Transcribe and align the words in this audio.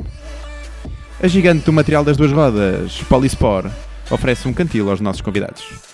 A 1.23 1.29
gigante 1.29 1.67
do 1.67 1.73
material 1.73 2.03
das 2.03 2.17
duas 2.17 2.33
rodas, 2.33 3.01
Polispor, 3.09 3.71
oferece 4.11 4.49
um 4.49 4.53
cantil 4.53 4.91
aos 4.91 5.01
nossos 5.01 5.23
convidados 5.23 5.86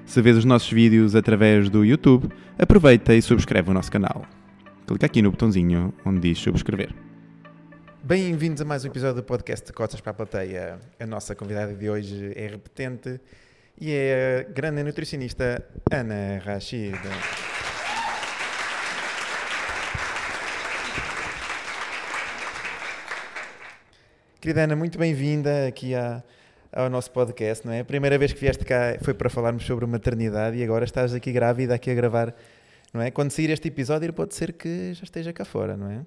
Se 0.04 0.20
vês 0.20 0.36
os 0.36 0.44
nossos 0.44 0.72
vídeos 0.72 1.14
através 1.14 1.70
do 1.70 1.84
YouTube, 1.84 2.28
aproveita 2.58 3.14
e 3.14 3.22
subscreve 3.22 3.70
o 3.70 3.72
nosso 3.72 3.92
canal. 3.92 4.26
Clica 4.88 5.06
aqui 5.06 5.22
no 5.22 5.30
botãozinho 5.30 5.94
onde 6.04 6.18
diz 6.18 6.38
subscrever. 6.40 6.92
Bem-vindos 8.02 8.60
a 8.60 8.64
mais 8.64 8.84
um 8.84 8.88
episódio 8.88 9.22
do 9.22 9.22
podcast 9.22 9.64
de 9.64 9.72
Cotas 9.72 10.00
para 10.00 10.10
a 10.10 10.14
Plateia. 10.14 10.80
A 10.98 11.06
nossa 11.06 11.36
convidada 11.36 11.72
de 11.72 11.88
hoje 11.88 12.32
é 12.34 12.48
repetente 12.48 13.20
e 13.80 13.92
é 13.92 14.46
a 14.48 14.52
grande 14.52 14.82
nutricionista 14.82 15.64
Ana 15.92 16.42
Rachid. 16.44 16.98
Querida 24.40 24.64
Ana, 24.64 24.74
muito 24.74 24.98
bem-vinda 24.98 25.68
aqui 25.68 25.94
à, 25.94 26.24
ao 26.72 26.88
nosso 26.88 27.10
podcast, 27.10 27.66
não 27.66 27.72
é? 27.72 27.80
A 27.80 27.84
primeira 27.84 28.16
vez 28.18 28.32
que 28.32 28.40
vieste 28.40 28.64
cá 28.64 28.96
foi 29.02 29.14
para 29.14 29.28
falarmos 29.28 29.64
sobre 29.64 29.86
maternidade 29.86 30.56
e 30.56 30.62
agora 30.64 30.84
estás 30.84 31.14
aqui 31.14 31.32
grávida, 31.32 31.74
aqui 31.74 31.90
a 31.90 31.94
gravar, 31.94 32.34
não 32.92 33.00
é? 33.00 33.10
Quando 33.10 33.30
sair 33.30 33.50
este 33.50 33.68
episódio 33.68 34.12
pode 34.12 34.34
ser 34.34 34.52
que 34.52 34.94
já 34.94 35.04
esteja 35.04 35.32
cá 35.32 35.44
fora, 35.44 35.76
não 35.76 35.90
é? 35.90 36.06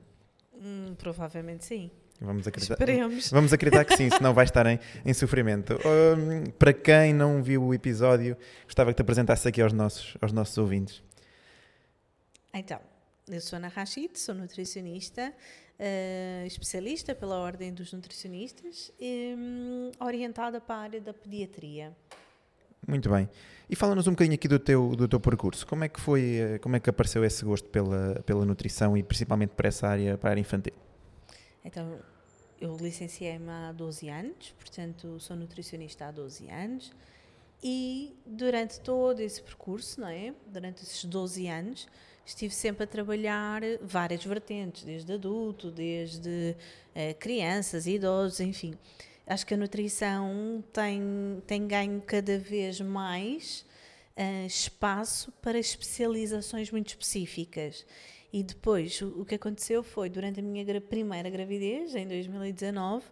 Hum, 0.55 0.95
provavelmente 0.97 1.65
sim. 1.65 1.91
Vamos 2.21 2.47
acreditar, 2.47 2.75
Esperemos. 2.75 3.29
vamos 3.31 3.51
acreditar 3.51 3.83
que 3.83 3.97
sim, 3.97 4.09
senão 4.09 4.33
vai 4.33 4.45
estar 4.45 4.65
em, 4.65 4.79
em 5.05 5.13
sofrimento. 5.13 5.73
Hum, 5.73 6.49
para 6.57 6.71
quem 6.71 7.13
não 7.13 7.43
viu 7.43 7.61
o 7.63 7.73
episódio, 7.73 8.37
gostava 8.65 8.91
que 8.91 8.95
te 8.95 9.01
apresentasse 9.01 9.47
aqui 9.47 9.61
aos 9.61 9.73
nossos, 9.73 10.15
aos 10.21 10.31
nossos 10.31 10.57
ouvintes. 10.57 11.03
Então, 12.53 12.79
eu 13.27 13.41
sou 13.41 13.57
Ana 13.57 13.67
Rachid, 13.67 14.17
sou 14.17 14.35
nutricionista, 14.35 15.33
eh, 15.85 16.45
especialista 16.47 17.13
pela 17.13 17.35
Ordem 17.35 17.73
dos 17.73 17.91
Nutricionistas, 17.91 18.89
hum, 19.01 19.91
orientada 19.99 20.61
para 20.61 20.75
a 20.75 20.79
área 20.79 21.01
da 21.01 21.13
pediatria. 21.13 21.93
Muito 22.87 23.09
bem. 23.09 23.29
E 23.69 23.75
fala-nos 23.75 24.07
um 24.07 24.11
bocadinho 24.11 24.35
aqui 24.35 24.47
do 24.47 24.57
teu, 24.57 24.95
do 24.95 25.09
teu 25.09 25.19
percurso. 25.19 25.67
Como 25.67 25.83
é 25.83 25.89
que 25.89 25.99
foi, 25.99 26.37
eh, 26.37 26.59
como 26.59 26.77
é 26.77 26.79
que 26.79 26.89
apareceu 26.89 27.25
esse 27.25 27.43
gosto 27.43 27.67
pela, 27.67 28.21
pela 28.25 28.45
nutrição 28.45 28.95
e 28.95 29.03
principalmente 29.03 29.49
para 29.49 29.67
essa 29.67 29.85
área, 29.89 30.17
para 30.17 30.29
a 30.29 30.31
área 30.31 30.39
infantil? 30.39 30.73
Então, 31.65 31.99
eu 32.61 32.77
licenciei-me 32.77 33.49
há 33.49 33.73
12 33.73 34.07
anos, 34.07 34.55
portanto, 34.57 35.19
sou 35.19 35.35
nutricionista 35.35 36.05
há 36.05 36.11
12 36.11 36.49
anos. 36.49 36.93
E 37.61 38.15
durante 38.25 38.79
todo 38.79 39.19
esse 39.19 39.41
percurso, 39.43 39.99
não 39.99 40.07
é? 40.07 40.33
Durante 40.47 40.81
esses 40.81 41.03
12 41.03 41.47
anos, 41.47 41.89
estive 42.25 42.53
sempre 42.53 42.83
a 42.83 42.87
trabalhar 42.87 43.61
várias 43.81 44.23
vertentes, 44.23 44.83
desde 44.83 45.11
adulto, 45.13 45.69
desde 45.69 46.55
eh, 46.95 47.13
crianças, 47.13 47.85
idosos, 47.85 48.39
enfim. 48.39 48.73
Acho 49.25 49.45
que 49.45 49.53
a 49.53 49.57
nutrição 49.57 50.63
tem, 50.71 51.41
tem 51.47 51.67
ganho 51.67 52.01
cada 52.05 52.37
vez 52.37 52.79
mais 52.81 53.65
eh, 54.15 54.45
espaço 54.45 55.31
para 55.41 55.57
especializações 55.57 56.71
muito 56.71 56.89
específicas. 56.89 57.85
E 58.31 58.41
depois, 58.41 59.01
o, 59.01 59.21
o 59.21 59.25
que 59.25 59.35
aconteceu 59.35 59.83
foi, 59.83 60.09
durante 60.09 60.39
a 60.39 60.43
minha 60.43 60.63
gra- 60.63 60.81
primeira 60.81 61.29
gravidez, 61.29 61.93
em 61.95 62.07
2019, 62.07 63.05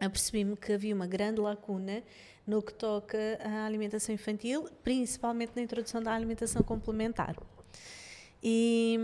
apercebi-me 0.00 0.56
que 0.56 0.72
havia 0.72 0.94
uma 0.94 1.06
grande 1.06 1.40
lacuna 1.40 2.02
no 2.46 2.62
que 2.62 2.74
toca 2.74 3.18
à 3.42 3.64
alimentação 3.64 4.14
infantil, 4.14 4.68
principalmente 4.82 5.52
na 5.56 5.62
introdução 5.62 6.02
da 6.02 6.12
alimentação 6.12 6.62
complementar. 6.62 7.36
E, 8.46 8.98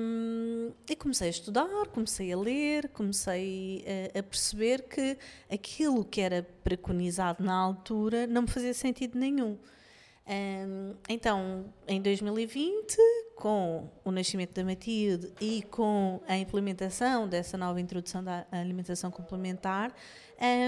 e 0.87 0.95
comecei 0.97 1.29
a 1.29 1.31
estudar, 1.31 1.87
comecei 1.95 2.31
a 2.31 2.37
ler, 2.37 2.91
comecei 2.91 3.83
a, 4.15 4.19
a 4.19 4.23
perceber 4.23 4.83
que 4.83 5.17
aquilo 5.51 6.05
que 6.05 6.21
era 6.21 6.47
preconizado 6.63 7.43
na 7.43 7.55
altura 7.55 8.27
não 8.27 8.43
me 8.43 8.49
fazia 8.49 8.75
sentido 8.75 9.19
nenhum. 9.19 9.57
Hum, 10.29 10.95
então, 11.09 11.73
em 11.89 12.03
2020, 12.03 12.99
com 13.35 13.91
o 14.05 14.13
nascimento 14.13 14.53
da 14.53 14.63
Matilde 14.63 15.33
e 15.41 15.63
com 15.71 16.21
a 16.29 16.37
implementação 16.37 17.27
dessa 17.27 17.57
nova 17.57 17.81
introdução 17.81 18.23
da 18.23 18.47
alimentação 18.53 19.11
complementar, 19.11 19.91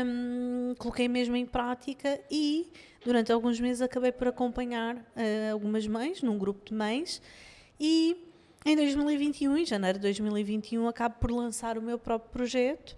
hum, 0.04 0.74
coloquei 0.78 1.08
mesmo 1.08 1.36
em 1.36 1.44
prática 1.44 2.18
e 2.30 2.72
durante 3.04 3.30
alguns 3.30 3.60
meses 3.60 3.82
acabei 3.82 4.12
por 4.12 4.28
acompanhar 4.28 4.96
eh, 5.14 5.50
algumas 5.50 5.86
mães, 5.86 6.22
num 6.22 6.38
grupo 6.38 6.64
de 6.64 6.72
mães, 6.72 7.20
e 7.78 8.31
em 8.64 8.76
2021, 8.76 9.56
em 9.56 9.66
janeiro 9.66 9.98
de 9.98 10.02
2021, 10.02 10.86
acabo 10.88 11.16
por 11.20 11.30
lançar 11.30 11.76
o 11.78 11.82
meu 11.82 11.98
próprio 11.98 12.30
projeto. 12.30 12.96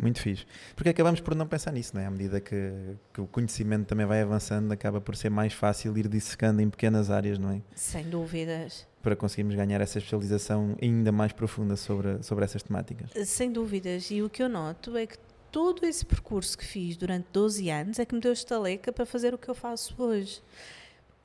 Muito 0.00 0.20
fixe. 0.20 0.46
Porque 0.74 0.88
acabamos 0.88 1.20
por 1.20 1.34
não 1.34 1.46
pensar 1.46 1.72
nisso, 1.72 1.94
não 1.94 2.02
é? 2.02 2.06
À 2.06 2.10
medida 2.10 2.40
que, 2.40 2.72
que 3.12 3.20
o 3.20 3.26
conhecimento 3.26 3.86
também 3.86 4.06
vai 4.06 4.22
avançando, 4.22 4.72
acaba 4.72 5.00
por 5.00 5.14
ser 5.14 5.30
mais 5.30 5.52
fácil 5.52 5.96
ir 5.96 6.08
dissecando 6.08 6.62
em 6.62 6.70
pequenas 6.70 7.10
áreas, 7.10 7.38
não 7.38 7.50
é? 7.50 7.60
Sem 7.74 8.08
dúvidas. 8.08 8.86
Para 9.02 9.14
conseguirmos 9.14 9.54
ganhar 9.54 9.80
essa 9.80 9.98
especialização 9.98 10.76
ainda 10.80 11.12
mais 11.12 11.32
profunda 11.32 11.76
sobre, 11.76 12.22
sobre 12.22 12.44
essas 12.44 12.62
temáticas. 12.62 13.10
Sem 13.28 13.52
dúvidas. 13.52 14.10
E 14.10 14.22
o 14.22 14.30
que 14.30 14.42
eu 14.42 14.48
noto 14.48 14.96
é 14.96 15.06
que 15.06 15.18
todo 15.50 15.84
esse 15.84 16.04
percurso 16.04 16.56
que 16.56 16.64
fiz 16.64 16.96
durante 16.96 17.26
12 17.32 17.68
anos 17.68 17.98
é 17.98 18.04
que 18.04 18.14
me 18.14 18.20
deu 18.20 18.32
estaleca 18.32 18.92
para 18.92 19.04
fazer 19.04 19.34
o 19.34 19.38
que 19.38 19.48
eu 19.48 19.54
faço 19.54 19.94
hoje. 20.02 20.42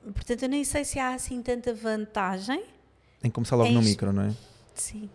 Portanto, 0.02 0.42
eu 0.42 0.48
nem 0.48 0.62
sei 0.64 0.84
se 0.84 0.98
há 0.98 1.14
assim 1.14 1.42
tanta 1.42 1.72
vantagem. 1.74 2.62
Em 3.22 3.30
começar 3.30 3.56
logo 3.56 3.68
É 3.68 3.72
no 3.72 3.82
micro, 3.82 4.12
não 4.12 4.22
é? 4.22 4.34
Sim. 4.74 5.10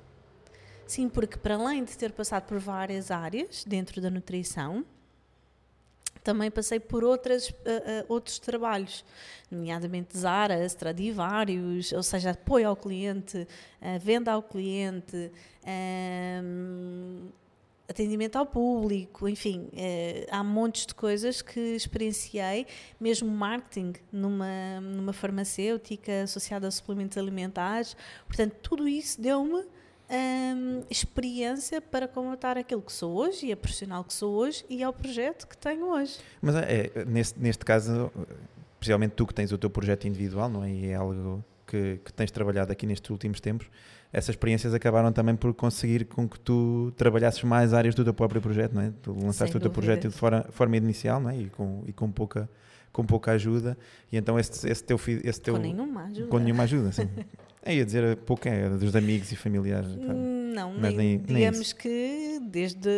Sim, 0.86 1.10
porque 1.10 1.38
para 1.38 1.56
além 1.56 1.84
de 1.84 1.98
ter 1.98 2.12
passado 2.12 2.44
por 2.44 2.60
várias 2.60 3.10
áreas 3.10 3.64
dentro 3.66 4.02
da 4.02 4.10
nutrição, 4.10 4.86
também 6.24 6.50
passei 6.50 6.80
por 6.80 7.04
outras, 7.04 7.54
ah, 7.66 8.02
ah, 8.02 8.06
outros 8.08 8.40
trabalhos, 8.40 9.04
nomeadamente 9.52 10.18
Zara, 10.18 10.64
Stradivarius, 10.66 11.92
ou 11.92 12.04
seja, 12.04 12.32
apoio 12.32 12.70
ao 12.70 12.76
cliente, 12.76 13.48
ah, 13.82 13.98
venda 13.98 14.32
ao 14.32 14.42
cliente, 14.42 15.32
ahm, 15.66 17.28
atendimento 17.88 18.38
ao 18.38 18.46
público, 18.46 19.28
enfim, 19.28 19.70
eh, 19.76 20.26
há 20.32 20.44
montes 20.44 20.86
de 20.86 20.96
coisas 20.96 21.42
que 21.42 21.60
experienciei, 21.60 22.66
mesmo 23.00 23.30
marketing 23.30 23.94
numa, 24.12 24.80
numa 24.82 25.14
farmacêutica 25.14 26.24
associada 26.24 26.68
a 26.68 26.72
suplementos 26.72 27.18
alimentares, 27.18 27.96
portanto, 28.26 28.56
tudo 28.62 28.88
isso 28.88 29.22
deu-me 29.22 29.66
hum, 30.10 30.84
experiência 30.90 31.82
para 31.82 32.08
comentar 32.08 32.58
aquilo 32.58 32.82
que 32.82 32.94
sou 32.94 33.16
hoje 33.16 33.48
e 33.48 33.52
a 33.52 33.58
profissional 33.58 34.04
que 34.04 34.14
sou 34.14 34.34
hoje 34.34 34.66
e 34.70 34.82
ao 34.82 34.94
projeto 34.94 35.48
que 35.48 35.58
tenho 35.58 35.88
hoje. 35.88 36.20
Mas 36.42 36.56
é, 36.56 37.06
neste, 37.06 37.40
neste 37.40 37.66
caso, 37.66 38.12
especialmente 38.74 39.12
tu 39.12 39.28
que 39.28 39.34
tens 39.34 39.52
o 39.52 39.58
teu 39.58 39.70
projeto 39.70 40.08
individual, 40.08 40.50
não 40.50 40.64
é? 40.64 40.72
E 40.72 40.86
é 40.88 40.96
algo 40.96 41.44
que, 41.66 42.00
que 42.04 42.14
tens 42.14 42.32
trabalhado 42.32 42.72
aqui 42.72 42.86
nestes 42.86 43.10
últimos 43.10 43.40
tempos, 43.40 43.70
essas 44.14 44.30
experiências 44.30 44.74
acabaram 44.74 45.12
também 45.12 45.36
por 45.36 45.54
conseguir 45.54 46.06
com 46.06 46.30
que 46.30 46.40
tu 46.40 46.94
trabalhasses 46.96 47.44
mais 47.44 47.74
áreas 47.74 47.96
do 47.96 48.04
teu 48.04 48.14
próprio 48.14 48.40
projeto, 48.42 48.74
não 48.74 48.82
é? 48.84 48.94
Tu 49.02 49.12
lançaste 49.12 49.52
Sem 49.52 49.58
o 49.58 49.60
teu 49.60 49.72
projeto 49.72 50.08
de 50.08 50.14
fora, 50.14 50.46
forma 50.52 50.78
inicial, 50.78 51.20
não 51.20 51.30
é? 51.32 51.38
E 51.38 51.50
com, 51.50 51.84
e 51.88 51.92
com 51.92 52.10
pouca 52.12 52.48
com 52.92 53.04
pouca 53.04 53.32
ajuda, 53.32 53.76
e 54.12 54.18
então 54.18 54.38
esse, 54.38 54.70
esse 54.70 54.84
teu 54.84 55.00
fi- 55.00 55.20
esse 55.24 55.42
teu 55.42 55.56
Com 55.56 55.60
nenhuma 55.62 56.04
ajuda. 56.04 56.28
com 56.28 56.38
nenhuma 56.38 56.62
ajuda, 56.64 56.92
sim. 56.92 57.10
É, 57.66 57.74
ia 57.76 57.86
dizer 57.86 58.18
pouco 58.18 58.46
é 58.48 58.70
dos 58.70 58.94
amigos 58.96 59.32
e 59.32 59.36
familiares. 59.38 59.88
tá? 59.96 60.14
Hum, 60.14 60.52
Não, 60.54 60.74
Mas 60.74 60.94
nem, 60.94 61.18
nem- 61.18 61.18
nem 61.18 61.36
digamos 61.38 61.62
isso. 61.62 61.76
que 61.78 62.40
desde 62.52 62.90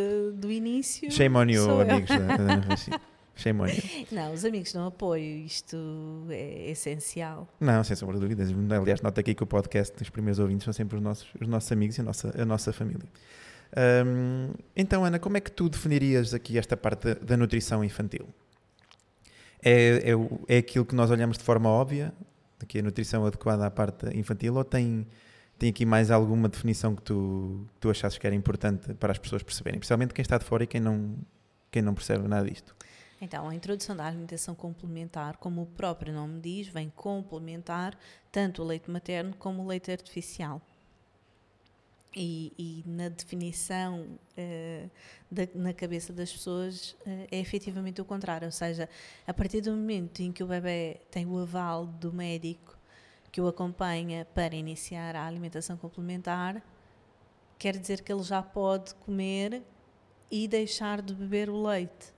o 0.44 0.52
início. 0.52 1.10
Shame 1.12 1.38
on 1.38 1.44
you, 1.46 1.80
amigos 1.82 2.10
da, 2.10 2.36
da 2.38 2.56
Rossi. 2.68 2.90
Shame 3.36 3.62
on 3.62 3.68
you. 3.68 4.08
Não, 4.12 4.34
os 4.34 4.46
amigos 4.46 4.72
dão 4.72 4.88
apoio, 4.88 5.46
isto 5.46 5.78
é 6.30 6.72
essencial. 6.72 7.48
Não, 7.60 7.84
sem 7.84 7.96
sombra 7.96 8.16
de 8.16 8.22
dúvidas. 8.22 8.50
Aliás, 8.72 9.02
nota 9.02 9.20
aqui 9.20 9.36
que 9.36 9.44
o 9.44 9.48
podcast, 9.48 10.02
os 10.02 10.10
primeiros 10.10 10.40
ouvintes, 10.40 10.64
são 10.64 10.74
sempre 10.74 10.96
os 10.98 11.04
nossos, 11.04 11.28
os 11.40 11.48
nossos 11.48 11.72
amigos 11.72 11.98
e 11.98 12.02
a 12.02 12.04
nossa, 12.04 12.42
a 12.42 12.46
nossa 12.46 12.72
família. 12.72 13.08
Hum, 14.06 14.54
então, 14.76 15.04
Ana, 15.04 15.20
como 15.20 15.36
é 15.38 15.42
que 15.42 15.52
tu 15.52 15.68
definirias 15.68 16.34
aqui 16.34 16.58
esta 16.58 16.78
parte 16.78 17.14
da, 17.14 17.14
da 17.16 17.38
nutrição 17.38 17.84
infantil? 17.84 18.28
É, 19.62 20.12
é, 20.12 20.56
é 20.56 20.58
aquilo 20.60 20.86
que 20.86 20.96
nós 20.96 21.12
olhamos 21.12 21.38
de 21.38 21.44
forma 21.44 21.70
óbvia, 21.70 22.14
aqui 22.62 22.80
a 22.80 22.82
nutrição 22.82 23.26
adequada 23.26 23.66
à 23.66 23.72
parte 23.72 24.08
infantil, 24.18 24.56
ou 24.56 24.64
tem, 24.64 25.06
tem 25.58 25.70
aqui 25.70 25.86
mais 25.86 26.10
alguma 26.10 26.48
definição 26.48 26.96
que 26.96 27.02
tu, 27.02 27.68
que 27.74 27.80
tu 27.82 27.90
achasses 27.90 28.18
que 28.18 28.26
era 28.26 28.36
importante 28.36 28.94
para 28.94 29.12
as 29.12 29.18
pessoas 29.18 29.44
perceberem? 29.44 29.80
Principalmente 29.80 30.14
quem 30.14 30.22
está 30.22 30.38
de 30.38 30.46
fora 30.46 30.64
e 30.64 30.68
quem 30.68 30.80
não, 30.80 31.16
quem 31.70 31.82
não 31.82 31.94
percebe 31.94 32.28
nada 32.28 32.50
disto. 32.50 32.76
Então, 33.22 33.48
a 33.50 33.56
introdução 33.56 33.96
da 33.96 34.06
alimentação 34.06 34.56
complementar, 34.56 35.38
como 35.38 35.62
o 35.62 35.66
próprio 35.66 36.14
nome 36.14 36.40
diz, 36.40 36.68
vem 36.68 36.90
complementar 36.90 37.98
tanto 38.32 38.62
o 38.62 38.66
leite 38.66 38.90
materno 38.90 39.36
como 39.38 39.64
o 39.64 39.68
leite 39.68 39.92
artificial. 39.92 40.62
E, 42.18 42.54
e 42.58 42.84
na 42.90 43.10
definição 43.10 44.06
eh, 44.38 44.88
da- 45.30 45.48
na 45.54 45.74
cabeça 45.74 46.14
das 46.14 46.32
pessoas 46.32 46.96
eh, 47.06 47.28
é 47.30 47.40
efetivamente 47.40 48.00
o 48.00 48.06
contrário, 48.06 48.46
ou 48.46 48.52
seja, 48.54 48.88
a 49.28 49.34
partir 49.34 49.60
do 49.60 49.72
momento 49.72 50.22
em 50.22 50.32
que 50.32 50.42
o 50.42 50.48
bebê 50.48 51.02
tem 51.12 51.26
o 51.26 51.38
aval 51.38 51.86
do 51.86 52.14
médico 52.14 52.78
que 53.34 53.42
o 53.42 53.48
acompanha 53.50 54.26
para 54.34 54.56
iniciar 54.56 55.14
a 55.14 55.26
alimentação 55.28 55.76
complementar, 55.76 56.64
quer 57.60 57.78
dizer 57.78 58.02
que 58.04 58.14
ele 58.14 58.24
já 58.24 58.44
pode 58.44 58.96
comer 58.96 59.62
e 60.32 60.48
deixar 60.48 61.02
de 61.02 61.14
beber 61.16 61.50
o 61.50 61.62
leite. 61.64 62.15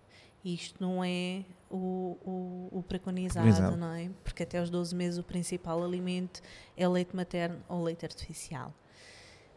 Isto 0.53 0.81
não 0.81 1.03
é 1.03 1.43
o, 1.69 2.17
o, 2.25 2.79
o 2.79 2.83
preconizado, 2.83 3.45
Preconizado. 3.45 3.77
não 3.77 3.93
é? 3.93 4.09
Porque 4.23 4.43
até 4.43 4.61
os 4.61 4.69
12 4.69 4.95
meses 4.95 5.19
o 5.19 5.23
principal 5.23 5.83
alimento 5.83 6.41
é 6.75 6.87
leite 6.87 7.15
materno 7.15 7.61
ou 7.67 7.83
leite 7.83 8.05
artificial. 8.05 8.73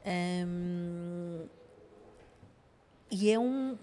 Hum, 0.04 1.46
e 3.10 3.30
é 3.30 3.38
um, 3.38 3.76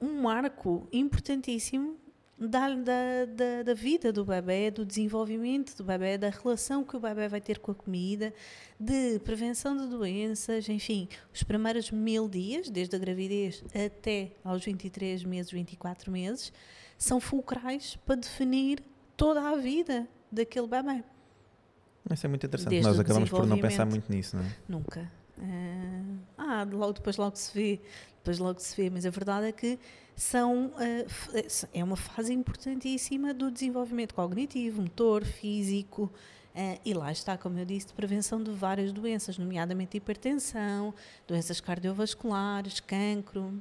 um 0.00 0.22
marco 0.22 0.86
importantíssimo 0.92 1.96
da, 2.38 2.74
da, 2.74 3.24
da, 3.26 3.62
da 3.64 3.74
vida 3.74 4.12
do 4.12 4.24
bebê, 4.24 4.70
do 4.70 4.84
desenvolvimento 4.84 5.74
do 5.76 5.84
bebê, 5.84 6.18
da 6.18 6.28
relação 6.28 6.84
que 6.84 6.96
o 6.96 7.00
bebê 7.00 7.28
vai 7.28 7.40
ter 7.40 7.58
com 7.58 7.72
a 7.72 7.74
comida, 7.74 8.32
de 8.78 9.18
prevenção 9.20 9.76
de 9.76 9.86
doenças, 9.86 10.68
enfim, 10.68 11.08
os 11.32 11.42
primeiros 11.42 11.90
mil 11.90 12.28
dias, 12.28 12.68
desde 12.68 12.94
a 12.94 12.98
gravidez 12.98 13.64
até 13.74 14.32
aos 14.44 14.64
23 14.64 15.24
meses, 15.24 15.50
24 15.50 16.12
meses, 16.12 16.52
são 16.98 17.20
fulcrais 17.20 17.96
para 18.04 18.16
definir 18.16 18.82
toda 19.16 19.40
a 19.40 19.56
vida 19.56 20.06
daquele 20.30 20.66
bebê. 20.66 21.02
Isso 22.12 22.26
é 22.26 22.28
muito 22.28 22.46
interessante. 22.46 22.70
Desde 22.70 22.88
Nós 22.88 23.00
acabamos 23.00 23.30
por 23.30 23.46
não 23.46 23.58
pensar 23.58 23.86
muito 23.86 24.12
nisso, 24.12 24.36
não 24.36 24.44
é? 24.44 24.56
Nunca. 24.68 25.10
Ah, 25.38 26.02
ah, 26.38 26.66
logo, 26.70 26.94
depois 26.94 27.16
logo 27.16 27.36
se 27.36 27.52
vê, 27.52 27.80
depois 28.18 28.38
logo 28.38 28.58
se 28.60 28.74
vê, 28.80 28.88
mas 28.90 29.04
a 29.04 29.10
verdade 29.10 29.46
é 29.46 29.52
que 29.52 29.78
são, 30.14 30.72
f- 31.06 31.66
é 31.72 31.84
uma 31.84 31.96
fase 31.96 32.32
importantíssima 32.32 33.34
do 33.34 33.50
desenvolvimento 33.50 34.14
cognitivo, 34.14 34.80
motor, 34.82 35.24
físico, 35.24 36.10
ah, 36.54 36.78
e 36.84 36.94
lá 36.94 37.12
está, 37.12 37.36
como 37.36 37.58
eu 37.58 37.64
disse, 37.66 37.88
de 37.88 37.92
prevenção 37.92 38.42
de 38.42 38.50
várias 38.50 38.92
doenças, 38.92 39.36
nomeadamente 39.36 39.96
hipertensão, 39.96 40.94
doenças 41.28 41.60
cardiovasculares, 41.60 42.80
cancro. 42.80 43.52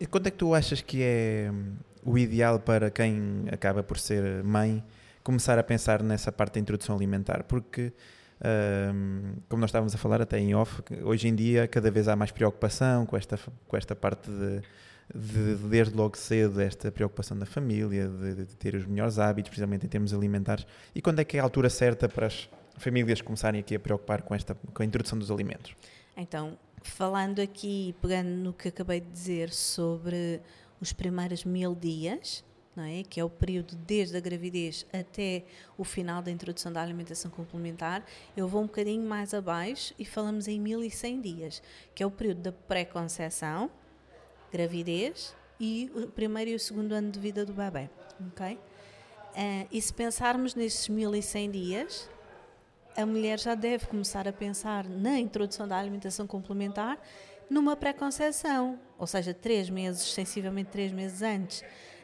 E 0.00 0.06
quando 0.06 0.28
é 0.28 0.30
que 0.30 0.36
tu 0.38 0.54
achas 0.54 0.80
que 0.80 1.02
é 1.02 1.50
hum, 1.52 1.74
o 2.04 2.16
ideal 2.18 2.58
para 2.60 2.90
quem 2.90 3.44
acaba 3.50 3.82
por 3.82 3.98
ser 3.98 4.42
mãe 4.44 4.82
começar 5.22 5.58
a 5.58 5.62
pensar 5.62 6.02
nessa 6.02 6.30
parte 6.32 6.54
da 6.54 6.60
introdução 6.60 6.94
alimentar? 6.96 7.42
Porque, 7.44 7.92
como 9.48 9.60
nós 9.60 9.68
estávamos 9.68 9.94
a 9.94 9.98
falar 9.98 10.20
até 10.20 10.38
em 10.38 10.54
off, 10.54 10.82
hoje 11.02 11.28
em 11.28 11.34
dia 11.34 11.66
cada 11.66 11.90
vez 11.90 12.06
há 12.08 12.14
mais 12.14 12.30
preocupação 12.30 13.06
com 13.06 13.16
esta, 13.16 13.38
com 13.66 13.76
esta 13.76 13.96
parte 13.96 14.30
de, 14.30 14.60
de, 15.14 15.56
de 15.56 15.68
desde 15.68 15.94
logo 15.96 16.16
cedo, 16.16 16.60
esta 16.60 16.92
preocupação 16.92 17.38
da 17.38 17.46
família, 17.46 18.08
de, 18.08 18.34
de 18.46 18.56
ter 18.56 18.74
os 18.74 18.86
melhores 18.86 19.18
hábitos, 19.18 19.50
precisamente 19.50 19.86
em 19.86 19.88
termos 19.88 20.12
alimentares. 20.12 20.66
E 20.94 21.00
quando 21.00 21.20
é 21.20 21.24
que 21.24 21.36
é 21.36 21.40
a 21.40 21.42
altura 21.42 21.70
certa 21.70 22.08
para 22.08 22.26
as 22.26 22.48
famílias 22.76 23.20
começarem 23.20 23.60
aqui 23.60 23.74
a 23.74 23.80
preocupar 23.80 24.22
com, 24.22 24.34
esta, 24.34 24.54
com 24.54 24.82
a 24.82 24.84
introdução 24.86 25.18
dos 25.18 25.30
alimentos? 25.30 25.74
Então, 26.16 26.58
falando 26.82 27.40
aqui, 27.40 27.94
pegando 28.00 28.28
no 28.28 28.52
que 28.52 28.68
acabei 28.68 29.00
de 29.00 29.10
dizer 29.10 29.50
sobre 29.50 30.40
os 30.80 30.92
primeiros 30.92 31.44
mil 31.44 31.74
dias, 31.74 32.44
não 32.76 32.84
é? 32.84 33.02
que 33.02 33.18
é 33.18 33.24
o 33.24 33.30
período 33.30 33.74
desde 33.74 34.16
a 34.16 34.20
gravidez 34.20 34.86
até 34.92 35.44
o 35.78 35.84
final 35.84 36.20
da 36.20 36.30
introdução 36.30 36.70
da 36.70 36.82
alimentação 36.82 37.30
complementar, 37.30 38.04
eu 38.36 38.46
vou 38.46 38.62
um 38.62 38.66
bocadinho 38.66 39.02
mais 39.02 39.32
abaixo 39.32 39.94
e 39.98 40.04
falamos 40.04 40.46
em 40.46 40.60
1100 40.60 41.20
dias, 41.20 41.62
que 41.94 42.02
é 42.02 42.06
o 42.06 42.10
período 42.10 42.42
da 42.42 42.52
pré-conceição, 42.52 43.70
gravidez 44.52 45.34
e 45.58 45.90
o 45.94 46.06
primeiro 46.08 46.50
e 46.50 46.54
o 46.54 46.60
segundo 46.60 46.92
ano 46.92 47.10
de 47.10 47.18
vida 47.18 47.44
do 47.44 47.52
bebê. 47.52 47.88
ok? 48.28 48.58
Ah, 49.34 49.66
e 49.70 49.80
se 49.80 49.92
pensarmos 49.92 50.54
nestes 50.54 50.88
1100 50.88 51.50
dias, 51.50 52.10
a 52.96 53.04
mulher 53.04 53.38
já 53.38 53.54
deve 53.54 53.86
começar 53.86 54.26
a 54.26 54.32
pensar 54.32 54.88
na 54.88 55.18
introdução 55.18 55.68
da 55.68 55.76
alimentação 55.76 56.26
complementar 56.26 56.98
numa 57.48 57.76
pré-conceição, 57.76 58.78
ou 58.98 59.06
seja, 59.06 59.32
três 59.32 59.70
meses, 59.70 60.12
sensivelmente 60.12 60.70
três 60.70 60.90
meses 60.90 61.22
antes 61.22 61.62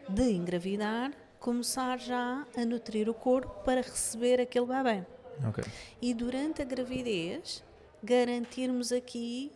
de 0.09 0.31
engravidar, 0.33 1.13
começar 1.39 1.99
já 1.99 2.47
a 2.57 2.65
nutrir 2.65 3.09
o 3.09 3.15
corpo 3.15 3.65
para 3.65 3.81
receber 3.81 4.41
aquele 4.41 4.67
bebê. 4.67 5.05
Ok. 5.49 5.65
E 6.01 6.15
durante 6.15 6.63
a 6.63 6.65
gravidez, 6.65 7.65
garantirmos 8.03 8.93
aqui 8.93 9.51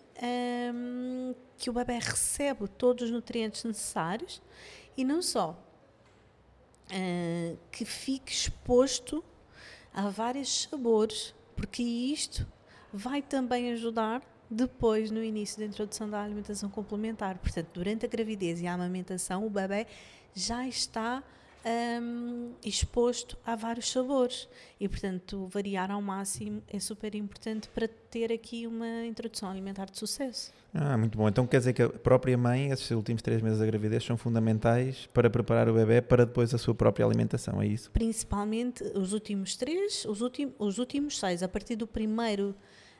hum, 0.75 1.35
que 1.57 1.71
o 1.71 1.73
bebê 1.73 1.99
recebe 1.99 2.69
todos 2.69 3.05
os 3.05 3.11
nutrientes 3.11 3.65
necessários 3.65 4.43
e 4.97 5.05
não 5.05 5.21
só, 5.21 5.59
hum, 6.93 7.57
que 7.71 7.85
fique 7.85 8.33
exposto 8.33 9.25
a 9.93 10.09
vários 10.11 10.65
sabores, 10.65 11.35
porque 11.55 11.83
isto 11.83 12.47
vai 12.93 13.23
também 13.23 13.73
ajudar 13.73 14.23
depois 14.51 15.11
no 15.11 15.23
início 15.23 15.59
da 15.59 15.67
introdução 15.67 16.09
da 16.09 16.23
alimentação 16.23 16.71
complementar. 16.71 17.39
Portanto, 17.39 17.69
durante 17.73 18.07
a 18.07 18.09
gravidez 18.09 18.61
e 18.61 18.67
a 18.67 18.75
amamentação, 18.75 19.45
o 19.45 19.51
bebê 19.51 19.87
já 20.37 20.69
está 20.69 21.23
hum, 21.65 22.53
exposto 22.65 23.37
a 23.45 23.57
vários 23.57 23.91
sabores 23.91 24.47
e, 24.79 24.87
portanto, 24.89 25.49
variar 25.51 25.91
ao 25.91 26.03
máximo 26.03 26.63
é 26.69 26.79
super 26.79 27.15
importante 27.15 27.69
para 27.71 27.89
ter 27.89 28.31
aqui 28.31 28.67
uma 28.67 29.05
introdução 29.07 29.51
alimentar 29.51 29.87
de 29.87 29.99
sucesso. 29.99 30.53
Ah, 30.75 30.97
muito 30.99 31.17
bom. 31.17 31.27
Então 31.27 31.47
quer 31.47 31.59
dizer 31.59 31.73
que 31.73 31.83
a 31.83 31.89
própria 31.89 32.37
mãe, 32.37 32.71
esses 32.71 32.91
últimos 32.91 33.23
três 33.23 33.41
meses 33.41 33.59
da 33.59 33.67
gravidez, 33.67 34.05
são 34.05 34.17
fundamentais 34.19 35.09
para 35.13 35.31
preparar 35.31 35.69
o 35.71 35.73
bebê 35.75 36.03
para 36.03 36.27
depois 36.27 36.53
a 36.53 36.59
sua 36.59 36.75
própria 36.75 37.07
alimentação, 37.07 37.63
é 37.63 37.67
isso? 37.67 37.91
Principalmente 37.91 38.85
os 38.95 39.15
últimos 39.15 39.57
três, 39.57 40.05
os, 40.05 40.21
últimos, 40.21 40.55
os 40.59 40.79
últimos 40.79 41.19
seis, 41.19 41.43
a 41.43 41.49
partir 41.49 41.77
do 41.77 41.87
primeiro 41.87 42.55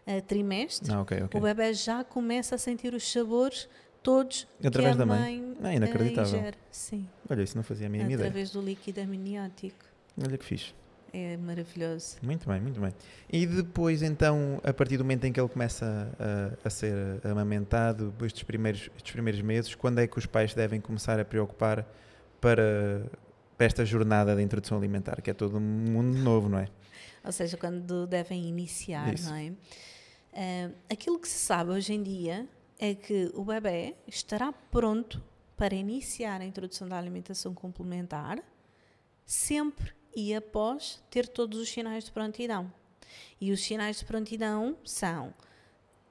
eh, 0.07 0.23
trimestre, 0.23 0.91
Ah, 0.91 1.03
ok, 1.03 1.25
ok. 1.25 1.39
o 1.39 1.43
bebê 1.43 1.75
já 1.75 2.03
começa 2.03 2.55
a 2.55 2.59
sentir 2.59 2.95
os 2.95 3.11
sabores 3.13 3.69
todos 4.07 4.47
Através 4.65 4.95
que 4.95 5.03
a 5.03 5.05
da 5.05 5.07
mãe. 5.07 5.43
mãe, 5.61 5.73
eh, 5.73 5.77
inacreditável. 5.79 6.39
ingere. 6.39 6.57
Sim, 6.71 7.09
Olha, 7.29 7.43
isso 7.43 7.57
não 7.57 7.65
fazia 7.65 7.89
a 7.89 7.91
mínima 7.91 8.13
ideia. 8.13 8.29
através 8.29 8.53
do 8.53 8.61
líquido 8.63 9.01
amniótico. 9.01 9.85
Olha 10.23 10.39
que 10.39 10.45
fixe. 10.45 10.73
É 11.13 11.37
maravilhoso. 11.37 12.17
Muito 12.23 12.49
bem, 12.49 12.61
muito 12.61 12.81
bem. 12.81 12.95
E 13.33 13.45
depois, 13.47 14.03
então, 14.03 14.61
a 14.63 14.73
partir 14.73 14.97
do 14.97 15.03
momento 15.05 15.25
em 15.25 15.33
que 15.33 15.41
ele 15.41 15.49
começa 15.49 16.09
a, 16.21 16.67
a 16.69 16.71
ser 16.71 16.95
amamentado, 17.27 18.11
depois 18.11 18.33
dos 18.33 18.45
primeiros, 18.45 18.91
estes 18.97 19.13
primeiros 19.13 19.41
meses, 19.41 19.75
quando 19.75 19.99
é 19.99 20.07
que 20.07 20.19
os 20.19 20.27
pais 20.27 20.55
devem 20.55 20.81
começar 20.81 21.19
a 21.19 21.25
preocupar 21.25 21.85
para, 22.41 23.07
para 23.57 23.67
esta 23.67 23.85
jornada 23.85 24.37
da 24.37 24.43
introdução 24.43 24.79
alimentar, 24.79 25.21
que 25.21 25.31
é 25.31 25.35
todo 25.35 25.57
um 25.57 25.61
mundo 25.61 26.17
novo, 26.19 26.49
não 26.49 26.59
é? 26.59 26.69
Ou 27.25 27.33
seja, 27.33 27.57
quando 27.57 28.07
devem 28.07 28.47
iniciar, 28.47 29.13
Isso. 29.13 29.29
não 29.29 29.37
é? 29.37 29.53
Ah, 30.33 30.71
aquilo 30.93 31.19
que 31.19 31.27
se 31.29 31.39
sabe 31.39 31.71
hoje 31.71 31.93
em 31.93 32.03
dia 32.03 32.47
é 32.79 32.95
que 32.95 33.31
o 33.35 33.45
bebê 33.45 33.97
estará 34.07 34.53
pronto 34.53 35.23
para 35.57 35.75
iniciar 35.75 36.41
a 36.41 36.45
introdução 36.45 36.89
da 36.89 36.99
alimentação 36.99 37.55
complementar 37.55 38.43
sempre 39.25 39.93
e 40.15 40.35
após 40.35 41.03
ter 41.11 41.27
todos 41.29 41.59
os 41.59 41.69
sinais 41.69 42.05
de 42.05 42.13
prontidão. 42.13 42.73
E 43.41 43.53
os 43.53 43.63
sinais 43.65 43.99
de 43.99 44.05
prontidão 44.05 44.77
são 44.85 45.35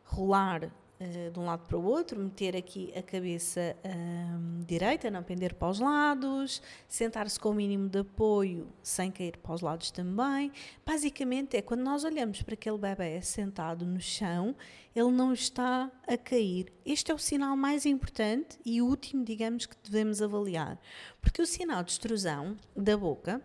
rolar 0.03 0.71
uh, 0.99 1.31
de 1.31 1.39
um 1.39 1.45
lado 1.45 1.67
para 1.67 1.77
o 1.77 1.83
outro, 1.83 2.19
meter 2.19 2.55
aqui 2.55 2.93
a 2.95 3.01
cabeça 3.01 3.75
uh, 3.83 4.65
direita, 4.65 5.09
não 5.11 5.23
pender 5.23 5.53
para 5.53 5.69
os 5.69 5.79
lados, 5.79 6.61
sentar-se 6.87 7.39
com 7.39 7.49
o 7.49 7.53
mínimo 7.53 7.89
de 7.89 7.99
apoio 7.99 8.67
sem 8.81 9.11
cair 9.11 9.37
para 9.37 9.53
os 9.53 9.61
lados 9.61 9.91
também. 9.91 10.51
Basicamente 10.85 11.57
é 11.57 11.61
quando 11.61 11.81
nós 11.81 12.03
olhamos 12.03 12.41
para 12.41 12.53
aquele 12.53 12.77
bebê 12.77 13.21
sentado 13.21 13.85
no 13.85 13.99
chão, 13.99 14.55
ele 14.95 15.11
não 15.11 15.33
está 15.33 15.91
a 16.07 16.17
cair. 16.17 16.71
Este 16.85 17.11
é 17.11 17.15
o 17.15 17.17
sinal 17.17 17.55
mais 17.57 17.85
importante 17.85 18.57
e 18.65 18.81
último, 18.81 19.23
digamos, 19.23 19.65
que 19.65 19.75
devemos 19.83 20.21
avaliar. 20.21 20.79
Porque 21.21 21.41
o 21.41 21.45
sinal 21.45 21.83
de 21.83 21.91
extrusão 21.91 22.55
da 22.75 22.97
boca 22.97 23.41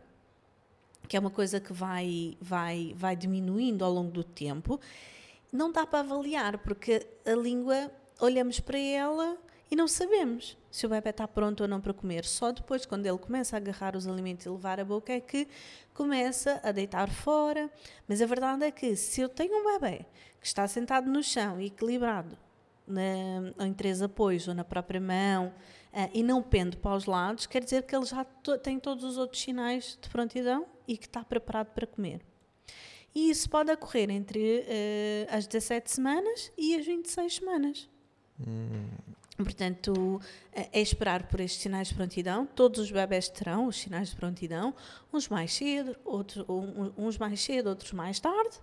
que 1.10 1.16
é 1.16 1.20
uma 1.20 1.30
coisa 1.30 1.58
que 1.58 1.72
vai, 1.72 2.36
vai, 2.40 2.94
vai 2.96 3.16
diminuindo 3.16 3.84
ao 3.84 3.92
longo 3.92 4.12
do 4.12 4.22
tempo, 4.22 4.78
não 5.52 5.70
dá 5.72 5.86
para 5.86 6.00
avaliar, 6.00 6.58
porque 6.58 7.06
a 7.26 7.32
língua, 7.32 7.90
olhamos 8.20 8.60
para 8.60 8.78
ela 8.78 9.38
e 9.70 9.76
não 9.76 9.86
sabemos 9.86 10.58
se 10.70 10.86
o 10.86 10.88
bebê 10.88 11.10
está 11.10 11.26
pronto 11.26 11.62
ou 11.62 11.68
não 11.68 11.80
para 11.80 11.92
comer. 11.92 12.24
Só 12.24 12.52
depois, 12.52 12.86
quando 12.86 13.06
ele 13.06 13.18
começa 13.18 13.56
a 13.56 13.58
agarrar 13.58 13.96
os 13.96 14.06
alimentos 14.06 14.46
e 14.46 14.48
levar 14.48 14.80
a 14.80 14.84
boca, 14.84 15.12
é 15.12 15.20
que 15.20 15.46
começa 15.94 16.60
a 16.62 16.72
deitar 16.72 17.10
fora. 17.10 17.70
Mas 18.08 18.20
a 18.20 18.26
verdade 18.26 18.64
é 18.64 18.70
que 18.70 18.94
se 18.96 19.20
eu 19.20 19.28
tenho 19.28 19.60
um 19.60 19.78
bebê 19.78 20.06
que 20.40 20.46
está 20.46 20.66
sentado 20.66 21.10
no 21.10 21.22
chão 21.22 21.60
e 21.60 21.66
equilibrado, 21.66 22.36
na, 22.86 23.66
em 23.66 23.72
três 23.72 24.02
apoios 24.02 24.48
ou 24.48 24.54
na 24.54 24.64
própria 24.64 25.00
mão, 25.00 25.52
uh, 25.92 26.10
e 26.12 26.22
não 26.22 26.42
pende 26.42 26.76
para 26.76 26.96
os 26.96 27.06
lados, 27.06 27.46
quer 27.46 27.62
dizer 27.62 27.84
que 27.84 27.94
ele 27.94 28.06
já 28.06 28.24
to 28.24 28.58
tem 28.58 28.78
todos 28.78 29.04
os 29.04 29.18
outros 29.18 29.40
sinais 29.40 29.98
de 30.00 30.08
prontidão 30.08 30.66
e 30.86 30.96
que 30.96 31.06
está 31.06 31.22
preparado 31.22 31.68
para 31.68 31.86
comer. 31.86 32.20
E 33.14 33.30
isso 33.30 33.48
pode 33.50 33.72
ocorrer 33.72 34.10
entre 34.10 34.60
uh, 34.60 35.34
as 35.36 35.46
17 35.46 35.90
semanas 35.90 36.52
e 36.56 36.76
as 36.76 36.86
26 36.86 37.34
semanas. 37.36 37.88
Hum. 38.38 38.86
Portanto, 39.44 40.20
eh, 40.52 40.68
é 40.72 40.80
esperar 40.80 41.26
por 41.26 41.40
estes 41.40 41.62
sinais 41.62 41.88
de 41.88 41.94
prontidão. 41.94 42.46
Todos 42.46 42.78
os 42.78 42.90
bebés 42.90 43.28
terão 43.28 43.66
os 43.66 43.76
sinais 43.76 44.10
de 44.10 44.16
prontidão, 44.16 44.74
uns 45.12 45.28
mais 45.28 45.52
cedo, 45.52 45.96
outros, 46.04 46.44
uns 46.96 47.18
mais 47.18 47.40
cedo, 47.40 47.68
outros 47.68 47.92
mais 47.92 48.20
tarde. 48.20 48.58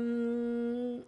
Um, 0.00 1.02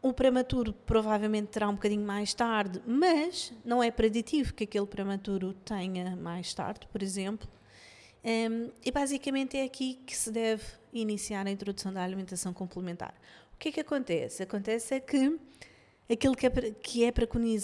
o 0.00 0.12
prematuro 0.12 0.72
provavelmente 0.72 1.48
terá 1.48 1.68
um 1.68 1.74
bocadinho 1.74 2.04
mais 2.04 2.34
tarde, 2.34 2.82
mas 2.86 3.52
não 3.64 3.82
é 3.82 3.90
preditivo 3.90 4.52
que 4.52 4.64
aquele 4.64 4.86
prematuro 4.86 5.52
tenha 5.64 6.16
mais 6.16 6.52
tarde, 6.52 6.88
por 6.90 7.02
exemplo. 7.02 7.48
Um, 8.24 8.70
e 8.84 8.92
basicamente 8.92 9.56
é 9.56 9.64
aqui 9.64 9.98
que 10.06 10.16
se 10.16 10.30
deve 10.30 10.62
iniciar 10.92 11.46
a 11.46 11.50
introdução 11.50 11.92
da 11.92 12.02
alimentação 12.02 12.52
complementar. 12.52 13.14
O 13.54 13.58
que 13.58 13.70
é 13.70 13.72
que 13.72 13.80
acontece? 13.80 14.42
Acontece 14.42 14.94
é 14.94 15.00
que 15.00 15.38
aquilo 16.10 16.36
que, 16.36 16.46
é, 16.46 16.50
que, 16.50 17.04
é 17.04 17.12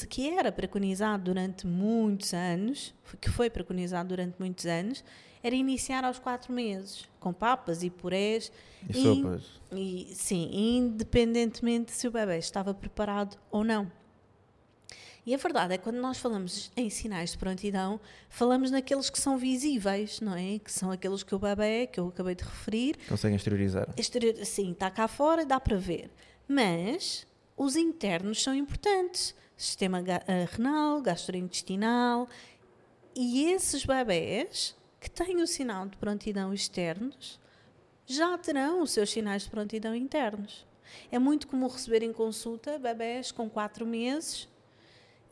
que 0.08 0.30
era 0.30 0.50
preconizado 0.50 1.24
durante 1.24 1.66
muitos 1.66 2.34
anos, 2.34 2.94
que 3.20 3.30
foi 3.30 3.50
preconizado 3.50 4.08
durante 4.08 4.36
muitos 4.38 4.66
anos, 4.66 5.04
era 5.42 5.54
iniciar 5.54 6.04
aos 6.04 6.18
quatro 6.18 6.52
meses, 6.52 7.08
com 7.20 7.32
papas 7.32 7.82
e 7.82 7.90
purés. 7.90 8.50
E, 8.88 8.98
e 8.98 9.02
sopas. 9.02 9.60
E, 9.72 10.08
sim, 10.12 10.50
independentemente 10.52 11.92
se 11.92 12.08
o 12.08 12.10
bebê 12.10 12.38
estava 12.38 12.74
preparado 12.74 13.36
ou 13.50 13.62
não. 13.62 13.90
E 15.28 15.34
a 15.34 15.36
verdade 15.36 15.74
é 15.74 15.76
que 15.76 15.84
quando 15.84 15.98
nós 15.98 16.16
falamos 16.16 16.72
em 16.74 16.88
sinais 16.88 17.32
de 17.32 17.36
prontidão, 17.36 18.00
falamos 18.30 18.70
naqueles 18.70 19.10
que 19.10 19.20
são 19.20 19.36
visíveis, 19.36 20.22
não 20.22 20.34
é? 20.34 20.58
Que 20.58 20.72
são 20.72 20.90
aqueles 20.90 21.22
que 21.22 21.34
o 21.34 21.38
bebê, 21.38 21.86
que 21.86 22.00
eu 22.00 22.08
acabei 22.08 22.34
de 22.34 22.44
referir. 22.44 22.96
Conseguem 23.06 23.36
exteriorizar. 23.36 23.92
Exterior, 23.94 24.42
sim, 24.46 24.72
está 24.72 24.90
cá 24.90 25.06
fora 25.06 25.42
e 25.42 25.44
dá 25.44 25.60
para 25.60 25.76
ver. 25.76 26.10
Mas 26.48 27.26
os 27.58 27.76
internos 27.76 28.42
são 28.42 28.54
importantes. 28.54 29.34
Sistema 29.54 30.02
eh, 30.02 30.48
renal, 30.50 31.02
gastrointestinal. 31.02 32.26
E 33.14 33.52
esses 33.52 33.84
bebés 33.84 34.74
que 34.98 35.10
têm 35.10 35.42
o 35.42 35.46
sinal 35.46 35.86
de 35.88 35.98
prontidão 35.98 36.54
externos 36.54 37.38
já 38.06 38.38
terão 38.38 38.80
os 38.80 38.92
seus 38.92 39.10
sinais 39.10 39.42
de 39.42 39.50
prontidão 39.50 39.94
internos. 39.94 40.66
É 41.12 41.18
muito 41.18 41.46
comum 41.46 41.68
receber 41.68 42.02
em 42.02 42.14
consulta 42.14 42.78
bebés 42.78 43.30
com 43.30 43.50
4 43.50 43.84
meses 43.84 44.48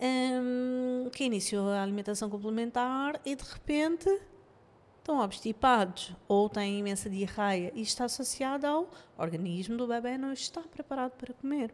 um, 0.00 1.08
que 1.10 1.24
iniciou 1.24 1.70
a 1.70 1.82
alimentação 1.82 2.28
complementar 2.28 3.20
e 3.24 3.34
de 3.34 3.44
repente 3.44 4.08
estão 4.98 5.20
obstipados 5.20 6.12
ou 6.26 6.48
têm 6.48 6.80
imensa 6.80 7.08
diarreia. 7.08 7.68
Isto 7.68 7.82
está 7.82 8.04
associado 8.06 8.66
ao 8.66 8.90
organismo 9.16 9.76
do 9.76 9.86
bebê 9.86 10.18
não 10.18 10.32
está 10.32 10.60
preparado 10.62 11.12
para 11.12 11.32
comer. 11.34 11.72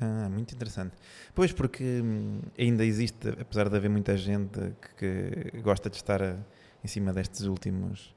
Ah, 0.00 0.28
muito 0.28 0.54
interessante. 0.54 0.96
Pois, 1.34 1.52
porque 1.52 2.00
hum, 2.02 2.40
ainda 2.58 2.84
existe, 2.84 3.28
apesar 3.40 3.68
de 3.68 3.76
haver 3.76 3.90
muita 3.90 4.16
gente 4.16 4.74
que, 4.96 5.50
que 5.50 5.60
gosta 5.60 5.88
de 5.88 5.96
estar 5.96 6.22
a, 6.22 6.36
em 6.82 6.88
cima 6.88 7.12
destes 7.12 7.42
últimos, 7.42 8.14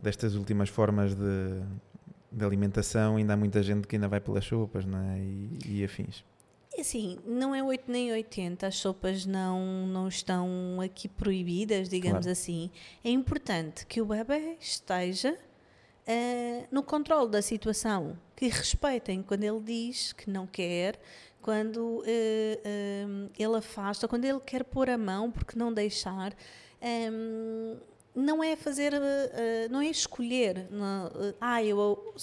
destas 0.00 0.34
últimas 0.34 0.68
formas 0.68 1.14
de, 1.14 1.62
de 2.30 2.44
alimentação, 2.44 3.16
ainda 3.16 3.34
há 3.34 3.36
muita 3.36 3.62
gente 3.62 3.86
que 3.86 3.96
ainda 3.96 4.08
vai 4.08 4.20
pelas 4.20 4.44
sopas 4.44 4.84
não 4.84 4.98
é? 4.98 5.18
e, 5.18 5.58
e 5.66 5.84
afins. 5.84 6.24
Assim, 6.78 7.18
não 7.26 7.54
é 7.54 7.62
8 7.62 7.90
nem 7.90 8.12
80, 8.12 8.66
as 8.66 8.76
sopas 8.76 9.26
não, 9.26 9.86
não 9.86 10.08
estão 10.08 10.80
aqui 10.82 11.06
proibidas, 11.06 11.88
digamos 11.88 12.20
claro. 12.20 12.32
assim. 12.32 12.70
É 13.04 13.10
importante 13.10 13.84
que 13.86 14.00
o 14.00 14.06
bebê 14.06 14.56
esteja 14.58 15.32
uh, 15.32 16.66
no 16.70 16.82
controle 16.82 17.30
da 17.30 17.42
situação, 17.42 18.18
que 18.34 18.48
respeitem 18.48 19.22
quando 19.22 19.44
ele 19.44 19.60
diz 19.60 20.12
que 20.12 20.30
não 20.30 20.46
quer, 20.46 20.98
quando 21.42 21.78
uh, 21.78 22.00
uh, 22.00 23.30
ele 23.38 23.56
afasta, 23.56 24.08
quando 24.08 24.24
ele 24.24 24.40
quer 24.40 24.64
pôr 24.64 24.88
a 24.88 24.96
mão 24.96 25.30
porque 25.30 25.58
não 25.58 25.72
deixar. 25.72 26.34
Um, 26.82 27.76
não 28.14 28.44
é 28.44 28.56
fazer, 28.56 28.92
uh, 28.92 29.70
não 29.70 29.80
é 29.80 29.86
escolher, 29.86 30.66
não, 30.70 31.06
uh, 31.06 31.34
ah, 31.40 31.62
eu 31.64 31.78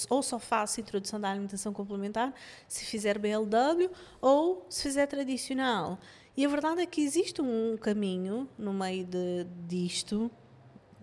ou 0.09 0.21
só 0.21 0.37
faço 0.37 0.79
introdução 0.79 1.19
da 1.19 1.29
alimentação 1.29 1.73
complementar 1.73 2.33
se 2.67 2.85
fizer 2.85 3.17
BLW 3.17 3.89
ou 4.21 4.65
se 4.69 4.83
fizer 4.83 5.07
tradicional. 5.07 5.99
E 6.37 6.45
a 6.45 6.49
verdade 6.49 6.81
é 6.81 6.85
que 6.85 7.01
existe 7.01 7.41
um 7.41 7.75
caminho 7.75 8.47
no 8.57 8.71
meio 8.71 9.03
de, 9.03 9.45
disto. 9.67 10.31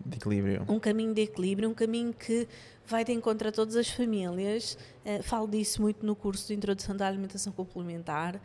De 0.03 0.17
equilíbrio. 0.17 0.65
Um 0.69 0.79
caminho 0.79 1.13
de 1.13 1.21
equilíbrio, 1.21 1.69
um 1.69 1.73
caminho 1.73 2.13
que 2.13 2.47
vai 2.85 3.03
de 3.03 3.11
encontro 3.11 3.49
a 3.49 3.51
todas 3.51 3.75
as 3.75 3.89
famílias. 3.89 4.77
Falo 5.23 5.47
disso 5.47 5.81
muito 5.81 6.03
no 6.03 6.15
curso 6.15 6.47
de 6.47 6.55
introdução 6.55 6.95
da 6.95 7.05
alimentação 7.05 7.53
complementar. 7.53 8.41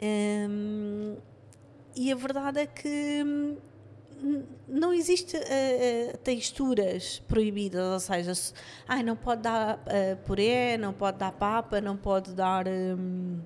Um, 0.00 1.16
e 1.94 2.10
a 2.10 2.14
verdade 2.14 2.60
é 2.60 2.66
que 2.66 3.58
não 4.68 4.92
existe 4.92 5.36
uh, 5.36 6.18
texturas 6.18 7.20
proibidas, 7.26 7.82
ou 7.82 8.00
seja, 8.00 8.34
se, 8.34 8.52
ai, 8.86 9.02
não 9.02 9.16
pode 9.16 9.42
dar 9.42 9.76
uh, 9.76 10.16
puré, 10.24 10.76
não 10.76 10.92
pode 10.92 11.18
dar 11.18 11.32
papa, 11.32 11.80
não 11.80 11.96
pode 11.96 12.32
dar 12.32 12.66
um, 12.68 13.40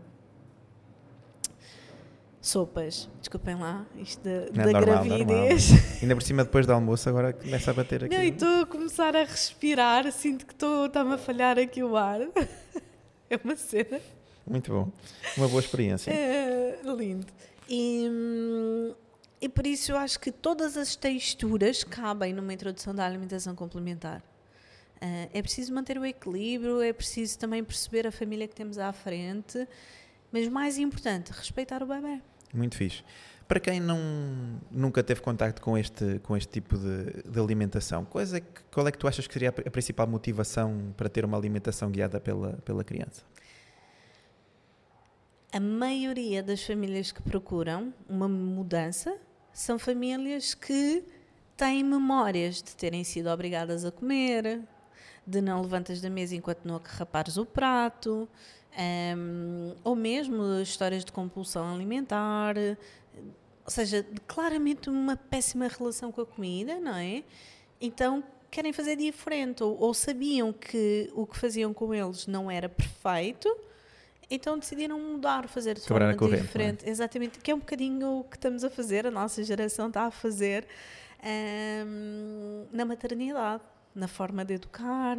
sopas. 2.40 3.08
Desculpem 3.20 3.56
lá, 3.56 3.86
isto 3.96 4.22
de, 4.22 4.50
da 4.50 4.64
normal, 4.66 4.82
gravidez. 4.82 5.70
Normal. 5.70 5.88
Ainda 6.02 6.14
por 6.14 6.22
cima, 6.22 6.44
depois 6.44 6.66
do 6.66 6.72
almoço, 6.72 7.08
agora 7.08 7.32
começa 7.32 7.70
a 7.70 7.74
bater 7.74 8.04
aqui. 8.04 8.14
Não, 8.14 8.22
e 8.22 8.28
estou 8.28 8.62
a 8.62 8.66
começar 8.66 9.16
a 9.16 9.24
respirar, 9.24 10.10
sinto 10.12 10.46
que 10.46 10.54
está-me 10.54 11.14
a 11.14 11.18
falhar 11.18 11.58
aqui 11.58 11.82
o 11.82 11.96
ar. 11.96 12.20
é 13.30 13.40
uma 13.42 13.56
cena. 13.56 14.00
Muito 14.46 14.70
bom. 14.70 14.92
Uma 15.38 15.48
boa 15.48 15.60
experiência. 15.60 16.10
É, 16.10 16.78
lindo. 16.84 17.26
E. 17.68 18.08
Hum, 18.10 18.94
e 19.44 19.48
por 19.48 19.66
isso 19.66 19.92
eu 19.92 19.98
acho 19.98 20.18
que 20.18 20.32
todas 20.32 20.74
as 20.74 20.96
texturas 20.96 21.84
cabem 21.84 22.32
numa 22.32 22.54
introdução 22.54 22.94
da 22.94 23.04
alimentação 23.04 23.54
complementar. 23.54 24.20
Uh, 24.96 25.28
é 25.34 25.42
preciso 25.42 25.70
manter 25.74 25.98
o 25.98 26.06
equilíbrio, 26.06 26.80
é 26.80 26.94
preciso 26.94 27.38
também 27.38 27.62
perceber 27.62 28.06
a 28.06 28.10
família 28.10 28.48
que 28.48 28.54
temos 28.54 28.78
à 28.78 28.90
frente, 28.90 29.68
mas 30.32 30.48
mais 30.48 30.78
importante, 30.78 31.30
respeitar 31.30 31.82
o 31.82 31.86
bebê. 31.86 32.22
Muito 32.54 32.74
fixe. 32.74 33.04
Para 33.46 33.60
quem 33.60 33.80
não, 33.80 33.98
nunca 34.70 35.02
teve 35.02 35.20
contacto 35.20 35.60
com 35.60 35.76
este, 35.76 36.20
com 36.20 36.34
este 36.34 36.50
tipo 36.50 36.78
de, 36.78 37.30
de 37.30 37.38
alimentação, 37.38 38.02
qual 38.06 38.24
é, 38.24 38.40
que, 38.40 38.62
qual 38.72 38.88
é 38.88 38.90
que 38.90 38.96
tu 38.96 39.06
achas 39.06 39.26
que 39.26 39.34
seria 39.34 39.50
a 39.50 39.70
principal 39.70 40.06
motivação 40.06 40.94
para 40.96 41.10
ter 41.10 41.22
uma 41.22 41.36
alimentação 41.36 41.90
guiada 41.90 42.18
pela, 42.18 42.54
pela 42.64 42.82
criança? 42.82 43.22
A 45.52 45.60
maioria 45.60 46.42
das 46.42 46.64
famílias 46.64 47.12
que 47.12 47.20
procuram 47.20 47.92
uma 48.08 48.26
mudança 48.26 49.14
são 49.54 49.78
famílias 49.78 50.52
que 50.52 51.04
têm 51.56 51.84
memórias 51.84 52.56
de 52.56 52.74
terem 52.74 53.04
sido 53.04 53.28
obrigadas 53.28 53.84
a 53.84 53.92
comer, 53.92 54.60
de 55.24 55.40
não 55.40 55.62
levantas 55.62 56.00
da 56.00 56.10
mesa 56.10 56.34
enquanto 56.34 56.64
não 56.64 56.74
acarrapares 56.74 57.36
o 57.36 57.46
prato, 57.46 58.28
um, 59.16 59.74
ou 59.84 59.94
mesmo 59.94 60.60
histórias 60.60 61.04
de 61.04 61.12
compulsão 61.12 61.72
alimentar, 61.72 62.56
ou 63.64 63.70
seja, 63.70 64.04
claramente 64.26 64.90
uma 64.90 65.16
péssima 65.16 65.68
relação 65.68 66.10
com 66.10 66.20
a 66.20 66.26
comida, 66.26 66.80
não 66.80 66.96
é? 66.96 67.22
Então 67.80 68.22
querem 68.50 68.72
fazer 68.72 68.96
diferente 68.96 69.62
ou, 69.62 69.78
ou 69.80 69.94
sabiam 69.94 70.52
que 70.52 71.10
o 71.14 71.26
que 71.26 71.38
faziam 71.38 71.72
com 71.72 71.94
eles 71.94 72.26
não 72.26 72.50
era 72.50 72.68
perfeito, 72.68 73.48
então 74.30 74.58
decidiram 74.58 74.98
mudar, 74.98 75.48
fazer 75.48 75.74
de 75.74 75.82
Quebrar 75.82 76.06
forma 76.14 76.16
corrente, 76.18 76.40
é? 76.40 76.42
diferente. 76.42 76.88
Exatamente, 76.88 77.38
que 77.38 77.50
é 77.50 77.54
um 77.54 77.58
bocadinho 77.58 78.20
o 78.20 78.24
que 78.24 78.36
estamos 78.36 78.64
a 78.64 78.70
fazer, 78.70 79.06
a 79.06 79.10
nossa 79.10 79.42
geração 79.44 79.88
está 79.88 80.06
a 80.06 80.10
fazer 80.10 80.66
hum, 81.86 82.66
na 82.72 82.84
maternidade, 82.84 83.62
na 83.94 84.08
forma 84.08 84.44
de 84.44 84.54
educar. 84.54 85.16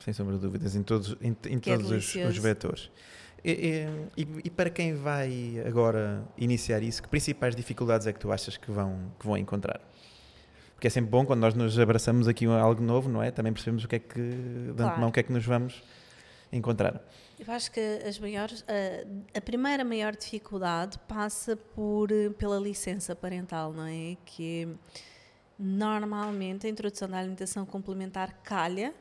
Sem 0.00 0.12
sombra 0.12 0.34
de 0.34 0.40
dúvidas, 0.40 0.76
em 0.76 0.82
todos, 0.82 1.16
em, 1.20 1.36
em 1.48 1.56
é 1.56 1.60
todos 1.60 1.90
os, 1.90 2.04
os 2.06 2.12
delicioso. 2.12 2.40
vetores. 2.42 2.90
E, 3.44 3.50
e- 4.16 4.22
e- 4.22 4.40
e 4.44 4.50
para 4.50 4.68
quem 4.70 4.94
vai 4.94 5.62
agora 5.66 6.24
iniciar 6.36 6.82
isso, 6.82 7.02
que 7.02 7.08
principais 7.08 7.54
dificuldades 7.54 8.06
é 8.06 8.12
que 8.12 8.18
tu 8.18 8.32
achas 8.32 8.56
que 8.56 8.70
vão, 8.70 9.12
que 9.18 9.26
vão 9.26 9.36
encontrar? 9.36 9.80
Porque 10.74 10.88
é 10.88 10.90
sempre 10.90 11.10
bom 11.10 11.24
quando 11.24 11.40
nós 11.40 11.54
nos 11.54 11.78
abraçamos 11.78 12.28
aqui 12.28 12.44
a 12.46 12.60
algo 12.60 12.82
novo, 12.82 13.08
não 13.08 13.22
é? 13.22 13.30
Também 13.30 13.52
percebemos 13.52 13.84
o 13.84 13.88
que 13.88 13.96
é 13.96 13.98
que, 13.98 14.20
de 14.20 14.72
Claro. 14.76 14.90
antemão, 14.92 15.08
o 15.08 15.12
que 15.12 15.20
é 15.20 15.22
que 15.22 15.32
nos 15.32 15.44
vamos 15.46 15.82
encontrar. 16.52 17.00
Eu 17.38 17.52
acho 17.52 17.70
que 17.70 17.80
as 17.80 18.18
maiores, 18.18 18.64
a, 18.66 19.38
a 19.38 19.40
primeira 19.42 19.84
maior 19.84 20.16
dificuldade 20.16 20.98
passa 21.06 21.54
por, 21.54 22.10
eh, 22.10 22.30
pela 22.30 22.58
licença 22.58 23.14
parental, 23.14 23.72
não 23.74 23.84
é? 23.84 24.16
Que 24.24 24.66
normalmente 25.58 26.66
a 26.66 26.70
introdução 26.70 27.08
da 27.08 27.18
alimentação 27.18 27.66
complementar 27.66 28.40
calha 28.42 28.94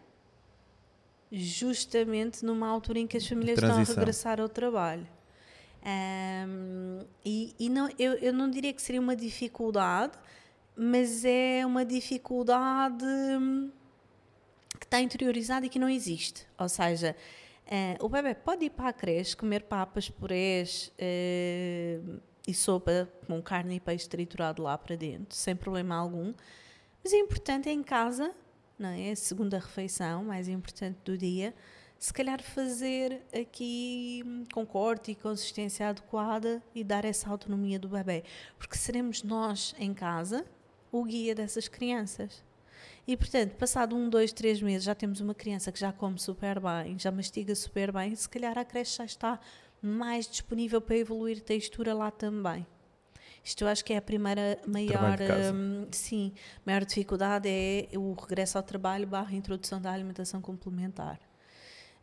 justamente 1.31 2.45
numa 2.45 2.67
altura 2.67 2.99
em 2.99 3.07
que 3.07 3.17
as 3.17 3.27
famílias 3.27 3.57
estão 3.57 3.77
a 3.77 3.83
regressar 3.83 4.39
ao 4.39 4.49
trabalho. 4.49 5.07
Ahm, 5.83 7.05
e 7.23 7.55
e 7.59 7.69
não, 7.69 7.89
eu, 7.97 8.13
eu 8.15 8.33
não 8.33 8.49
diria 8.49 8.73
que 8.73 8.81
seria 8.81 8.99
uma 8.99 9.15
dificuldade, 9.15 10.17
mas 10.75 11.23
é 11.23 11.65
uma 11.65 11.85
dificuldade 11.85 13.05
hum, 13.05 13.71
que 14.79 14.85
está 14.85 14.99
interiorizada 14.99 15.65
e 15.65 15.69
que 15.69 15.79
não 15.79 15.89
existe. 15.89 16.45
Ou 16.57 16.67
seja, 16.67 17.15
eh, 17.67 17.97
o 17.99 18.07
bebê 18.07 18.35
pode 18.35 18.65
ir 18.65 18.69
para 18.69 18.89
a 18.89 18.93
creche, 18.93 19.35
comer 19.35 19.63
papas, 19.63 20.09
purés 20.09 20.91
eh, 20.97 21.99
e 22.47 22.53
sopa 22.53 23.09
com 23.25 23.41
carne 23.41 23.75
e 23.75 23.79
peixe 23.79 24.07
triturado 24.07 24.61
lá 24.61 24.77
para 24.77 24.95
dentro, 24.95 25.35
sem 25.35 25.55
problema 25.55 25.95
algum. 25.95 26.33
Mas 27.03 27.13
é 27.13 27.17
importante 27.17 27.69
em 27.69 27.81
casa, 27.83 28.33
não 28.77 28.89
é? 28.89 29.11
A 29.11 29.15
segunda 29.15 29.57
refeição, 29.57 30.25
mais 30.25 30.47
importante 30.47 30.97
do 31.03 31.17
dia, 31.17 31.53
se 31.97 32.13
calhar 32.13 32.41
fazer 32.41 33.21
aqui 33.33 34.45
com 34.53 34.65
corte 34.65 35.11
e 35.11 35.15
consistência 35.15 35.89
adequada 35.89 36.61
e 36.73 36.83
dar 36.83 37.05
essa 37.05 37.29
autonomia 37.29 37.79
do 37.79 37.89
bebê. 37.89 38.23
Porque 38.57 38.77
seremos 38.77 39.23
nós 39.23 39.73
em 39.79 39.93
casa 39.93 40.45
o 40.91 41.03
guia 41.03 41.33
dessas 41.33 41.67
crianças. 41.67 42.43
E, 43.07 43.15
portanto, 43.15 43.55
passado 43.55 43.95
um, 43.95 44.09
dois, 44.09 44.33
três 44.33 44.61
meses, 44.61 44.83
já 44.83 44.95
temos 44.95 45.21
uma 45.21 45.35
criança 45.35 45.71
que 45.71 45.79
já 45.79 45.91
come 45.91 46.19
super 46.19 46.59
bem, 46.59 46.97
já 46.97 47.11
mastiga 47.11 47.53
super 47.53 47.91
bem, 47.91 48.13
e 48.13 48.15
se 48.15 48.27
calhar 48.27 48.57
a 48.57 48.65
creche 48.65 48.97
já 48.97 49.05
está 49.05 49.39
mais 49.81 50.27
disponível 50.27 50.81
para 50.81 50.97
evoluir 50.97 51.41
textura 51.41 51.93
lá 51.93 52.09
também. 52.09 52.65
Isto 53.43 53.63
eu 53.63 53.67
acho 53.67 53.85
que 53.85 53.93
é 53.93 53.97
a 53.97 54.01
primeira 54.01 54.57
maior, 54.65 55.19
hum, 55.53 55.85
sim, 55.91 56.33
maior 56.65 56.83
dificuldade 56.83 57.47
é 57.47 57.87
o 57.95 58.13
regresso 58.13 58.57
ao 58.57 58.63
trabalho 58.63 59.05
barra 59.05 59.35
introdução 59.35 59.79
da 59.79 59.91
alimentação 59.91 60.41
complementar. 60.41 61.19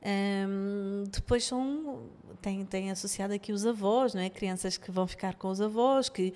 Hum, 0.05 1.03
depois 1.11 1.45
são, 1.45 2.09
tem, 2.41 2.65
tem 2.65 2.93
associado 2.93 3.33
aqui 3.33 3.53
os 3.53 3.67
avós, 3.67 4.15
não 4.15 4.21
é? 4.21 4.31
crianças 4.31 4.77
que 4.77 4.93
vão 4.93 5.05
ficar 5.05 5.35
com 5.35 5.49
os 5.49 5.61
avós, 5.61 6.09
que, 6.09 6.33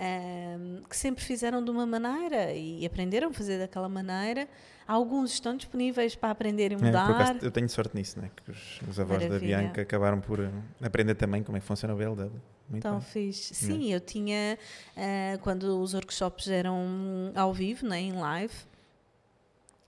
hum, 0.00 0.82
que 0.88 0.96
sempre 0.96 1.22
fizeram 1.22 1.62
de 1.62 1.70
uma 1.70 1.84
maneira 1.86 2.52
e 2.54 2.84
aprenderam 2.86 3.28
a 3.28 3.32
fazer 3.32 3.58
daquela 3.58 3.88
maneira. 3.88 4.48
Alguns 4.88 5.32
estão 5.32 5.56
disponíveis 5.56 6.16
para 6.16 6.30
aprender 6.30 6.72
e 6.72 6.74
É, 6.74 6.78
mudar. 6.78 7.08
acaso, 7.10 7.38
eu 7.44 7.50
tenho 7.50 7.68
sorte 7.68 7.94
nisso, 7.94 8.18
né? 8.20 8.28
que 8.34 8.50
os, 8.50 8.80
os 8.88 8.98
avós 8.98 9.22
Maravilha. 9.22 9.56
da 9.56 9.62
Bianca 9.62 9.82
acabaram 9.82 10.20
por 10.20 10.40
eh, 10.40 10.50
aprender 10.82 11.14
também 11.14 11.42
como 11.44 11.56
é 11.56 11.60
que 11.60 11.66
funciona 11.66 11.94
o 11.94 11.96
BLW. 11.96 12.30
Muito 12.68 12.82
Tão 12.82 12.98
bem. 12.98 13.00
fixe. 13.00 13.54
Sim, 13.54 13.92
eu 13.92 14.00
tinha, 14.00 14.58
ah, 14.96 15.38
quando 15.42 15.80
os 15.80 15.94
workshops 15.94 16.48
eram 16.48 17.30
ao 17.36 17.52
vivo, 17.52 17.86
né, 17.86 18.00
em 18.00 18.12
live, 18.12 18.54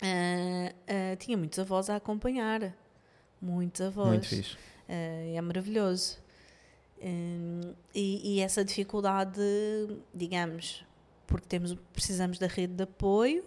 ah, 0.03 0.73
ah, 0.89 1.17
tinha 1.17 1.37
muitos 1.37 1.59
avós 1.59 1.91
a 1.91 1.97
acompanhar. 1.97 2.73
Muitos 3.41 3.81
avós. 3.81 4.09
Muito 4.09 4.27
fixe. 4.29 4.57
É 4.89 5.41
maravilhoso. 5.41 6.19
Hum, 7.03 7.75
e, 7.95 8.37
e 8.37 8.41
essa 8.41 8.65
dificuldade, 8.65 9.41
digamos, 10.15 10.85
porque 11.27 11.47
temos, 11.49 11.77
precisamos 11.93 12.39
da 12.39 12.47
rede 12.47 12.75
de 12.75 12.85
apoio, 12.85 13.45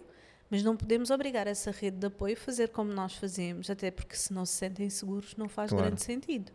mas 0.50 0.62
não 0.62 0.76
podemos 0.76 1.10
obrigar 1.10 1.46
essa 1.46 1.70
rede 1.70 1.96
de 1.96 2.06
apoio 2.06 2.34
a 2.34 2.36
fazer 2.36 2.68
como 2.68 2.92
nós 2.92 3.14
fazemos, 3.14 3.70
até 3.70 3.90
porque 3.90 4.14
se 4.14 4.32
não 4.32 4.44
se 4.44 4.52
sentem 4.54 4.90
seguros 4.90 5.34
não 5.36 5.48
faz 5.48 5.70
Claro. 5.70 5.86
grande 5.86 6.02
sentido. 6.02 6.52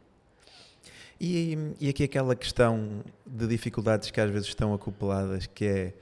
E, 1.20 1.56
e 1.80 1.90
aqui 1.90 2.04
aquela 2.04 2.36
questão 2.36 3.04
de 3.26 3.48
dificuldades 3.48 4.10
que 4.10 4.20
às 4.20 4.30
vezes 4.30 4.48
estão 4.48 4.74
acopladas, 4.74 5.46
que 5.48 5.66
é 5.66 5.94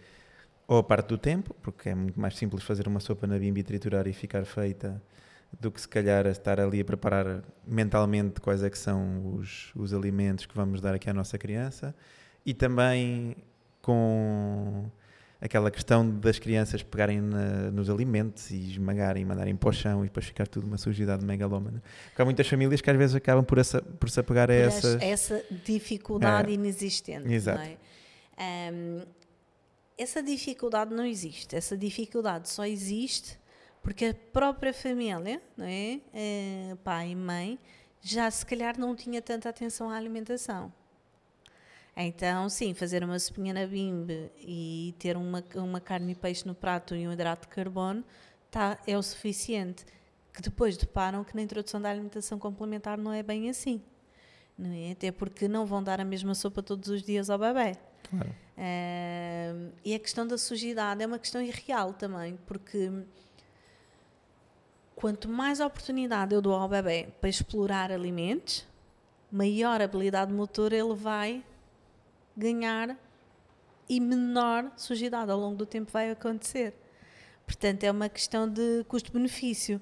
ou 0.67 0.77
a 0.77 0.83
parte 0.83 1.07
do 1.07 1.17
tempo, 1.17 1.55
porque 1.63 1.89
é 1.89 1.95
muito 1.95 2.19
mais 2.19 2.37
simples 2.37 2.63
fazer 2.63 2.87
uma 2.87 2.99
sopa 2.99 3.25
na 3.25 3.39
bimbi, 3.39 3.63
triturar 3.63 4.07
e 4.07 4.13
ficar 4.13 4.45
feita, 4.45 5.01
do 5.57 5.71
que 5.71 5.79
se 5.81 5.87
calhar 5.87 6.25
estar 6.27 6.59
ali 6.59 6.81
a 6.81 6.85
preparar 6.85 7.41
mentalmente 7.65 8.39
quais 8.41 8.63
é 8.63 8.69
que 8.69 8.77
são 8.77 9.35
os, 9.35 9.71
os 9.75 9.93
alimentos 9.93 10.45
que 10.45 10.55
vamos 10.55 10.79
dar 10.81 10.93
aqui 10.93 11.09
à 11.09 11.13
nossa 11.13 11.37
criança. 11.37 11.95
E 12.45 12.53
também 12.53 13.35
com 13.81 14.85
aquela 15.41 15.71
questão 15.71 16.07
das 16.19 16.37
crianças 16.37 16.83
pegarem 16.83 17.21
na- 17.21 17.71
nos 17.71 17.89
alimentos 17.89 18.51
e 18.51 18.71
esmagarem, 18.71 19.23
mandarem 19.25 19.55
para 19.55 19.69
o 19.69 19.73
chão 19.73 20.03
e 20.03 20.07
depois 20.07 20.25
ficar 20.25 20.47
tudo 20.47 20.67
uma 20.67 20.77
sujidade 20.77 21.25
megalómana. 21.25 21.81
Porque 22.09 22.21
há 22.21 22.25
muitas 22.25 22.47
famílias 22.47 22.81
que 22.81 22.89
às 22.89 22.97
vezes 22.97 23.15
acabam 23.15 23.43
por, 23.43 23.57
essa, 23.57 23.81
por 23.81 24.09
se 24.09 24.19
apegar 24.19 24.49
a 24.51 24.53
essa- 24.53 24.97
essa 25.01 25.43
dificuldade 25.65 26.51
É. 26.51 26.53
inexistente. 26.55 27.31
Exato. 27.31 27.59
Não 27.59 27.65
é? 27.65 27.77
Ahm, 28.37 29.01
essa 29.97 30.21
dificuldade 30.21 30.93
não 30.93 31.05
existe. 31.05 31.55
Essa 31.55 31.77
dificuldade 31.77 32.49
só 32.49 32.65
existe 32.65 33.37
porque 33.81 34.05
a 34.05 34.13
própria 34.13 34.73
família, 34.73 35.41
não 35.55 35.65
é? 35.65 35.99
Eh, 36.13 36.77
pai 36.83 37.11
e 37.11 37.15
mãe, 37.15 37.59
já 38.01 38.29
se 38.29 38.45
calhar 38.45 38.77
não 38.79 38.95
tinha 38.95 39.21
tanta 39.21 39.49
atenção 39.49 39.89
à 39.89 39.95
alimentação. 39.95 40.71
Então, 41.95 42.47
sim, 42.47 42.73
fazer 42.73 43.03
uma 43.03 43.19
sopinha 43.19 43.53
na 43.53 43.67
bimbe 43.67 44.31
e 44.37 44.95
ter 44.97 45.17
uma, 45.17 45.43
uma 45.55 45.81
carne 45.81 46.13
e 46.13 46.15
peixe 46.15 46.47
no 46.47 46.55
prato 46.55 46.95
e 46.95 47.05
um 47.05 47.11
hidrato 47.11 47.47
de 47.47 47.53
carbono 47.53 48.05
tá, 48.49 48.77
é 48.87 48.97
o 48.97 49.03
suficiente. 49.03 49.85
Que 50.33 50.41
depois 50.41 50.77
deparam 50.77 51.23
que 51.23 51.35
na 51.35 51.41
introdução 51.41 51.81
da 51.81 51.89
alimentação 51.89 52.39
complementar 52.39 52.97
não 52.97 53.11
é 53.11 53.21
bem 53.21 53.49
assim. 53.49 53.81
Não 54.57 54.71
é? 54.71 54.91
Até 54.91 55.11
porque 55.11 55.47
não 55.47 55.65
vão 55.65 55.83
dar 55.83 55.99
a 55.99 56.05
mesma 56.05 56.33
sopa 56.35 56.63
todos 56.63 56.87
os 56.89 57.01
dias 57.01 57.29
ao 57.29 57.37
bebê. 57.37 57.77
Claro. 58.09 58.33
Ahm, 58.57 59.71
e 59.83 59.93
a 59.93 59.99
questão 59.99 60.25
da 60.25 60.37
sujidade 60.37 61.03
é 61.03 61.07
uma 61.07 61.19
questão 61.19 61.41
irreal 61.41 61.93
também, 61.93 62.37
porque 62.45 62.91
quanto 64.99 65.29
mais 65.29 65.61
oportunidade 65.61 66.35
eu 66.35 66.41
dou 66.41 66.53
ao 66.53 66.67
bebê 66.67 67.07
para 67.21 67.29
explorar 67.29 67.89
alimentos, 67.89 68.67
maior 69.31 69.81
habilidade 69.81 70.33
motora 70.33 70.75
ele 70.75 70.93
vai 70.93 71.41
ganhar 72.35 72.97
e 73.87 73.97
menor 74.01 74.69
sujidade 74.75 75.31
ao 75.31 75.39
longo 75.39 75.55
do 75.55 75.65
tempo 75.65 75.89
vai 75.89 76.11
acontecer. 76.11 76.73
Portanto, 77.45 77.85
é 77.85 77.91
uma 77.91 78.09
questão 78.09 78.45
de 78.45 78.83
custo-benefício, 78.89 79.81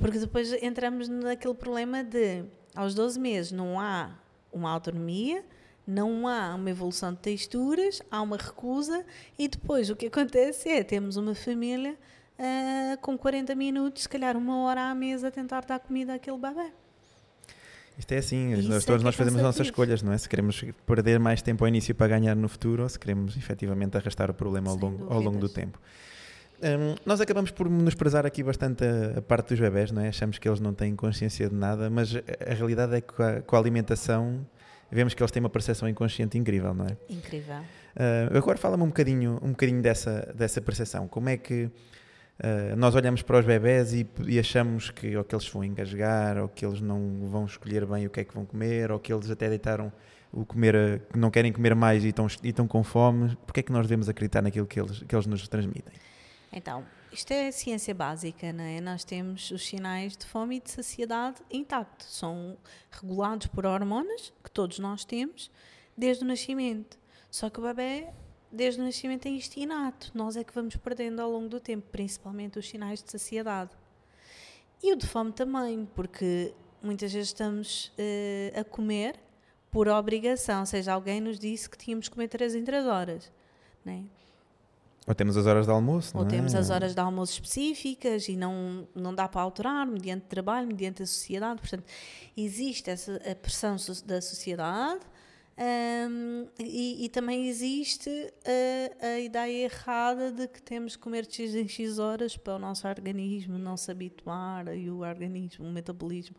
porque 0.00 0.18
depois 0.18 0.50
entramos 0.62 1.10
naquele 1.10 1.54
problema 1.54 2.02
de 2.02 2.44
aos 2.74 2.94
12 2.94 3.20
meses 3.20 3.52
não 3.52 3.78
há 3.78 4.18
uma 4.50 4.70
autonomia, 4.70 5.44
não 5.86 6.26
há 6.26 6.54
uma 6.54 6.70
evolução 6.70 7.12
de 7.12 7.18
texturas, 7.18 8.00
há 8.10 8.22
uma 8.22 8.38
recusa 8.38 9.04
e 9.38 9.46
depois 9.46 9.90
o 9.90 9.94
que 9.94 10.06
acontece 10.06 10.70
é 10.70 10.82
temos 10.82 11.18
uma 11.18 11.34
família 11.34 11.98
ah, 12.38 12.96
com 13.00 13.16
40 13.16 13.54
minutos, 13.54 14.02
se 14.02 14.08
calhar 14.08 14.36
uma 14.36 14.58
hora 14.64 14.90
à 14.90 14.94
mesa 14.94 15.28
a 15.28 15.30
tentar 15.30 15.64
dar 15.64 15.78
comida 15.78 16.14
àquele 16.14 16.38
bebê. 16.38 16.72
Isto 17.96 18.12
é 18.12 18.18
assim, 18.18 18.52
Isso 18.54 18.68
nós, 18.68 18.82
é 18.82 18.86
todos 18.86 19.02
é 19.02 19.04
nós 19.04 19.14
fazemos 19.14 19.38
as 19.38 19.44
nossas 19.44 19.66
escolhas, 19.68 20.02
não 20.02 20.12
é? 20.12 20.18
Se 20.18 20.28
queremos 20.28 20.64
perder 20.84 21.20
mais 21.20 21.42
tempo 21.42 21.62
ao 21.64 21.68
início 21.68 21.94
para 21.94 22.08
ganhar 22.08 22.34
no 22.34 22.48
futuro 22.48 22.82
ou 22.82 22.88
se 22.88 22.98
queremos 22.98 23.36
efetivamente 23.36 23.96
arrastar 23.96 24.30
o 24.30 24.34
problema 24.34 24.70
ao 24.70 24.76
longo, 24.76 25.12
ao 25.12 25.20
longo 25.20 25.38
do 25.38 25.48
tempo. 25.48 25.78
Hum, 26.60 26.96
nós 27.04 27.20
acabamos 27.20 27.50
por 27.50 27.68
nos 27.68 27.94
prezar 27.94 28.26
aqui 28.26 28.42
bastante 28.42 28.84
a, 28.84 29.18
a 29.18 29.22
parte 29.22 29.50
dos 29.50 29.60
bebés, 29.60 29.92
não 29.92 30.02
é? 30.02 30.08
Achamos 30.08 30.38
que 30.38 30.48
eles 30.48 30.58
não 30.58 30.74
têm 30.74 30.96
consciência 30.96 31.48
de 31.48 31.54
nada, 31.54 31.88
mas 31.88 32.16
a, 32.16 32.50
a 32.50 32.54
realidade 32.54 32.96
é 32.96 33.00
que 33.00 33.12
com 33.12 33.22
a, 33.22 33.40
com 33.42 33.56
a 33.56 33.58
alimentação 33.58 34.44
vemos 34.90 35.14
que 35.14 35.22
eles 35.22 35.30
têm 35.30 35.40
uma 35.40 35.50
percepção 35.50 35.88
inconsciente 35.88 36.36
incrível, 36.36 36.74
não 36.74 36.86
é? 36.86 36.96
Incrível. 37.08 37.58
Uh, 37.58 38.36
agora 38.36 38.58
fala-me 38.58 38.82
um 38.82 38.88
bocadinho, 38.88 39.38
um 39.42 39.50
bocadinho 39.50 39.82
dessa, 39.82 40.32
dessa 40.34 40.60
percepção. 40.60 41.06
Como 41.06 41.28
é 41.28 41.36
que 41.36 41.70
uh, 42.40 42.76
nós 42.76 42.94
olhamos 42.94 43.22
para 43.22 43.38
os 43.38 43.46
bebés 43.46 43.92
e, 43.92 44.06
e 44.26 44.38
achamos 44.38 44.90
que 44.90 45.16
ou 45.16 45.24
que 45.24 45.34
eles 45.34 45.48
vão 45.48 45.64
engasgar, 45.64 46.38
ou 46.38 46.48
que 46.48 46.64
eles 46.64 46.80
não 46.80 47.26
vão 47.26 47.44
escolher 47.44 47.86
bem 47.86 48.06
o 48.06 48.10
que 48.10 48.20
é 48.20 48.24
que 48.24 48.34
vão 48.34 48.44
comer, 48.44 48.90
ou 48.90 48.98
que 48.98 49.12
eles 49.12 49.30
até 49.30 49.48
deitaram 49.48 49.92
o 50.32 50.44
comer, 50.44 51.02
que 51.12 51.18
não 51.18 51.30
querem 51.30 51.52
comer 51.52 51.74
mais 51.74 52.04
e 52.04 52.08
estão, 52.08 52.26
e 52.42 52.48
estão 52.48 52.66
com 52.66 52.82
fome. 52.82 53.36
Porquê 53.46 53.60
é 53.60 53.62
que 53.62 53.72
nós 53.72 53.86
devemos 53.86 54.08
acreditar 54.08 54.42
naquilo 54.42 54.66
que 54.66 54.80
eles, 54.80 55.02
que 55.02 55.14
eles 55.14 55.26
nos 55.26 55.46
transmitem? 55.46 55.94
Então, 56.52 56.84
isto 57.12 57.32
é 57.32 57.50
ciência 57.52 57.94
básica, 57.94 58.52
não 58.52 58.64
é? 58.64 58.80
Nós 58.80 59.04
temos 59.04 59.50
os 59.50 59.64
sinais 59.64 60.16
de 60.16 60.26
fome 60.26 60.56
e 60.56 60.60
de 60.60 60.70
saciedade 60.70 61.36
intactos. 61.50 62.16
São 62.16 62.56
regulados 62.90 63.46
por 63.46 63.64
hormonas 63.64 64.32
que 64.42 64.50
todos 64.50 64.78
nós 64.80 65.04
temos 65.04 65.50
desde 65.96 66.24
o 66.24 66.26
nascimento. 66.26 66.98
Só 67.30 67.48
que 67.50 67.60
o 67.60 67.62
bebê, 67.62 68.08
desde 68.54 68.80
o 68.80 68.84
nascimento, 68.84 69.22
tem 69.22 69.36
isto 69.36 69.56
inato. 69.58 70.10
Nós 70.14 70.36
é 70.36 70.44
que 70.44 70.54
vamos 70.54 70.76
perdendo 70.76 71.20
ao 71.20 71.30
longo 71.30 71.48
do 71.48 71.60
tempo, 71.60 71.86
principalmente 71.90 72.58
os 72.58 72.68
sinais 72.68 73.02
de 73.02 73.10
saciedade. 73.10 73.70
E 74.82 74.92
o 74.92 74.96
de 74.96 75.06
fome 75.06 75.32
também, 75.32 75.88
porque 75.94 76.54
muitas 76.82 77.12
vezes 77.12 77.28
estamos 77.28 77.92
uh, 77.98 78.60
a 78.60 78.64
comer 78.64 79.18
por 79.70 79.88
obrigação, 79.88 80.60
ou 80.60 80.66
seja, 80.66 80.92
alguém 80.92 81.20
nos 81.20 81.38
disse 81.38 81.68
que 81.68 81.76
tínhamos 81.76 82.08
que 82.08 82.14
comer 82.14 82.28
3 82.28 82.54
em 82.54 82.64
3 82.64 82.86
horas. 82.86 83.32
Não 83.84 83.92
é? 83.92 84.02
Ou 85.06 85.14
temos 85.14 85.36
as 85.36 85.46
horas 85.46 85.66
de 85.66 85.72
almoço, 85.72 86.16
Ou 86.16 86.22
não 86.22 86.28
é? 86.28 86.30
temos 86.30 86.54
as 86.54 86.70
horas 86.70 86.94
de 86.94 87.00
almoço 87.00 87.32
específicas 87.32 88.28
e 88.28 88.36
não, 88.36 88.88
não 88.94 89.14
dá 89.14 89.28
para 89.28 89.42
alterar 89.42 89.86
mediante 89.86 90.24
trabalho, 90.26 90.66
mediante 90.66 91.02
a 91.02 91.06
sociedade. 91.06 91.60
Portanto, 91.60 91.84
existe 92.36 92.88
essa 92.88 93.16
a 93.16 93.34
pressão 93.34 93.76
da 94.06 94.22
sociedade 94.22 95.00
hum, 95.58 96.48
e, 96.58 97.04
e 97.04 97.08
também 97.08 97.46
existe 97.46 98.10
a, 99.00 99.06
a 99.06 99.20
ideia 99.20 99.64
errada 99.64 100.32
de 100.32 100.48
que 100.48 100.60
temos 100.60 100.96
que 100.96 101.02
comer 101.02 101.26
de 101.26 101.34
X 101.34 101.54
em 101.54 101.68
X 101.68 101.98
horas 101.98 102.36
para 102.36 102.56
o 102.56 102.58
nosso 102.58 102.88
organismo 102.88 103.58
não 103.58 103.76
se 103.76 103.90
habituar 103.90 104.68
e 104.76 104.90
o 104.90 105.00
organismo, 105.00 105.66
o 105.66 105.72
metabolismo, 105.72 106.36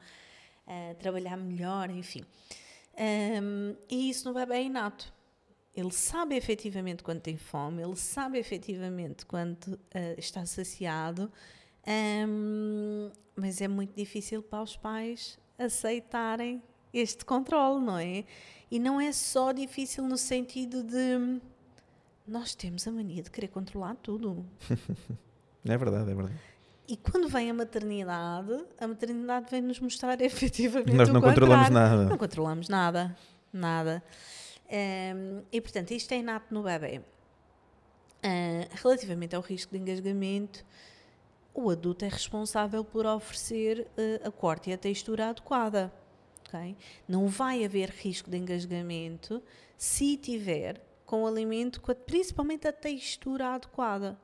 a 0.67 0.93
trabalhar 0.95 1.37
melhor, 1.37 1.89
enfim. 1.89 2.23
Hum, 2.97 3.75
e 3.89 4.09
isso 4.09 4.27
no 4.27 4.33
bebê 4.33 4.55
é 4.55 4.63
inato. 4.63 5.13
Ele 5.75 5.91
sabe 5.91 6.35
efetivamente 6.35 7.03
quando 7.03 7.21
tem 7.21 7.35
fome, 7.35 7.83
ele 7.83 7.97
sabe 7.97 8.37
efetivamente 8.37 9.25
quando 9.25 9.77
eh, 9.93 10.15
está 10.17 10.45
saciado, 10.45 11.29
hum, 12.27 13.11
mas 13.35 13.59
é 13.59 13.67
muito 13.67 13.93
difícil 13.93 14.41
para 14.41 14.63
os 14.63 14.77
pais 14.77 15.37
aceitarem 15.57 16.63
este 16.95 17.25
controle, 17.25 17.83
não 17.83 17.97
é? 17.97 18.23
E 18.71 18.79
não 18.79 18.99
é 18.99 19.11
só 19.11 19.51
difícil 19.51 20.07
no 20.07 20.17
sentido 20.17 20.83
de 20.83 21.39
nós 22.27 22.55
temos 22.55 22.87
a 22.87 22.91
mania 22.91 23.21
de 23.21 23.29
querer 23.29 23.47
controlar 23.47 23.95
tudo. 23.95 24.45
É 25.67 25.75
verdade, 25.79 26.11
é 26.11 26.13
verdade. 26.13 26.35
E 26.87 26.95
quando 26.95 27.27
vem 27.27 27.49
a 27.49 27.53
maternidade, 27.55 28.65
a 28.79 28.87
maternidade 28.87 29.49
vem 29.49 29.63
nos 29.63 29.79
mostrar 29.79 30.21
efetivamente 30.21 30.93
Nós 30.93 31.09
o 31.09 31.13
não 31.13 31.21
controlamos 31.21 31.69
nada. 31.71 32.05
Não 32.05 32.17
controlamos 32.19 32.69
nada, 32.69 33.17
nada. 33.51 34.03
Ehm, 34.69 35.41
e 35.51 35.59
portanto, 35.59 35.89
isto 35.89 36.11
é 36.11 36.17
inato 36.17 36.53
no 36.53 36.61
bebê. 36.61 37.01
Ah, 38.21 38.67
relativamente 38.81 39.35
ao 39.35 39.41
risco 39.41 39.71
de 39.71 39.79
engasgamento, 39.79 40.63
o 41.53 41.69
adulto 41.69 42.05
é 42.05 42.09
responsável 42.09 42.83
por 42.83 43.05
oferecer 43.05 43.87
eh, 43.97 44.21
a 44.23 44.31
corte 44.31 44.69
e 44.69 44.73
a 44.73 44.77
textura 44.77 45.29
adequada. 45.29 45.91
Ok? 46.47 46.75
Não 47.07 47.27
vai 47.27 47.63
haver 47.63 47.89
risco 47.89 48.29
de 48.29 48.37
engasgamento 48.37 49.41
se 49.77 50.17
tiver 50.17 50.81
com 51.05 51.23
o 51.23 51.27
alimento, 51.27 51.81
com 51.81 51.93
principalmente 51.93 52.67
a 52.67 52.73
textura 52.73 53.53
adequada. 53.53 54.19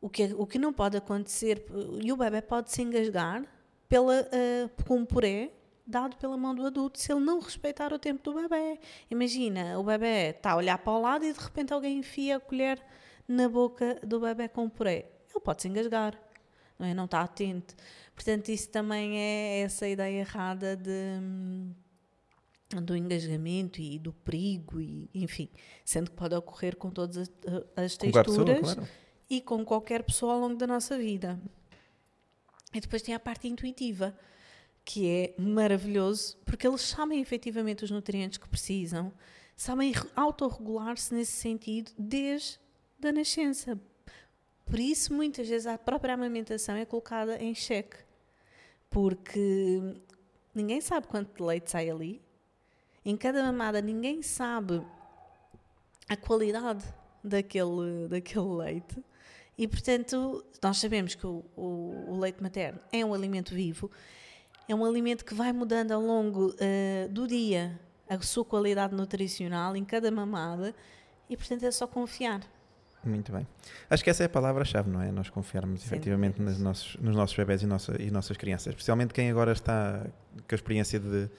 O 0.00 0.08
que, 0.08 0.34
o 0.36 0.46
que 0.46 0.58
não 0.58 0.72
pode 0.72 0.96
acontecer, 0.96 1.64
e 2.02 2.12
o 2.12 2.16
bebê 2.16 2.40
pode 2.40 2.70
se 2.70 2.82
engasgar 2.82 3.44
pela, 3.88 4.28
eh, 4.32 4.68
com 4.86 4.98
um 4.98 5.04
puré 5.04 5.50
dado 5.86 6.16
pela 6.16 6.36
mão 6.36 6.54
do 6.54 6.66
adulto 6.66 6.98
se 6.98 7.12
ele 7.12 7.20
não 7.20 7.38
respeitar 7.38 7.92
o 7.92 7.98
tempo 7.98 8.22
do 8.22 8.34
bebê. 8.34 8.78
Imagina, 9.10 9.78
o 9.78 9.84
bebê 9.84 10.30
está 10.30 10.52
a 10.52 10.56
olhar 10.56 10.78
para 10.78 10.92
o 10.92 11.00
lado 11.00 11.24
e 11.24 11.32
de 11.32 11.38
repente 11.38 11.72
alguém 11.72 11.98
enfia 11.98 12.36
a 12.36 12.40
colher 12.40 12.82
na 13.28 13.48
boca 13.48 13.98
do 14.02 14.20
bebê 14.20 14.48
com 14.48 14.68
puré. 14.68 15.10
Ele 15.30 15.40
pode 15.40 15.62
se 15.62 15.68
engasgar, 15.68 16.18
não 16.78 16.86
é? 16.86 16.94
Não 16.94 17.04
está 17.04 17.20
atento. 17.20 17.74
Portanto, 18.16 18.48
isso 18.48 18.70
também 18.70 19.18
é 19.18 19.60
essa 19.60 19.86
ideia 19.86 20.20
errada 20.20 20.74
de, 20.74 21.20
hum, 21.20 21.72
do 22.82 22.96
engasgamento 22.96 23.80
e 23.80 23.98
do 23.98 24.12
perigo, 24.12 24.80
e, 24.80 25.08
enfim, 25.14 25.50
sendo 25.84 26.10
que 26.10 26.16
pode 26.16 26.34
ocorrer 26.34 26.74
com 26.76 26.90
todas 26.90 27.18
as, 27.18 27.28
qualquer 27.28 27.88
texturas 27.96 28.58
pessoa, 28.58 28.74
claro. 28.74 28.88
e 29.28 29.40
com 29.42 29.64
qualquer 29.64 30.02
pessoa 30.02 30.32
ao 30.32 30.40
longo 30.40 30.56
da 30.56 30.66
nossa 30.66 30.96
vida. 30.96 31.38
E 32.72 32.80
depois 32.80 33.02
tem 33.02 33.14
a 33.14 33.20
parte 33.20 33.46
intuitiva, 33.46 34.16
que 34.82 35.06
é 35.08 35.34
maravilhoso, 35.38 36.38
porque 36.44 36.66
eles 36.66 36.80
sabem 36.80 37.20
efetivamente 37.20 37.84
os 37.84 37.90
nutrientes 37.90 38.38
que 38.38 38.48
precisam, 38.48 39.12
sabem 39.54 39.92
re- 39.92 40.08
autorregular-se 40.16 41.14
nesse 41.14 41.32
sentido 41.32 41.92
desde 41.98 42.58
a 43.04 43.12
nascença. 43.12 43.78
Por 44.64 44.80
isso, 44.80 45.12
muitas 45.12 45.46
vezes, 45.48 45.66
a 45.66 45.76
própria 45.76 46.14
amamentação 46.14 46.74
é 46.76 46.84
colocada 46.84 47.36
em 47.42 47.54
xeque, 47.54 48.05
porque 48.96 49.78
ninguém 50.54 50.80
sabe 50.80 51.06
quanto 51.06 51.36
de 51.36 51.42
leite 51.42 51.70
sai 51.70 51.90
ali, 51.90 52.18
em 53.04 53.14
cada 53.14 53.42
mamada 53.42 53.82
ninguém 53.82 54.22
sabe 54.22 54.80
a 56.08 56.16
qualidade 56.16 56.82
daquele, 57.22 58.08
daquele 58.08 58.46
leite. 58.56 59.04
E, 59.58 59.68
portanto, 59.68 60.42
nós 60.62 60.78
sabemos 60.78 61.14
que 61.14 61.26
o, 61.26 61.44
o- 61.54 62.04
o 62.12 62.18
leite 62.18 62.42
materno 62.42 62.80
é 62.90 63.04
um 63.04 63.12
alimento 63.12 63.54
vivo, 63.54 63.90
é 64.66 64.74
um 64.74 64.82
alimento 64.82 65.26
que 65.26 65.34
vai 65.34 65.52
mudando 65.52 65.92
ao 65.92 66.00
longo 66.00 66.54
eh, 66.58 67.06
do 67.10 67.26
dia 67.26 67.78
a 68.08 68.18
sua 68.22 68.46
qualidade 68.46 68.94
nutricional 68.94 69.76
em 69.76 69.84
cada 69.84 70.10
mamada 70.10 70.74
e, 71.28 71.36
portanto, 71.36 71.64
é 71.64 71.70
só 71.70 71.86
confiar. 71.86 72.40
Muito 73.06 73.30
bem. 73.30 73.46
Acho 73.88 74.02
que 74.02 74.10
essa 74.10 74.24
é 74.24 74.26
a 74.26 74.28
palavra-chave, 74.28 74.90
não 74.90 75.00
é? 75.00 75.12
Nós 75.12 75.30
confiarmos 75.30 75.80
Sem 75.80 75.86
efetivamente 75.86 76.42
nos 76.42 76.58
nossos, 76.58 76.96
nos 76.96 77.14
nossos 77.14 77.36
bebés 77.36 77.62
e, 77.62 77.66
nossa, 77.66 78.00
e 78.02 78.10
nossas 78.10 78.36
crianças. 78.36 78.68
Especialmente 78.68 79.14
quem 79.14 79.30
agora 79.30 79.52
está 79.52 80.04
com 80.34 80.54
a 80.54 80.54
experiência 80.54 80.98
de, 80.98 81.30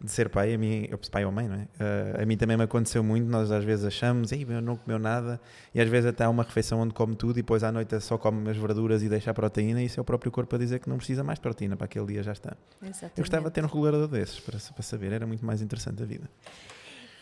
de 0.00 0.10
ser 0.10 0.28
pai, 0.28 0.52
a 0.52 0.58
mim, 0.58 0.86
eu 0.90 0.98
pai 1.10 1.24
ou 1.24 1.32
mãe, 1.32 1.48
não 1.48 1.56
é? 1.56 1.68
Ah, 1.80 2.22
a 2.22 2.26
mim 2.26 2.36
também 2.36 2.56
me 2.56 2.64
aconteceu 2.64 3.02
muito, 3.02 3.26
nós 3.28 3.50
às 3.50 3.64
vezes 3.64 3.84
achamos, 3.84 4.30
ei, 4.30 4.44
eu 4.46 4.60
não 4.60 4.76
comeu 4.76 4.98
nada, 4.98 5.40
e 5.74 5.80
às 5.80 5.88
vezes 5.88 6.10
até 6.10 6.24
há 6.24 6.28
uma 6.28 6.42
refeição 6.42 6.80
onde 6.80 6.92
come 6.92 7.16
tudo 7.16 7.38
e 7.38 7.42
depois 7.42 7.64
à 7.64 7.72
noite 7.72 7.98
só 8.00 8.18
come 8.18 8.50
as 8.50 8.56
verduras 8.56 9.02
e 9.02 9.08
deixa 9.08 9.30
a 9.30 9.34
proteína, 9.34 9.82
e 9.82 9.86
isso 9.86 9.98
é 9.98 10.02
o 10.02 10.04
próprio 10.04 10.30
corpo 10.30 10.54
a 10.54 10.58
dizer 10.58 10.80
que 10.80 10.88
não 10.88 10.98
precisa 10.98 11.24
mais 11.24 11.38
de 11.38 11.42
proteína 11.42 11.76
para 11.76 11.86
aquele 11.86 12.06
dia 12.06 12.22
já 12.22 12.32
está. 12.32 12.56
Exatamente. 12.82 13.18
Eu 13.18 13.22
gostava 13.22 13.48
de 13.48 13.54
ter 13.54 13.64
um 13.64 13.68
regulador 13.68 14.06
desses 14.06 14.38
para, 14.38 14.58
para 14.58 14.82
saber, 14.82 15.12
era 15.12 15.26
muito 15.26 15.44
mais 15.44 15.62
interessante 15.62 16.02
a 16.02 16.06
vida. 16.06 16.28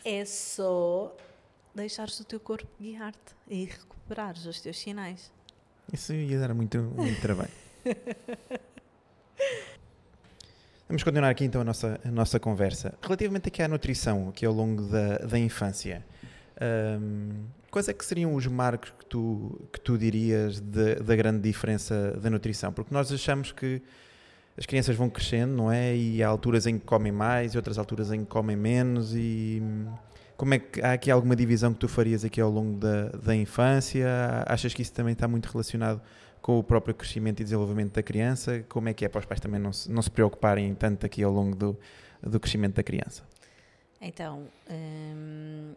É 0.04 0.24
só 0.24 1.16
deixares 1.74 2.18
o 2.20 2.24
teu 2.24 2.38
corpo 2.40 2.66
guiar-te 2.80 3.18
e 3.48 3.64
recuperares 3.64 4.46
os 4.46 4.60
teus 4.60 4.78
sinais. 4.78 5.32
Isso 5.92 6.12
ia 6.12 6.38
dar 6.38 6.54
muito, 6.54 6.78
muito 6.78 7.20
trabalho. 7.20 7.50
Vamos 10.88 11.02
continuar 11.02 11.30
aqui 11.30 11.44
então 11.44 11.60
a 11.62 11.64
nossa, 11.64 11.98
a 12.04 12.10
nossa 12.10 12.38
conversa. 12.38 12.94
Relativamente 13.02 13.48
aqui 13.48 13.62
à 13.62 13.68
nutrição, 13.68 14.28
aqui 14.28 14.44
ao 14.44 14.52
longo 14.52 14.82
da, 14.82 15.18
da 15.18 15.38
infância, 15.38 16.04
hum, 17.00 17.44
quais 17.70 17.88
é 17.88 17.92
que 17.92 18.04
seriam 18.04 18.34
os 18.34 18.46
marcos 18.46 18.90
que 18.98 19.06
tu, 19.06 19.60
que 19.72 19.80
tu 19.80 19.96
dirias 19.98 20.60
de- 20.60 20.96
da 20.96 21.16
grande 21.16 21.40
diferença 21.40 22.12
da 22.20 22.28
nutrição? 22.30 22.72
Porque 22.72 22.92
nós 22.92 23.10
achamos 23.10 23.50
que 23.50 23.80
as 24.56 24.66
crianças 24.66 24.94
vão 24.94 25.08
crescendo, 25.10 25.54
não 25.54 25.72
é? 25.72 25.96
E 25.96 26.22
há 26.22 26.28
alturas 26.28 26.66
em 26.66 26.78
que 26.78 26.84
comem 26.84 27.10
mais 27.10 27.54
e 27.54 27.56
outras 27.56 27.76
alturas 27.78 28.12
em 28.12 28.20
que 28.20 28.26
comem 28.30 28.54
menos 28.56 29.14
e... 29.14 29.62
Como 30.36 30.54
é 30.54 30.58
que 30.58 30.80
há 30.80 30.92
aqui 30.92 31.10
alguma 31.10 31.36
divisão 31.36 31.72
que 31.72 31.78
tu 31.78 31.88
farias 31.88 32.24
aqui 32.24 32.40
ao 32.40 32.50
longo 32.50 32.78
da, 32.78 33.08
da 33.10 33.36
infância? 33.36 34.08
Achas 34.46 34.74
que 34.74 34.82
isso 34.82 34.92
também 34.92 35.12
está 35.12 35.28
muito 35.28 35.46
relacionado 35.46 36.02
com 36.42 36.58
o 36.58 36.62
próprio 36.62 36.94
crescimento 36.94 37.40
e 37.40 37.44
desenvolvimento 37.44 37.94
da 37.94 38.02
criança? 38.02 38.64
Como 38.68 38.88
é 38.88 38.94
que 38.94 39.04
é 39.04 39.08
para 39.08 39.20
os 39.20 39.24
pais 39.24 39.40
também 39.40 39.60
não 39.60 39.72
se, 39.72 39.90
não 39.90 40.02
se 40.02 40.10
preocuparem 40.10 40.74
tanto 40.74 41.06
aqui 41.06 41.22
ao 41.22 41.32
longo 41.32 41.54
do, 41.54 41.78
do 42.22 42.40
crescimento 42.40 42.74
da 42.74 42.82
criança? 42.82 43.22
Então, 44.00 44.46
hum, 44.68 45.72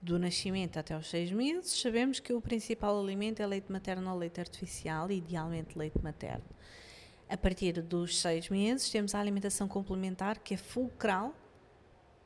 do 0.00 0.18
nascimento 0.18 0.78
até 0.78 0.94
aos 0.94 1.10
seis 1.10 1.32
meses, 1.32 1.80
sabemos 1.80 2.20
que 2.20 2.32
o 2.32 2.40
principal 2.40 2.98
alimento 2.98 3.42
é 3.42 3.46
leite 3.46 3.70
materno 3.70 4.10
ou 4.10 4.16
leite 4.16 4.40
artificial, 4.40 5.10
idealmente 5.10 5.76
leite 5.76 6.00
materno. 6.00 6.44
A 7.28 7.36
partir 7.36 7.82
dos 7.82 8.20
seis 8.20 8.48
meses, 8.48 8.88
temos 8.88 9.14
a 9.16 9.20
alimentação 9.20 9.66
complementar, 9.66 10.38
que 10.38 10.54
é 10.54 10.56
fulcral 10.56 11.34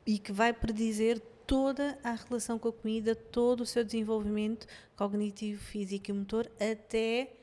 e 0.05 0.17
que 0.17 0.31
vai 0.31 0.53
predizer 0.53 1.19
toda 1.45 1.97
a 2.03 2.13
relação 2.13 2.57
com 2.57 2.69
a 2.69 2.73
comida, 2.73 3.13
todo 3.13 3.61
o 3.61 3.65
seu 3.65 3.83
desenvolvimento 3.83 4.65
cognitivo, 4.95 5.61
físico 5.61 6.09
e 6.09 6.13
motor, 6.13 6.49
até 6.55 7.33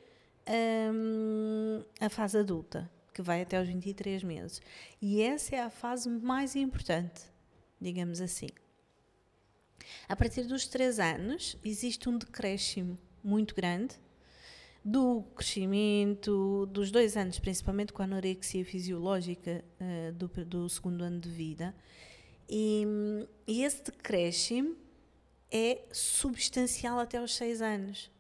hum, 0.93 1.83
a 2.01 2.09
fase 2.09 2.39
adulta, 2.39 2.91
que 3.13 3.21
vai 3.21 3.43
até 3.43 3.59
aos 3.59 3.69
23 3.69 4.23
meses. 4.23 4.63
E 5.01 5.21
essa 5.21 5.57
é 5.57 5.61
a 5.61 5.71
fase 5.71 6.09
mais 6.09 6.57
importante, 6.57 7.23
digamos 7.81 8.21
assim. 8.21 8.49
A 10.09 10.17
partir 10.17 10.45
dos 10.45 10.67
3 10.67 10.99
anos, 11.01 11.57
existe 11.65 12.09
um 12.09 12.17
decréscimo 12.17 12.99
muito 13.23 13.55
grande 13.55 13.95
do 14.85 15.23
crescimento, 15.35 16.67
dos 16.67 16.91
dois 16.91 17.17
anos, 17.17 17.39
principalmente 17.39 17.93
com 17.93 18.01
a 18.01 18.07
anorexia 18.07 18.65
fisiológica 18.65 19.63
eh, 19.79 20.13
do, 20.13 20.29
do 20.47 20.69
segundo 20.69 21.05
ano 21.05 21.21
de 21.21 21.29
vida. 21.29 21.75
E, 22.49 22.85
e 23.47 23.63
esse 23.63 23.83
decréscimo 23.83 24.77
é 25.51 25.83
substancial 25.93 26.99
até 26.99 27.19
aos 27.19 27.35
6 27.35 27.63
anos. 27.63 28.11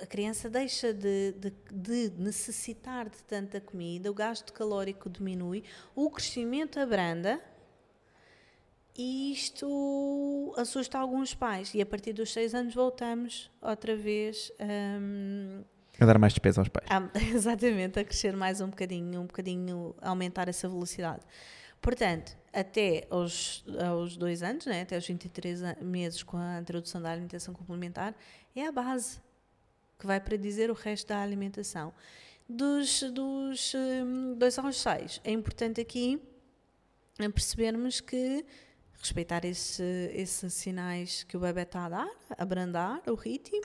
a 0.00 0.06
criança 0.06 0.50
deixa 0.50 0.92
de, 0.92 1.32
de, 1.32 1.52
de, 1.72 2.12
necessitar 2.18 3.08
de 3.08 3.22
tanta 3.24 3.60
comida, 3.60 4.10
o 4.10 4.14
gasto 4.14 4.52
calórico 4.52 5.08
diminui, 5.08 5.64
o 5.94 6.10
crescimento 6.10 6.78
abranda 6.78 7.40
e 8.98 9.32
isto 9.32 10.54
assusta 10.56 10.98
alguns 10.98 11.34
pais. 11.34 11.74
E 11.74 11.82
a 11.82 11.86
partir 11.86 12.14
dos 12.14 12.32
seis 12.32 12.54
anos 12.54 12.74
voltamos 12.74 13.50
outra 13.60 13.94
vez 13.94 14.50
um, 14.58 15.62
a 15.98 16.04
dar 16.04 16.18
mais 16.18 16.32
despesa 16.32 16.60
aos 16.60 16.68
pais. 16.68 16.86
A, 16.90 17.10
exatamente, 17.34 17.98
a 17.98 18.04
crescer 18.04 18.36
mais 18.36 18.60
um 18.60 18.68
bocadinho, 18.68 19.20
um 19.20 19.26
bocadinho, 19.26 19.94
a 20.00 20.10
aumentar 20.10 20.48
essa 20.48 20.68
velocidade. 20.68 21.22
Portanto, 21.80 22.36
até 22.52 23.06
aos, 23.10 23.64
aos 23.86 24.16
dois 24.16 24.42
anos, 24.42 24.66
né, 24.66 24.82
até 24.82 24.96
aos 24.96 25.06
23 25.06 25.60
meses 25.82 26.22
com 26.22 26.36
a 26.36 26.58
introdução 26.60 27.00
da 27.00 27.10
alimentação 27.10 27.54
complementar, 27.54 28.14
é 28.54 28.66
a 28.66 28.72
base 28.72 29.20
que 29.98 30.06
vai 30.06 30.20
para 30.20 30.36
dizer 30.36 30.70
o 30.70 30.74
resto 30.74 31.08
da 31.08 31.20
alimentação. 31.20 31.92
Dos, 32.48 33.02
dos 33.02 33.74
um, 33.74 34.34
dois 34.34 34.58
aos 34.58 34.76
seis, 34.76 35.20
é 35.24 35.32
importante 35.32 35.80
aqui 35.80 36.20
percebermos 37.34 38.00
que 38.00 38.44
respeitar 38.98 39.44
esse, 39.44 39.82
esses 40.14 40.52
sinais 40.54 41.24
que 41.24 41.36
o 41.36 41.40
bebê 41.40 41.62
está 41.62 41.86
a 41.86 41.88
dar, 41.88 42.10
abrandar 42.38 43.02
o 43.06 43.14
ritmo, 43.14 43.62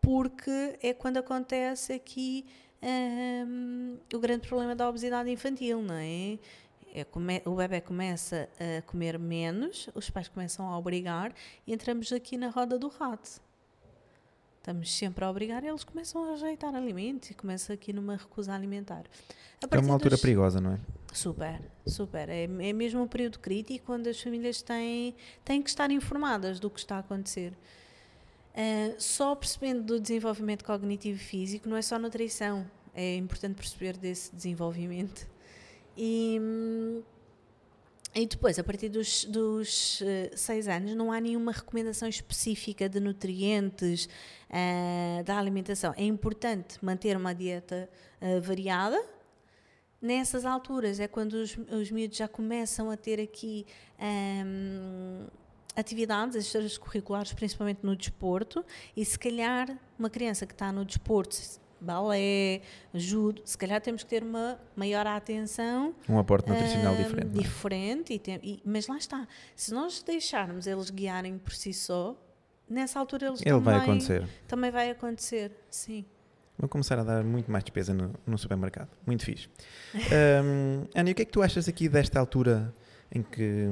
porque 0.00 0.78
é 0.82 0.92
quando 0.92 1.16
acontece 1.16 1.92
aqui 1.92 2.46
um, 2.82 3.96
o 4.12 4.18
grande 4.18 4.46
problema 4.46 4.74
da 4.74 4.88
obesidade 4.88 5.30
infantil, 5.30 5.82
não 5.82 5.94
é? 5.94 6.38
É 6.94 7.02
come, 7.02 7.42
o 7.44 7.56
bebê 7.56 7.80
começa 7.80 8.48
a 8.58 8.80
comer 8.82 9.18
menos, 9.18 9.90
os 9.94 10.08
pais 10.08 10.28
começam 10.28 10.68
a 10.68 10.78
obrigar 10.78 11.34
e 11.66 11.74
entramos 11.74 12.12
aqui 12.12 12.36
na 12.36 12.48
roda 12.48 12.78
do 12.78 12.86
rato. 12.86 13.42
Estamos 14.58 14.96
sempre 14.96 15.24
a 15.24 15.30
obrigar, 15.30 15.62
eles 15.64 15.82
começam 15.82 16.24
a 16.24 16.30
rejeitar 16.30 16.74
alimentos 16.74 17.30
e 17.30 17.34
começa 17.34 17.72
aqui 17.72 17.92
numa 17.92 18.16
recusa 18.16 18.54
alimentar. 18.54 19.04
É 19.70 19.78
uma 19.78 19.92
altura 19.92 20.14
dos... 20.14 20.22
perigosa, 20.22 20.60
não 20.60 20.72
é? 20.72 20.80
Super, 21.12 21.60
super. 21.86 22.28
É, 22.28 22.44
é 22.44 22.72
mesmo 22.72 23.02
um 23.02 23.08
período 23.08 23.40
crítico 23.40 23.92
onde 23.92 24.08
as 24.08 24.20
famílias 24.20 24.62
têm, 24.62 25.14
têm 25.44 25.60
que 25.60 25.68
estar 25.68 25.90
informadas 25.90 26.60
do 26.60 26.70
que 26.70 26.78
está 26.78 26.96
a 26.96 26.98
acontecer. 27.00 27.52
Uh, 28.54 28.94
só 28.98 29.34
percebendo 29.34 29.82
do 29.82 30.00
desenvolvimento 30.00 30.64
cognitivo 30.64 31.16
e 31.16 31.22
físico, 31.22 31.68
não 31.68 31.76
é 31.76 31.82
só 31.82 31.98
nutrição, 31.98 32.64
é 32.94 33.16
importante 33.16 33.56
perceber 33.56 33.96
desse 33.96 34.34
desenvolvimento. 34.34 35.33
E, 35.96 36.40
e 38.14 38.26
depois, 38.26 38.58
a 38.58 38.64
partir 38.64 38.88
dos, 38.88 39.24
dos 39.24 40.00
uh, 40.00 40.04
seis 40.36 40.68
anos, 40.68 40.94
não 40.94 41.12
há 41.12 41.20
nenhuma 41.20 41.52
recomendação 41.52 42.08
específica 42.08 42.88
de 42.88 43.00
nutrientes 43.00 44.08
uh, 44.50 45.24
da 45.24 45.38
alimentação. 45.38 45.94
É 45.96 46.04
importante 46.04 46.84
manter 46.84 47.16
uma 47.16 47.34
dieta 47.34 47.88
variada, 48.42 48.98
nessas 50.04 50.44
alturas 50.44 51.00
é 51.00 51.08
quando 51.08 51.32
os, 51.34 51.56
os 51.56 51.90
miúdos 51.90 52.18
já 52.18 52.28
começam 52.28 52.90
a 52.90 52.96
ter 52.96 53.18
aqui 53.18 53.66
um, 53.98 55.26
atividades 55.74 56.36
extracurriculares, 56.36 57.32
principalmente 57.32 57.80
no 57.82 57.96
desporto, 57.96 58.62
e 58.94 59.02
se 59.02 59.18
calhar 59.18 59.78
uma 59.98 60.10
criança 60.10 60.46
que 60.46 60.52
está 60.52 60.70
no 60.70 60.84
desporto, 60.84 61.36
balé, 61.84 62.62
judo, 62.92 63.42
se 63.44 63.56
calhar 63.56 63.80
temos 63.80 64.02
que 64.02 64.08
ter 64.08 64.22
uma 64.22 64.58
maior 64.74 65.06
atenção. 65.06 65.94
Um 66.08 66.18
aporte 66.18 66.48
nutricional 66.48 66.94
uh, 66.94 66.96
diferente. 66.96 67.26
É? 67.26 67.42
Diferente, 67.42 68.12
e 68.14 68.18
tem, 68.18 68.40
e, 68.42 68.62
mas 68.64 68.88
lá 68.88 68.96
está. 68.96 69.28
Se 69.54 69.72
nós 69.72 70.02
deixarmos 70.02 70.66
eles 70.66 70.90
guiarem 70.90 71.38
por 71.38 71.52
si 71.52 71.72
só, 71.72 72.16
nessa 72.68 72.98
altura 72.98 73.28
eles 73.28 73.40
Ele 73.40 73.50
também, 73.50 73.62
vai 73.62 73.76
acontecer. 73.76 74.28
Também 74.48 74.70
vai 74.70 74.90
acontecer, 74.90 75.52
sim. 75.70 76.04
Vão 76.58 76.68
começar 76.68 76.98
a 76.98 77.02
dar 77.02 77.24
muito 77.24 77.50
mais 77.50 77.64
despesa 77.64 77.92
no, 77.92 78.12
no 78.26 78.38
supermercado. 78.38 78.88
Muito 79.06 79.24
fixe. 79.24 79.48
um, 80.44 80.86
Ana, 80.94 81.08
e 81.08 81.12
o 81.12 81.14
que 81.14 81.22
é 81.22 81.24
que 81.24 81.32
tu 81.32 81.42
achas 81.42 81.68
aqui 81.68 81.88
desta 81.88 82.18
altura 82.18 82.72
em 83.10 83.22
que, 83.22 83.68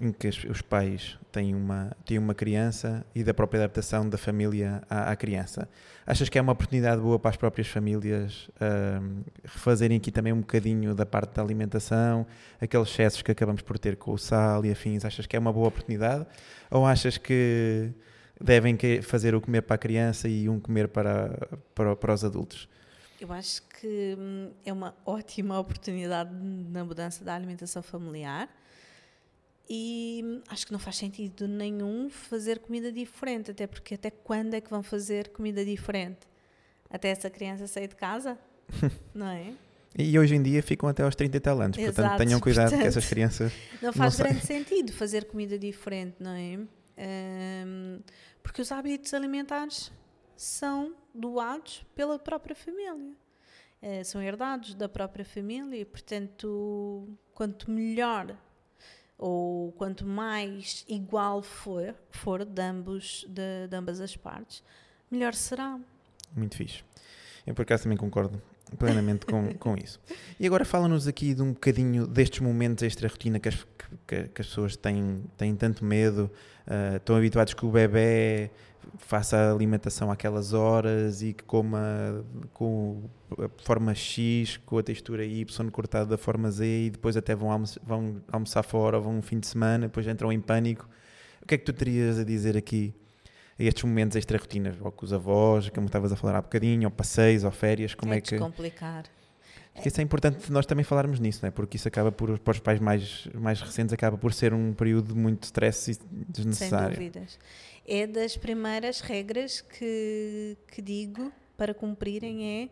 em 0.00 0.12
que 0.12 0.28
os 0.28 0.62
pais 0.62 1.18
têm 1.32 1.54
uma, 1.54 1.96
têm 2.04 2.18
uma 2.18 2.34
criança 2.34 3.04
e 3.14 3.24
da 3.24 3.34
própria 3.34 3.60
adaptação 3.60 4.08
da 4.08 4.16
família 4.16 4.82
à, 4.88 5.10
à 5.10 5.16
criança. 5.16 5.68
Achas 6.06 6.28
que 6.28 6.38
é 6.38 6.40
uma 6.40 6.52
oportunidade 6.52 7.00
boa 7.00 7.18
para 7.18 7.30
as 7.30 7.36
próprias 7.36 7.66
famílias 7.66 8.48
uh, 8.60 9.24
refazerem 9.44 9.96
aqui 9.96 10.12
também 10.12 10.32
um 10.32 10.40
bocadinho 10.40 10.94
da 10.94 11.04
parte 11.04 11.34
da 11.34 11.42
alimentação, 11.42 12.26
aqueles 12.60 12.88
excessos 12.88 13.22
que 13.22 13.32
acabamos 13.32 13.62
por 13.62 13.78
ter 13.78 13.96
com 13.96 14.12
o 14.12 14.18
sal 14.18 14.64
e 14.64 14.70
afins? 14.70 15.04
Achas 15.04 15.26
que 15.26 15.36
é 15.36 15.38
uma 15.38 15.52
boa 15.52 15.68
oportunidade? 15.68 16.26
Ou 16.70 16.86
achas 16.86 17.18
que 17.18 17.90
devem 18.40 18.78
fazer 19.02 19.34
o 19.34 19.40
comer 19.40 19.62
para 19.62 19.74
a 19.74 19.78
criança 19.78 20.28
e 20.28 20.48
um 20.48 20.60
comer 20.60 20.88
para, 20.88 21.48
para, 21.74 21.96
para 21.96 22.14
os 22.14 22.24
adultos? 22.24 22.68
Eu 23.20 23.32
acho 23.32 23.62
que 23.62 24.16
hum, 24.18 24.50
é 24.64 24.72
uma 24.72 24.94
ótima 25.04 25.58
oportunidade 25.58 26.30
na 26.34 26.84
mudança 26.84 27.24
da 27.24 27.34
alimentação 27.34 27.82
familiar 27.82 28.48
e 29.68 30.42
acho 30.48 30.66
que 30.66 30.72
não 30.72 30.78
faz 30.78 30.96
sentido 30.96 31.48
nenhum 31.48 32.08
fazer 32.08 32.60
comida 32.60 32.92
diferente, 32.92 33.50
até 33.50 33.66
porque 33.66 33.94
até 33.94 34.10
quando 34.10 34.54
é 34.54 34.60
que 34.60 34.70
vão 34.70 34.82
fazer 34.82 35.28
comida 35.28 35.64
diferente? 35.64 36.20
Até 36.88 37.08
essa 37.08 37.28
criança 37.28 37.66
sair 37.66 37.88
de 37.88 37.96
casa? 37.96 38.38
não 39.14 39.26
é? 39.26 39.52
E 39.98 40.18
hoje 40.18 40.34
em 40.34 40.42
dia 40.42 40.62
ficam 40.62 40.88
até 40.88 41.02
aos 41.02 41.16
30 41.16 41.36
e 41.36 41.40
tal 41.40 41.60
anos, 41.60 41.78
Exato, 41.78 41.94
portanto 41.94 42.18
tenham 42.18 42.38
cuidado 42.38 42.64
portanto, 42.68 42.82
que 42.82 42.88
essas 42.88 43.06
crianças. 43.06 43.52
Não 43.80 43.92
faz 43.92 44.18
não 44.18 44.26
grande 44.26 44.44
sentido 44.44 44.92
fazer 44.92 45.24
comida 45.24 45.58
diferente, 45.58 46.16
não 46.20 46.32
é? 46.32 46.58
Um, 46.98 48.00
porque 48.42 48.60
os 48.60 48.70
hábitos 48.70 49.14
alimentares 49.14 49.90
são 50.36 50.94
doados 51.14 51.84
pela 51.94 52.18
própria 52.18 52.54
família. 52.54 52.94
Uh, 53.82 54.04
são 54.04 54.22
herdados 54.22 54.74
da 54.74 54.88
própria 54.88 55.24
família 55.24 55.76
e, 55.80 55.84
portanto, 55.84 57.08
quanto 57.34 57.70
melhor 57.70 58.36
ou 59.18 59.72
quanto 59.72 60.06
mais 60.06 60.84
igual 60.88 61.42
for, 61.42 61.94
for 62.10 62.44
de, 62.44 62.62
ambos, 62.62 63.24
de, 63.28 63.68
de 63.68 63.76
ambas 63.76 64.00
as 64.00 64.16
partes, 64.16 64.62
melhor 65.10 65.34
será. 65.34 65.78
Muito 66.34 66.56
fixe. 66.56 66.84
Eu 67.46 67.54
por 67.54 67.62
acaso 67.62 67.84
também 67.84 67.96
concordo 67.96 68.42
plenamente 68.78 69.24
com, 69.24 69.54
com 69.56 69.76
isso. 69.76 70.00
E 70.38 70.46
agora 70.46 70.64
fala-nos 70.64 71.06
aqui 71.06 71.32
de 71.34 71.42
um 71.42 71.52
bocadinho 71.52 72.06
destes 72.06 72.40
momentos 72.40 72.82
extra-rotina 72.82 73.38
que 73.38 73.48
as, 73.48 73.66
que, 74.06 74.28
que, 74.28 74.42
as 74.42 74.48
pessoas 74.48 74.76
têm, 74.76 75.24
têm 75.36 75.54
tanto 75.54 75.84
medo, 75.84 76.30
uh, 76.66 76.96
estão 76.96 77.16
habituados 77.16 77.54
que 77.54 77.64
o 77.64 77.70
bebê 77.70 78.50
faça 78.98 79.36
a 79.36 79.52
alimentação 79.52 80.10
àquelas 80.10 80.52
horas 80.52 81.22
e 81.22 81.32
que 81.32 81.44
coma 81.44 82.24
com 82.52 83.04
a 83.38 83.48
forma 83.62 83.94
X, 83.94 84.58
com 84.64 84.78
a 84.78 84.82
textura 84.82 85.24
Y 85.24 85.70
cortada 85.70 86.06
da 86.06 86.18
forma 86.18 86.50
Z 86.50 86.64
e 86.66 86.90
depois 86.90 87.16
até 87.16 87.34
vão, 87.34 87.50
almoçar, 87.50 87.80
vão 87.84 88.22
almoçar 88.30 88.62
fora 88.62 88.96
ou 88.96 89.02
vão 89.02 89.18
um 89.18 89.22
fim 89.22 89.38
de 89.38 89.46
semana, 89.46 89.86
depois 89.86 90.06
entram 90.06 90.32
em 90.32 90.40
pânico. 90.40 90.88
O 91.42 91.46
que 91.46 91.54
é 91.54 91.58
que 91.58 91.64
tu 91.64 91.72
terias 91.72 92.18
a 92.18 92.24
dizer 92.24 92.56
aqui 92.56 92.94
a 93.58 93.62
estes 93.62 93.84
momentos 93.84 94.16
extra-rotinas? 94.16 94.76
Ou 94.80 94.90
com 94.90 95.04
os 95.04 95.12
avós, 95.12 95.68
como 95.70 95.86
estavas 95.86 96.12
a 96.12 96.16
falar 96.16 96.36
há 96.36 96.42
bocadinho, 96.42 96.88
ou 96.88 96.90
passeios, 96.90 97.44
ou 97.44 97.50
férias, 97.50 97.94
como 97.94 98.12
é, 98.12 98.18
é 98.18 98.20
que... 98.20 98.38
complicar. 98.38 99.04
Isso 99.84 100.00
é 100.00 100.02
importante 100.02 100.50
nós 100.50 100.64
também 100.64 100.84
falarmos 100.84 101.20
nisso, 101.20 101.40
não 101.42 101.48
é? 101.48 101.50
porque 101.50 101.76
isso 101.76 101.86
acaba 101.86 102.10
por, 102.10 102.38
para 102.38 102.52
os 102.52 102.58
pais 102.58 102.80
mais, 102.80 103.28
mais 103.34 103.60
recentes, 103.60 103.92
acaba 103.92 104.16
por 104.16 104.32
ser 104.32 104.54
um 104.54 104.72
período 104.72 105.12
de 105.12 105.20
muito 105.20 105.44
stress 105.44 106.00
desnecessário. 106.28 106.96
Sem 106.96 107.10
dúvidas 107.10 107.38
é 107.86 108.06
das 108.06 108.36
primeiras 108.36 109.00
regras 109.00 109.60
que, 109.60 110.56
que 110.68 110.82
digo 110.82 111.32
para 111.56 111.72
cumprirem 111.72 112.62
é 112.62 112.68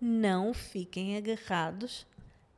não 0.00 0.54
fiquem 0.54 1.16
agarrados 1.16 2.06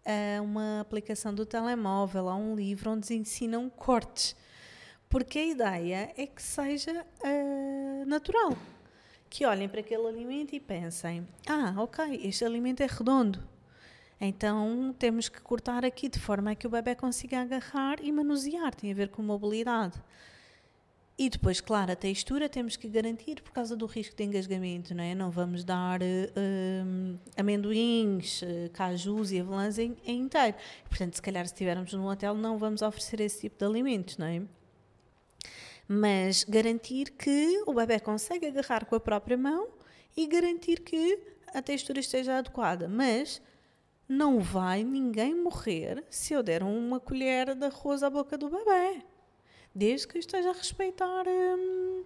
a 0.05 0.41
uma 0.43 0.81
aplicação 0.81 1.35
do 1.35 1.47
telemóvel, 1.47 2.29
a 2.29 2.37
um 2.37 2.55
livro 2.55 2.91
onde 2.91 3.15
ensinam 3.15 3.71
cortes. 3.71 4.37
Porque 5.09 5.39
a 5.39 5.47
ideia 5.47 6.13
é 6.17 6.27
que 6.27 6.43
seja 6.43 7.05
uh, 7.25 8.07
natural. 8.07 8.57
Que 9.29 9.47
olhem 9.47 9.69
para 9.69 9.81
aquele 9.81 10.07
alimento 10.07 10.55
e 10.55 10.61
pensem: 10.61 11.27
ah, 11.49 11.75
ok, 11.79 12.21
este 12.23 12.45
alimento 12.45 12.83
é 12.83 12.87
redondo. 12.87 13.43
Então 14.21 14.95
temos 14.99 15.29
que 15.29 15.41
cortar 15.41 15.85
aqui 15.85 16.09
de 16.09 16.19
forma 16.19 16.53
a 16.53 16.55
que 16.55 16.67
o 16.67 16.71
bebê 16.71 16.95
consiga 16.95 17.41
agarrar 17.41 17.99
e 18.01 18.13
manusear. 18.13 18.75
Tem 18.75 18.93
a 18.93 18.95
ver 18.95 19.09
com 19.09 19.23
mobilidade. 19.23 20.01
E 21.19 21.29
depois, 21.29 21.61
claro, 21.61 21.93
a 21.93 21.97
textura 21.97 22.49
temos 22.49 22.77
que 22.77 22.89
garantir 22.89 23.43
por 23.43 23.53
causa 23.53 23.77
do 23.77 23.85
risco 23.85 24.17
de 24.17 24.25
engasgamento, 24.25 24.95
não 24.95 25.05
é? 25.05 25.15
Não 25.15 25.31
vamos 25.31 25.63
dar 25.63 26.01
uh, 26.01 27.19
amendoins, 27.37 28.41
uh, 28.43 28.71
cajus 28.73 29.31
e 29.31 29.41
avelãs 29.41 29.79
em, 29.79 29.95
em, 30.07 30.21
inteiro. 30.23 30.57
Portanto, 30.89 31.15
se 31.15 31.23
calhar 31.23 31.47
se 31.47 31.53
estivermos 31.53 31.93
num 31.93 32.07
hotel 32.07 32.35
não 32.35 32.57
vamos 32.57 32.81
oferecer 32.81 33.21
esse 33.21 33.43
tipo 33.43 33.59
de 33.59 33.65
alimentos, 33.65 34.17
não 34.17 34.27
é? 34.27 34.43
Mas 35.87 36.45
garantir 36.45 37.11
que 37.11 37.63
o 37.67 37.75
bebê 37.75 38.01
consegue 38.01 38.47
agarrar 38.47 38.87
com 38.87 38.97
a 38.97 39.01
própria 39.01 39.37
mão 39.37 39.69
e 40.17 40.27
garantir 40.27 40.81
que 40.81 41.19
a 41.53 41.61
textura 41.61 42.01
esteja 42.01 42.39
adequada. 42.39 42.89
Mas 42.89 43.43
não 44.09 44.41
vai 44.41 44.83
ninguém 44.83 45.35
morrer 45.35 46.03
se 46.09 46.33
eu 46.33 46.43
der 46.43 46.63
uma 46.63 46.99
colher 46.99 47.55
de 47.55 47.67
arroz 47.67 48.03
à 48.03 48.09
boca 48.09 48.39
do 48.39 48.49
bebê 48.49 49.12
desde 49.75 50.07
que 50.07 50.19
esteja 50.19 50.51
a 50.51 50.53
respeitar 50.53 51.25
hum, 51.27 52.05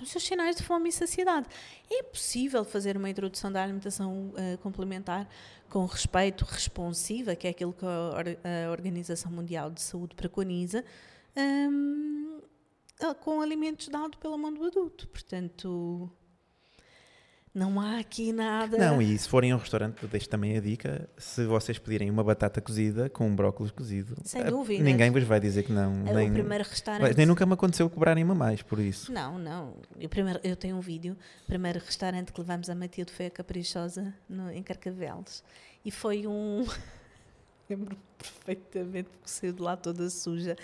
os 0.00 0.10
seus 0.10 0.24
sinais 0.24 0.56
de 0.56 0.62
fome 0.62 0.88
e 0.88 0.92
saciedade. 0.92 1.48
É 1.90 2.02
possível 2.02 2.64
fazer 2.64 2.96
uma 2.96 3.08
introdução 3.08 3.50
da 3.50 3.62
alimentação 3.62 4.30
uh, 4.30 4.58
complementar 4.58 5.28
com 5.68 5.84
respeito, 5.84 6.44
responsiva, 6.44 7.36
que 7.36 7.46
é 7.46 7.50
aquilo 7.50 7.72
que 7.72 7.84
a, 7.84 8.66
a 8.66 8.70
Organização 8.70 9.30
Mundial 9.30 9.70
de 9.70 9.80
Saúde 9.80 10.14
preconiza, 10.14 10.84
um, 11.36 12.40
com 13.20 13.40
alimentos 13.40 13.88
dados 13.88 14.18
pela 14.18 14.36
mão 14.36 14.52
do 14.52 14.64
adulto. 14.64 15.08
Portanto, 15.08 16.10
não 17.54 17.80
há 17.80 17.98
aqui 17.98 18.32
nada. 18.32 18.78
Não, 18.78 19.02
e 19.02 19.18
se 19.18 19.28
forem 19.28 19.50
a 19.50 19.56
um 19.56 19.58
restaurante, 19.58 20.06
deixo 20.06 20.28
também 20.28 20.56
a 20.56 20.60
dica: 20.60 21.08
se 21.18 21.44
vocês 21.44 21.78
pedirem 21.78 22.08
uma 22.10 22.22
batata 22.22 22.60
cozida 22.60 23.10
com 23.10 23.26
um 23.26 23.34
brócolis 23.34 23.72
cozido, 23.72 24.16
Sem 24.24 24.44
dúvida. 24.44 24.82
ninguém 24.84 25.10
vos 25.10 25.24
vai 25.24 25.40
dizer 25.40 25.64
que 25.64 25.72
não. 25.72 26.06
É 26.06 26.14
nem, 26.14 26.30
o 26.30 26.32
primeiro 26.32 26.64
restaurante. 26.64 27.16
Nem 27.16 27.26
nunca 27.26 27.44
me 27.44 27.54
aconteceu 27.54 27.90
cobrarem-me 27.90 28.34
mais 28.34 28.62
por 28.62 28.78
isso. 28.78 29.12
Não, 29.12 29.38
não. 29.38 29.74
Eu, 29.98 30.08
primeiro, 30.08 30.38
eu 30.44 30.54
tenho 30.54 30.76
um 30.76 30.80
vídeo, 30.80 31.16
o 31.42 31.46
primeiro 31.46 31.80
restaurante 31.80 32.32
que 32.32 32.40
levamos 32.40 32.70
a 32.70 32.74
Matilde 32.74 33.12
foi 33.12 33.26
a 33.26 33.30
Caprichosa, 33.30 34.14
no, 34.28 34.50
em 34.50 34.62
Carcavelos. 34.62 35.42
E 35.84 35.90
foi 35.90 36.26
um. 36.26 36.64
lembro 37.70 37.96
perfeitamente 38.18 39.08
porque 39.08 39.28
saiu 39.28 39.52
de 39.52 39.62
lá 39.62 39.76
toda 39.76 40.10
suja. 40.10 40.56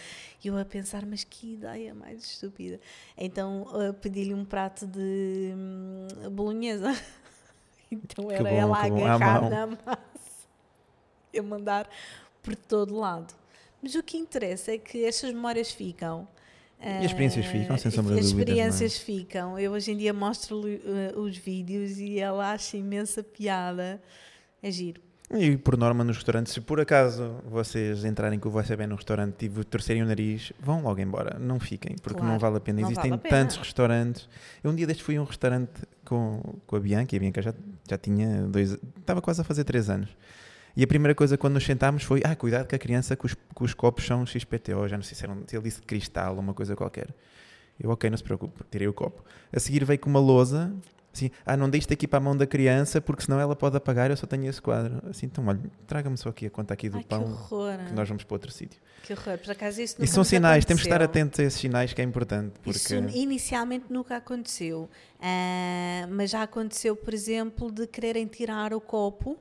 E 0.45 0.49
eu 0.49 0.59
a 0.59 0.65
pensar, 0.65 1.07
mas 1.07 1.25
que 1.25 1.55
ideia 1.55 1.95
mais 1.95 2.25
estúpida. 2.25 2.81
Então 3.17 3.67
pedi-lhe 4.01 4.35
um 4.35 4.45
prato 4.45 4.87
de 4.87 5.53
hum, 5.55 6.31
bolonhesa. 6.31 6.93
Então 7.89 8.29
era 8.33 8.43
bom, 8.43 8.49
ela 8.49 8.79
a 8.79 8.85
agarrar 8.85 9.49
na 9.49 9.67
massa 9.69 10.49
e 11.33 11.39
a 11.39 11.43
mandar 11.43 11.89
por 12.43 12.57
todo 12.57 12.97
lado. 12.97 13.33
Mas 13.81 13.95
o 13.95 14.03
que 14.03 14.17
interessa 14.17 14.73
é 14.73 14.79
que 14.79 15.05
estas 15.05 15.33
memórias 15.33 15.71
ficam. 15.71 16.27
E 16.81 16.89
as 16.89 17.05
experiências 17.05 17.47
ficam, 17.47 17.79
sem 17.79 17.91
sombra 17.93 18.17
de 18.17 18.21
dúvidas. 18.23 18.25
As 18.25 18.39
experiências 18.39 18.97
é? 18.97 18.99
ficam. 18.99 19.57
Eu 19.57 19.71
hoje 19.71 19.93
em 19.93 19.97
dia 19.97 20.13
mostro-lhe 20.13 20.83
uh, 20.85 21.21
os 21.21 21.37
vídeos 21.37 21.99
e 21.99 22.19
ela 22.19 22.53
acha 22.53 22.77
imensa 22.77 23.23
piada. 23.23 24.03
É 24.61 24.71
giro. 24.71 25.06
E 25.31 25.57
por 25.57 25.77
norma 25.77 26.05
nos 26.05 26.17
restaurantes, 26.17 26.53
se 26.53 26.61
por 26.61 26.81
acaso 26.81 27.41
vocês 27.45 28.05
entrarem 28.05 28.39
com 28.39 28.49
o 28.49 28.53
vosso 28.53 28.77
bem 28.77 28.87
no 28.87 28.95
restaurante 28.95 29.47
e 29.47 29.65
torcerem 29.65 30.03
o 30.03 30.07
nariz, 30.07 30.53
vão 30.61 30.83
logo 30.83 31.01
embora, 31.01 31.37
não 31.39 31.59
fiquem, 31.59 31.97
porque 32.01 32.19
claro, 32.19 32.33
não 32.33 32.39
vale 32.39 32.59
a 32.59 32.61
pena. 32.61 32.81
Existem 32.83 33.11
vale 33.11 33.15
a 33.15 33.19
pena. 33.19 33.37
tantos 33.37 33.57
restaurantes. 33.57 34.29
Eu 34.63 34.71
um 34.71 34.75
dia 34.75 34.87
deste 34.87 35.03
fui 35.03 35.17
a 35.17 35.21
um 35.21 35.25
restaurante 35.25 35.83
com, 36.05 36.41
com 36.65 36.77
a 36.77 36.81
Bianca, 36.81 37.15
e 37.15 37.17
a 37.17 37.21
Bianca 37.21 37.43
já, 37.43 37.53
já 37.89 37.99
tinha 37.99 38.43
dois, 38.43 38.79
estava 38.99 39.21
quase 39.21 39.41
a 39.41 39.45
fazer 39.45 39.65
três 39.65 39.91
anos. 39.91 40.11
E 40.77 40.85
a 40.85 40.87
primeira 40.87 41.15
coisa 41.15 41.37
quando 41.37 41.55
nos 41.55 41.65
sentámos 41.65 42.05
foi: 42.05 42.23
ah, 42.25 42.37
cuidado 42.37 42.69
com 42.69 42.77
a 42.77 42.79
criança, 42.79 43.17
que 43.17 43.27
os, 43.27 43.35
que 43.35 43.65
os 43.65 43.75
copos 43.75 44.07
são 44.07 44.25
XPTO, 44.25 44.87
já 44.87 44.97
não 44.97 45.03
sei 45.03 45.17
se, 45.17 45.25
eram, 45.25 45.43
se 45.45 45.57
ele 45.57 45.65
disse 45.65 45.83
cristal 45.83 46.35
ou 46.35 46.41
uma 46.41 46.55
coisa 46.55 46.77
qualquer. 46.77 47.09
Eu, 47.81 47.91
ok, 47.91 48.09
não 48.09 48.17
se 48.17 48.23
preocupe, 48.23 48.63
tirei 48.71 48.87
o 48.87 48.93
copo. 48.93 49.25
A 49.53 49.59
seguir 49.59 49.85
veio 49.85 49.99
com 49.99 50.09
uma 50.09 50.21
lousa 50.21 50.73
Assim, 51.17 51.31
ah, 51.47 51.57
não 51.57 51.71
deixe 51.71 51.91
aqui 51.91 52.07
para 52.07 52.19
a 52.19 52.21
mão 52.21 52.37
da 52.37 52.47
criança 52.47 53.01
porque 53.01 53.23
senão 53.23 53.41
ela 53.41 53.57
pode 53.57 53.75
apagar, 53.75 54.11
eu 54.11 54.17
só 54.19 54.27
tenho 54.27 54.47
esse 54.51 54.61
quadro. 54.61 55.03
Assim, 55.09 55.25
então, 55.25 55.47
olha, 55.47 55.59
traga-me 55.87 56.17
só 56.19 56.29
aqui 56.29 56.45
a 56.45 56.51
conta 56.51 56.75
aqui 56.75 56.91
do 56.91 56.99
Ai, 56.99 57.05
pão. 57.05 57.25
Que 57.25 57.31
horror. 57.31 57.79
Que 57.87 57.95
nós 57.95 58.07
vamos 58.07 58.23
para 58.25 58.35
outro 58.35 58.51
sítio. 58.51 58.79
Que 59.03 59.15
horror, 59.15 59.39
por 59.39 59.51
acaso 59.51 59.81
isso 59.81 59.97
E 59.99 60.07
são 60.07 60.23
sinais, 60.23 60.65
aconteceu. 60.65 60.69
temos 60.69 60.83
que 60.83 60.89
estar 60.89 61.03
atentos 61.03 61.41
a 61.41 61.45
esses 61.45 61.59
sinais 61.59 61.95
que 61.95 62.03
é 62.03 62.05
importante. 62.05 62.53
Porque... 62.63 62.79
Isso 62.79 62.95
inicialmente 62.95 63.87
nunca 63.89 64.17
aconteceu. 64.17 64.91
Uh, 65.19 66.09
mas 66.11 66.31
já 66.31 66.43
aconteceu, 66.43 66.95
por 66.95 67.15
exemplo, 67.15 67.73
de 67.73 67.87
quererem 67.87 68.27
tirar 68.27 68.75
o 68.75 68.81
copo. 68.81 69.39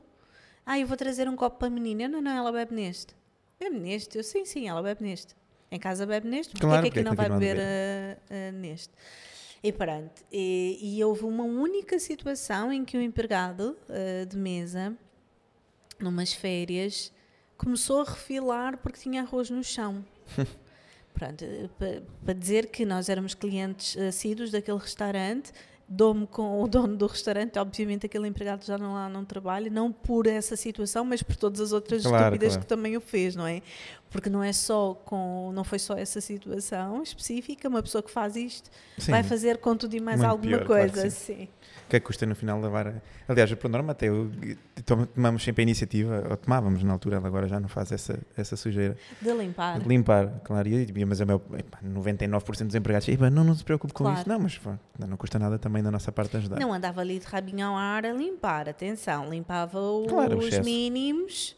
Ah, 0.66 0.80
eu 0.80 0.88
vou 0.88 0.96
trazer 0.96 1.28
um 1.28 1.36
copo 1.36 1.60
para 1.60 1.68
a 1.68 1.72
menina. 1.72 2.08
Não, 2.08 2.22
não, 2.22 2.32
ela 2.32 2.54
bebe 2.54 2.74
neste. 2.74 3.14
Bebe 3.60 3.78
neste? 3.78 4.18
Eu, 4.18 4.24
sim, 4.24 4.46
sim, 4.46 4.70
ela 4.70 4.82
bebe 4.82 5.04
neste. 5.04 5.36
Em 5.70 5.80
casa 5.80 6.06
bebe 6.06 6.28
neste, 6.28 6.52
porque 6.52 6.66
claro, 6.66 6.86
é 6.86 6.90
que 6.90 7.00
aqui 7.00 7.10
não 7.10 7.16
vai 7.16 7.30
beber 7.30 7.58
uh, 7.58 7.60
uh, 7.60 8.52
neste? 8.54 8.94
E 9.66 9.72
pronto, 9.72 10.24
e, 10.32 10.78
e, 10.80 11.04
houve 11.04 11.24
uma 11.26 11.44
única 11.44 11.98
situação 11.98 12.72
em 12.72 12.86
que 12.86 12.96
o 12.96 13.02
empregado 13.02 13.76
uh, 13.90 14.24
de 14.24 14.38
mesa, 14.38 14.96
numas 16.00 16.32
férias, 16.32 17.12
começou 17.58 18.02
a 18.02 18.04
refilar 18.04 18.78
porque 18.78 19.00
tinha 19.00 19.24
arroz 19.24 19.50
no 19.50 19.64
chão. 19.64 20.06
pronto, 21.16 21.44
eh, 21.44 22.02
para 22.24 22.34
dizer 22.36 22.68
que 22.68 22.86
nós 22.86 23.10
éramos 23.10 23.34
clientes 23.34 23.98
assíduos 23.98 24.52
daquele 24.52 24.78
restaurante, 24.78 25.52
dou-me 25.88 26.26
com 26.26 26.64
o 26.64 26.68
dono 26.68 26.96
do 26.96 27.06
restaurante, 27.06 27.60
obviamente 27.60 28.06
aquele 28.06 28.28
empregado 28.28 28.66
já 28.66 28.78
não 28.78 28.94
lá 28.94 29.08
não 29.08 29.24
trabalha, 29.24 29.70
não 29.70 29.92
por 29.92 30.28
essa 30.28 30.56
situação, 30.56 31.06
mas 31.06 31.22
por 31.22 31.36
todas 31.36 31.60
as 31.62 31.72
outras 31.72 32.04
claro, 32.04 32.26
estúpidas 32.26 32.54
claro. 32.54 32.62
que 32.62 32.68
também 32.68 32.98
o 32.98 33.02
fez, 33.02 33.36
não 33.36 33.46
é? 33.46 33.62
porque 34.16 34.30
não 34.30 34.42
é 34.42 34.54
só 34.54 34.94
com 34.94 35.52
não 35.54 35.66
foi 35.66 35.78
só 35.78 35.94
essa 35.96 36.22
situação 36.22 37.04
específica 37.04 37.68
uma 37.68 37.84
pessoa 37.84 38.02
que 38.02 38.10
faz 38.10 38.38
isto 38.38 38.70
sim. 38.98 39.12
vai 39.12 39.24
fazer 39.24 39.58
com 39.58 39.76
tudo 39.76 39.94
e 39.94 40.00
mais 40.00 40.20
Muito 40.20 40.32
alguma 40.32 40.58
pior, 40.58 40.66
coisa 40.66 40.94
claro 40.94 41.12
sim. 41.12 41.50
o 41.86 41.90
que 41.90 41.96
é 41.98 42.00
que 42.00 42.06
custa 42.06 42.26
no 42.26 42.34
final 42.34 42.62
levar 42.62 43.02
aliás 43.28 43.54
por 43.56 43.70
norma 43.70 43.92
até 43.92 44.08
eu, 44.08 44.32
tomamos 44.86 45.44
sempre 45.44 45.64
a 45.64 45.64
iniciativa 45.64 46.28
ou 46.30 46.38
tomávamos 46.38 46.82
na 46.82 46.94
altura 46.94 47.18
ela 47.18 47.28
agora 47.28 47.46
já 47.48 47.60
não 47.60 47.68
faz 47.68 47.92
essa 47.92 48.18
essa 48.38 48.56
sujeira 48.56 48.96
de 49.22 49.34
limpar 49.34 49.80
de 49.80 49.88
limpar 49.88 50.40
claro 50.46 50.68
e, 50.70 51.06
mas 51.06 51.20
é 51.20 51.26
meu, 51.26 51.42
99% 51.84 52.68
dos 52.68 52.76
empregados 52.76 53.08
não 53.34 53.44
não 53.44 53.54
se 53.54 53.66
preocupe 53.66 53.94
com 53.94 54.06
claro. 54.06 54.20
isso 54.20 54.30
não 54.30 54.40
mas 54.40 54.60
não 55.10 55.18
custa 55.18 55.38
nada 55.38 55.60
também 55.60 55.75
da 55.84 55.92
nossa 55.92 56.12
parte 56.12 56.38
ajudar 56.38 56.60
não 56.60 56.74
andava 56.74 57.02
ali 57.02 57.20
de 57.20 57.26
rabinho 57.26 57.68
ao 57.68 57.76
ar 57.76 58.06
a 58.06 58.14
limpar 58.14 58.70
atenção 58.70 59.30
limpava 59.30 59.80
claro, 60.08 60.38
os 60.38 60.60
mínimos 60.60 61.56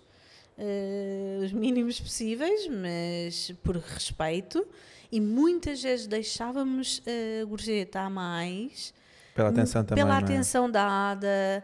uh, 0.58 1.44
os 1.44 1.52
mínimos 1.52 2.00
possíveis, 2.00 2.68
mas 2.68 3.52
por 3.64 3.78
respeito, 3.78 4.66
e 5.12 5.22
muitas 5.22 5.82
vezes 5.82 6.08
deixávamos 6.08 7.02
a 7.06 7.46
gorjeta 7.46 8.02
a 8.02 8.10
mais. 8.10 8.94
Pela 9.34 9.50
atenção 9.50 9.84
também. 9.84 10.04
Pela 10.04 10.16
é? 10.16 10.20
atenção 10.20 10.70
dada, 10.70 11.64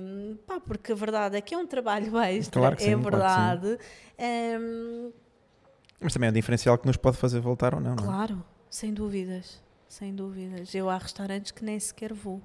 um, 0.00 0.36
pá, 0.46 0.60
porque 0.60 0.92
a 0.92 0.94
verdade 0.94 1.36
é 1.36 1.40
que 1.40 1.54
é 1.54 1.58
um 1.58 1.66
trabalho 1.66 2.16
extra, 2.22 2.60
claro 2.60 2.76
é 2.76 2.78
sim, 2.78 2.96
verdade. 2.96 3.78
Claro 4.16 4.60
um, 4.60 5.12
mas 6.00 6.12
também 6.12 6.28
é 6.28 6.30
um 6.30 6.34
diferencial 6.34 6.76
que 6.78 6.86
nos 6.86 6.96
pode 6.96 7.16
fazer 7.16 7.40
voltar 7.40 7.74
ou 7.74 7.80
não, 7.80 7.94
claro, 7.94 8.06
não 8.06 8.12
é? 8.12 8.16
Claro, 8.16 8.44
sem 8.70 8.92
dúvidas, 8.92 9.60
sem 9.92 10.14
dúvidas. 10.14 10.74
Eu 10.74 10.88
há 10.88 10.96
restaurantes 10.96 11.52
que 11.52 11.64
nem 11.64 11.78
sequer 11.78 12.12
vou. 12.14 12.40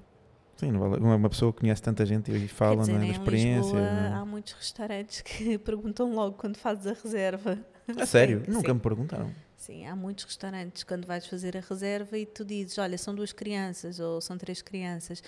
Sim, 0.56 0.72
uma 0.72 1.30
pessoa 1.30 1.52
que 1.52 1.60
conhece 1.60 1.80
tanta 1.80 2.04
gente 2.04 2.30
e 2.30 2.48
fala 2.48 2.78
dizer, 2.80 2.92
não 2.92 3.02
é, 3.02 3.06
da 3.06 3.12
experiência. 3.12 3.72
Lisboa, 3.72 3.80
é? 3.80 4.12
Há 4.12 4.24
muitos 4.24 4.52
restaurantes 4.52 5.22
que 5.22 5.56
perguntam 5.58 6.12
logo 6.14 6.36
quando 6.36 6.56
fazes 6.56 6.86
a 6.86 6.92
reserva. 6.92 7.58
A 7.96 8.04
sério? 8.04 8.42
Sim, 8.44 8.50
Nunca 8.50 8.68
sim. 8.68 8.74
me 8.74 8.80
perguntaram. 8.80 9.30
Sim, 9.56 9.86
há 9.86 9.96
muitos 9.96 10.24
restaurantes 10.24 10.84
quando 10.84 11.06
vais 11.06 11.26
fazer 11.26 11.56
a 11.56 11.60
reserva 11.60 12.18
e 12.18 12.26
tu 12.26 12.44
dizes: 12.44 12.76
Olha, 12.76 12.98
são 12.98 13.14
duas 13.14 13.32
crianças 13.32 13.98
ou 13.98 14.20
são 14.20 14.36
três 14.36 14.60
crianças. 14.60 15.22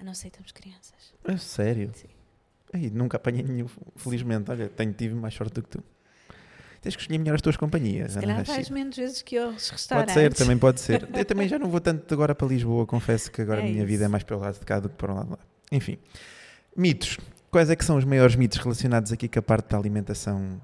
Ah, 0.00 0.04
não 0.04 0.12
aceitamos 0.12 0.52
crianças. 0.52 1.14
A 1.24 1.36
sério? 1.36 1.90
Sim. 1.94 2.08
Aí, 2.72 2.90
nunca 2.90 3.18
apanhei 3.18 3.42
nenhum, 3.42 3.68
felizmente. 3.96 4.50
Olha, 4.50 4.68
tenho, 4.68 4.92
tive 4.94 5.14
mais 5.14 5.34
sorte 5.34 5.54
do 5.54 5.62
que 5.62 5.68
tu 5.68 5.84
tens 6.82 6.96
que 6.96 7.02
escolher 7.02 7.18
melhor 7.18 7.36
as 7.36 7.40
tuas 7.40 7.56
companhias. 7.56 8.12
Se 8.12 8.20
calhar 8.20 8.44
vais 8.44 8.68
menos 8.68 8.96
vezes 8.96 9.22
que 9.22 9.38
os 9.38 9.70
restaurantes. 9.70 10.14
Pode 10.14 10.24
ser, 10.26 10.34
também 10.34 10.58
pode 10.58 10.80
ser. 10.80 11.08
Eu 11.14 11.24
também 11.24 11.48
já 11.48 11.58
não 11.58 11.68
vou 11.68 11.80
tanto 11.80 12.12
agora 12.12 12.34
para 12.34 12.48
Lisboa, 12.48 12.84
confesso 12.84 13.30
que 13.30 13.40
agora 13.40 13.60
é 13.60 13.62
a 13.62 13.66
minha 13.66 13.78
isso. 13.78 13.86
vida 13.86 14.04
é 14.04 14.08
mais 14.08 14.24
para 14.24 14.36
o 14.36 14.40
lado 14.40 14.58
de 14.58 14.66
cá 14.66 14.80
do 14.80 14.88
que 14.88 14.96
para 14.96 15.12
o 15.12 15.14
lado 15.14 15.26
de 15.26 15.32
lá. 15.32 15.38
Enfim, 15.70 15.96
mitos. 16.76 17.18
Quais 17.50 17.70
é 17.70 17.76
que 17.76 17.84
são 17.84 17.96
os 17.96 18.04
maiores 18.04 18.34
mitos 18.34 18.58
relacionados 18.58 19.12
aqui 19.12 19.28
com 19.28 19.38
a 19.38 19.42
parte 19.42 19.68
da 19.68 19.78
alimentação 19.78 20.60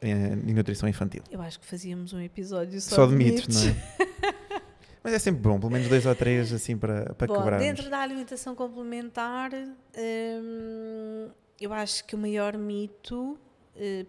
eh, 0.00 0.36
e 0.46 0.52
nutrição 0.52 0.88
infantil? 0.88 1.22
Eu 1.30 1.40
acho 1.40 1.58
que 1.58 1.66
fazíamos 1.66 2.12
um 2.12 2.20
episódio 2.20 2.80
só, 2.80 2.96
só 2.96 3.06
de, 3.06 3.16
mitos, 3.16 3.46
mitos. 3.46 3.64
não 3.64 3.70
é? 3.70 4.06
Mas 5.02 5.14
é 5.14 5.18
sempre 5.18 5.40
bom, 5.40 5.58
pelo 5.58 5.72
menos 5.72 5.88
dois 5.88 6.04
ou 6.04 6.14
três 6.14 6.52
assim 6.52 6.76
para, 6.76 7.14
para 7.14 7.26
bom, 7.26 7.36
quebrarmos. 7.36 7.66
Dentro 7.66 7.88
da 7.88 8.00
alimentação 8.00 8.54
complementar, 8.54 9.50
hum, 9.54 11.30
eu 11.60 11.72
acho 11.72 12.04
que 12.04 12.14
o 12.14 12.18
maior 12.18 12.58
mito 12.58 13.38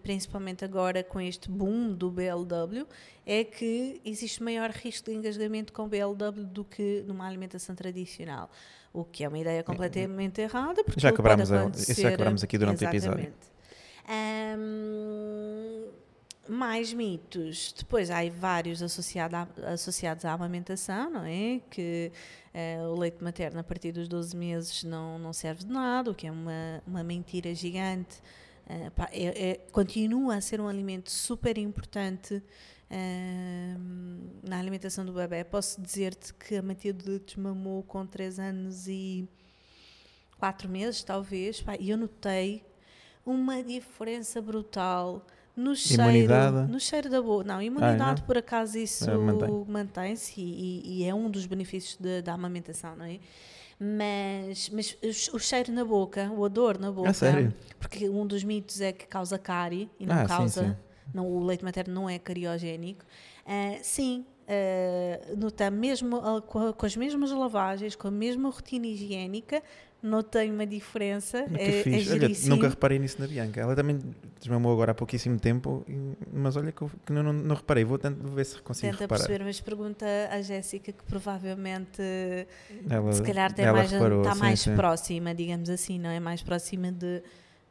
principalmente 0.02 0.64
agora 0.64 1.02
com 1.02 1.20
este 1.20 1.50
boom 1.50 1.92
do 1.92 2.10
BLW, 2.10 2.86
é 3.26 3.44
que 3.44 4.00
existe 4.04 4.42
maior 4.42 4.70
risco 4.70 5.10
de 5.10 5.16
engasgamento 5.16 5.72
com 5.72 5.88
BLW 5.88 6.44
do 6.44 6.64
que 6.64 7.04
numa 7.06 7.26
alimentação 7.26 7.74
tradicional. 7.74 8.50
O 8.92 9.04
que 9.04 9.22
é 9.24 9.28
uma 9.28 9.38
ideia 9.38 9.62
completamente 9.62 10.40
errada. 10.40 10.82
Porque 10.82 11.00
já 11.00 11.12
quebramos, 11.12 11.50
isso 11.76 12.00
já 12.00 12.10
quebramos 12.10 12.42
aqui 12.42 12.56
durante 12.56 12.82
exatamente. 12.84 13.06
o 13.06 13.12
episódio. 13.12 13.48
Um, 14.08 15.88
mais 16.48 16.92
mitos. 16.92 17.74
Depois 17.76 18.10
há 18.10 18.18
vários 18.30 18.82
associado 18.82 19.36
a, 19.36 19.46
associados 19.72 20.24
à 20.24 20.32
amamentação, 20.32 21.10
não 21.10 21.24
é? 21.24 21.60
Que 21.70 22.10
uh, 22.54 22.88
o 22.88 22.98
leite 22.98 23.22
materno 23.22 23.60
a 23.60 23.64
partir 23.64 23.92
dos 23.92 24.08
12 24.08 24.36
meses 24.36 24.84
não, 24.84 25.18
não 25.18 25.32
serve 25.32 25.64
de 25.64 25.72
nada, 25.72 26.10
o 26.10 26.14
que 26.14 26.26
é 26.26 26.32
uma, 26.32 26.82
uma 26.86 27.04
mentira 27.04 27.54
gigante. 27.54 28.16
Uh, 28.68 28.90
pá, 28.90 29.08
é, 29.12 29.50
é, 29.50 29.54
continua 29.72 30.36
a 30.36 30.40
ser 30.42 30.60
um 30.60 30.68
alimento 30.68 31.10
super 31.10 31.56
importante 31.56 32.34
uh, 32.34 33.80
na 34.48 34.58
alimentação 34.58 35.04
do 35.06 35.12
bebê. 35.12 35.42
Posso 35.44 35.80
dizer-te 35.80 36.34
que 36.34 36.56
a 36.56 36.62
Matilde 36.62 37.18
desmamou 37.20 37.82
com 37.82 38.04
3 38.06 38.38
anos 38.38 38.86
e 38.86 39.26
4 40.38 40.68
meses, 40.68 41.02
talvez, 41.02 41.60
pá, 41.62 41.76
e 41.78 41.90
eu 41.90 41.96
notei 41.96 42.62
uma 43.24 43.62
diferença 43.62 44.40
brutal 44.40 45.26
No 45.56 45.74
cheiro, 45.74 46.02
no 46.68 46.78
cheiro 46.78 47.10
da 47.10 47.20
boca. 47.20 47.44
Não, 47.44 47.60
imunidade, 47.60 48.20
não? 48.20 48.26
por 48.26 48.36
acaso, 48.38 48.78
isso 48.78 49.10
Ah, 49.10 49.18
mantém. 49.18 49.64
mantém-se 49.66 50.40
e, 50.40 50.82
e- 50.84 50.98
e 51.00 51.04
é 51.04 51.14
um 51.14 51.30
dos 51.30 51.46
benefícios 51.46 51.96
de- 51.98 52.22
da 52.22 52.34
amamentação, 52.34 52.94
não 52.96 53.04
é? 53.04 53.18
Mas, 53.80 54.68
mas 54.70 54.96
o 55.02 55.12
che- 55.12 55.30
o 55.36 55.38
cheiro 55.38 55.72
na 55.72 55.84
boca, 55.84 56.30
o 56.32 56.40
odor 56.40 56.78
na 56.78 56.90
boca. 56.90 57.12
sério? 57.12 57.54
Porque 57.78 58.08
um 58.08 58.26
dos 58.26 58.42
mitos 58.42 58.80
é 58.80 58.92
que 58.92 59.06
causa 59.06 59.38
cárie 59.38 59.88
e 60.00 60.06
não 60.06 60.16
Ah, 60.16 60.22
sim, 60.22 60.26
causa. 60.26 60.64
sim. 60.68 60.76
Não, 61.14 61.26
o 61.30 61.44
leite 61.44 61.64
materno 61.64 61.94
não 61.94 62.10
é 62.10 62.18
cariogénico. 62.18 63.04
Ah, 63.46 63.78
sim, 63.82 64.26
ah, 64.48 65.34
nota 65.36 65.70
mesmo 65.70 66.16
ah, 66.16 66.42
com, 66.42 66.72
com 66.72 66.86
as 66.86 66.96
mesmas 66.96 67.30
lavagens, 67.30 67.94
com 67.94 68.08
a 68.08 68.10
mesma 68.10 68.50
rotina 68.50 68.86
higiênica, 68.86 69.62
notei 70.02 70.50
uma 70.50 70.66
diferença. 70.66 71.44
Que 71.44 71.60
é, 71.60 71.80
é 71.80 71.82
fixe. 71.82 72.10
Olha, 72.10 72.20
giríssimo. 72.20 72.56
nunca 72.56 72.68
reparei 72.68 72.98
nisso 72.98 73.20
na 73.20 73.26
Bianca. 73.26 73.60
Ela 73.60 73.74
também 73.74 73.98
desmamou 74.38 74.72
agora 74.72 74.92
há 74.92 74.94
pouquíssimo 74.94 75.38
tempo, 75.38 75.84
mas 76.32 76.56
olha 76.56 76.72
que, 76.72 76.82
eu, 76.82 76.90
que 77.04 77.12
não, 77.12 77.22
não, 77.22 77.32
não 77.32 77.56
reparei. 77.56 77.84
Vou 77.84 77.98
tentar 77.98 78.28
ver 78.28 78.44
se 78.44 78.60
consigo 78.62 78.92
Tenta 78.92 79.04
reparar. 79.04 79.20
perceber, 79.20 79.44
mas 79.44 79.60
pergunta 79.60 80.06
à 80.30 80.40
Jéssica 80.40 80.92
que 80.92 81.04
provavelmente 81.04 82.02
Ela, 82.88 83.12
se 83.12 83.22
calhar 83.22 83.52
tem 83.52 83.70
mais, 83.70 83.90
reparou, 83.90 84.22
está 84.22 84.34
sim, 84.34 84.40
mais 84.40 84.60
sim. 84.60 84.76
próxima, 84.76 85.34
digamos 85.34 85.68
assim, 85.70 85.98
não 85.98 86.10
é? 86.10 86.20
Mais 86.20 86.42
próxima 86.42 86.92
de, 86.92 87.22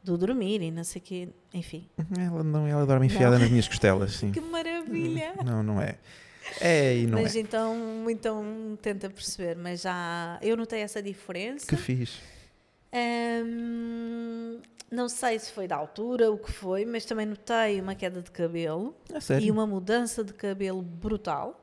do 0.02 0.18
dormir 0.18 0.62
e 0.62 0.70
não 0.70 0.84
sei 0.84 1.00
o 1.00 1.04
quê. 1.04 1.28
Enfim. 1.54 1.88
Ela, 2.18 2.44
não, 2.44 2.66
ela 2.66 2.84
dorme 2.84 3.06
enfiada 3.06 3.38
nas 3.38 3.48
minhas 3.48 3.68
costelas, 3.68 4.12
sim. 4.12 4.32
Que 4.32 4.40
maravilha! 4.40 5.34
Não, 5.44 5.62
não 5.62 5.80
é. 5.80 5.96
É 6.60 6.96
e 6.96 7.06
não 7.06 7.20
mas 7.22 7.34
é. 7.36 7.40
então, 7.40 7.76
então 8.10 8.78
tenta 8.82 9.08
perceber, 9.10 9.56
mas 9.56 9.82
já 9.82 10.38
eu 10.42 10.56
notei 10.56 10.80
essa 10.80 11.02
diferença. 11.02 11.66
Que 11.66 11.76
fixe. 11.76 12.18
Hum, 12.92 14.60
não 14.90 15.08
sei 15.08 15.38
se 15.38 15.52
foi 15.52 15.66
da 15.68 15.76
altura, 15.76 16.30
o 16.30 16.38
que 16.38 16.50
foi, 16.50 16.84
mas 16.84 17.04
também 17.04 17.26
notei 17.26 17.80
uma 17.80 17.94
queda 17.94 18.22
de 18.22 18.30
cabelo 18.30 18.94
É 19.12 19.40
e 19.40 19.50
uma 19.50 19.66
mudança 19.66 20.24
de 20.24 20.32
cabelo 20.32 20.80
brutal 20.82 21.60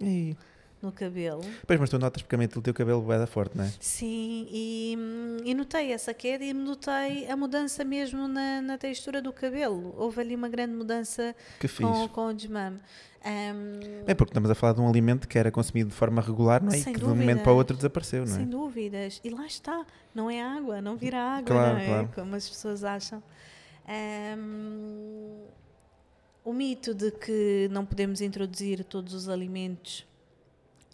E- 0.00 0.36
no 0.80 0.92
cabelo. 0.92 1.40
Pois, 1.66 1.78
mas 1.80 1.90
tu 1.90 1.98
notas 1.98 2.22
porque 2.22 2.36
o 2.56 2.62
teu 2.62 2.72
cabelo 2.72 3.12
é 3.12 3.18
da 3.18 3.26
forte, 3.26 3.56
não 3.56 3.64
é? 3.64 3.72
Sim, 3.80 4.46
e, 4.50 4.96
e 5.44 5.52
notei 5.54 5.92
essa 5.92 6.14
queda 6.14 6.44
e 6.44 6.52
notei 6.52 7.28
a 7.28 7.36
mudança 7.36 7.84
mesmo 7.84 8.28
na, 8.28 8.60
na 8.62 8.78
textura 8.78 9.20
do 9.20 9.32
cabelo. 9.32 9.92
Houve 9.98 10.20
ali 10.20 10.36
uma 10.36 10.48
grande 10.48 10.74
mudança 10.74 11.34
Que 11.58 11.68
com, 11.68 12.08
com 12.08 12.26
o 12.28 12.32
desmame. 12.32 12.78
Hum, 13.24 13.80
É 14.06 14.14
porque 14.14 14.30
estamos 14.30 14.48
a 14.50 14.54
falar 14.54 14.72
de 14.74 14.80
um 14.80 14.88
alimento 14.88 15.26
que 15.28 15.38
era 15.38 15.50
consumido 15.50 15.90
de 15.90 15.96
forma 15.96 16.22
regular, 16.22 16.62
não 16.62 16.72
é? 16.72 16.78
E 16.78 16.84
que 16.84 16.92
de 16.92 17.04
um 17.04 17.08
momento 17.08 17.42
para 17.42 17.52
o 17.52 17.56
outro 17.56 17.76
desapareceu, 17.76 18.24
não 18.24 18.32
é? 18.32 18.36
Sem 18.36 18.46
dúvidas. 18.48 19.20
E 19.24 19.30
lá 19.30 19.46
está. 19.46 19.84
Não 20.14 20.30
é 20.30 20.40
água, 20.42 20.80
não 20.80 20.96
vira 20.96 21.18
água, 21.20 21.42
Claro, 21.46 21.74
não 21.74 21.80
é? 21.80 21.86
claro. 21.86 22.10
Como 22.14 22.34
as 22.36 22.48
pessoas 22.48 22.84
acham. 22.84 23.22
Hum, 23.88 25.44
o 26.44 26.52
mito 26.52 26.94
de 26.94 27.10
que 27.10 27.68
não 27.70 27.84
podemos 27.84 28.20
introduzir 28.20 28.84
todos 28.84 29.12
os 29.14 29.28
alimentos 29.28 30.06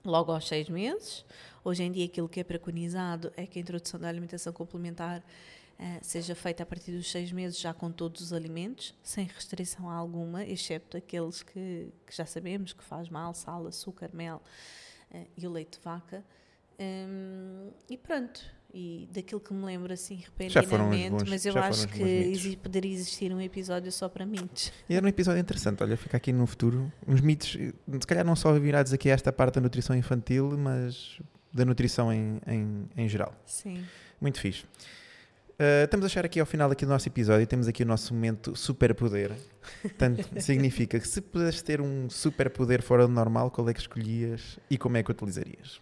logo 0.05 0.33
aos 0.33 0.49
seis 0.49 0.69
meses. 0.69 1.25
Hoje 1.63 1.83
em 1.83 1.93
dia, 1.93 2.05
aquilo 2.07 2.29
que 2.29 2.41
é 2.41 2.45
preconizado 2.45 3.33
é 3.37 3.47
que 3.47 3.59
a 3.59 3.63
introdução 3.63 3.99
da 4.01 4.09
alimentação 4.09 4.53
complementar 4.53 5.23
seja 6.03 6.35
feita 6.35 6.63
a 6.63 6.67
partir 6.67 6.93
dos 6.93 7.11
seis 7.11 7.33
meses, 7.33 7.59
já 7.59 7.75
com 7.75 7.91
todos 7.91 8.21
os 8.21 8.33
alimentos, 8.33 8.95
sem 9.03 9.27
restrição 9.27 9.91
alguma, 9.91 10.45
exceto 10.45 10.97
aqueles 10.97 11.43
que, 11.43 11.89
que 12.07 12.17
já 12.17 12.27
sabemos 12.27 12.73
que 12.73 12.85
faz 12.85 13.09
mal, 13.09 13.35
sal, 13.35 13.67
açúcar, 13.67 14.11
mel 14.13 14.43
eh, 15.11 15.27
e 15.37 15.47
o 15.47 15.51
leite 15.51 15.79
de 15.79 15.85
vaca. 15.85 16.25
Hum, 16.79 17.71
e 17.89 17.97
pronto. 17.97 18.41
E 18.77 19.09
daquilo 19.13 19.41
que 19.41 19.55
me 19.55 19.65
lembro 19.65 19.93
assim 19.93 20.17
repentinamente, 20.17 21.25
mas 21.29 21.47
eu 21.47 21.57
acho 21.57 21.87
que 21.87 22.57
poderia 22.57 22.93
existir 22.93 23.33
um 23.33 23.41
episódio 23.41 23.93
só 23.93 24.09
para 24.09 24.27
mitos. 24.27 24.73
E 24.89 24.97
era 24.97 25.07
um 25.07 25.09
episódio 25.09 25.41
interessante, 25.41 25.81
olha, 25.81 25.97
fica 25.97 26.17
aqui 26.17 26.33
no 26.33 26.45
futuro. 26.45 26.93
Uns 27.07 27.21
mitos, 27.21 27.57
eh, 27.57 27.73
se 28.01 28.07
calhar 28.07 28.25
não 28.25 28.35
só 28.35 28.53
virados 28.59 28.93
aqui 28.93 29.09
a 29.11 29.15
esta 29.15 29.33
parte 29.33 29.55
da 29.57 29.61
nutrição 29.61 29.95
infantil, 29.95 30.59
mas 30.59 31.21
da 31.53 31.65
nutrição 31.65 32.13
em, 32.13 32.41
em, 32.49 32.89
em 32.97 33.09
geral. 33.09 33.33
Sim. 33.47 33.85
Muito 34.21 34.41
fixe. 34.41 34.65
Uh, 35.55 35.85
estamos 35.85 36.05
a 36.05 36.09
chegar 36.09 36.27
aqui 36.27 36.41
ao 36.41 36.47
final 36.47 36.71
aqui 36.71 36.85
do 36.85 36.89
nosso 36.89 37.09
episódio 37.09 37.43
e 37.43 37.47
temos 37.47 37.69
aqui 37.69 37.85
o 37.85 37.87
nosso 37.87 38.13
momento 38.13 38.57
superpoder. 38.57 39.33
Portanto, 39.83 40.29
significa 40.43 40.99
que 40.99 41.07
se 41.07 41.21
pudesses 41.21 41.63
ter 41.63 41.81
um 41.81 42.11
superpoder 42.11 42.83
fora 42.83 43.07
do 43.07 43.13
normal, 43.13 43.51
qual 43.51 43.69
é 43.69 43.75
que 43.75 43.81
escolhias 43.81 44.59
e 44.69 44.77
como 44.77 44.97
é 44.97 45.03
que 45.03 45.11
o 45.11 45.13
utilizarias? 45.13 45.81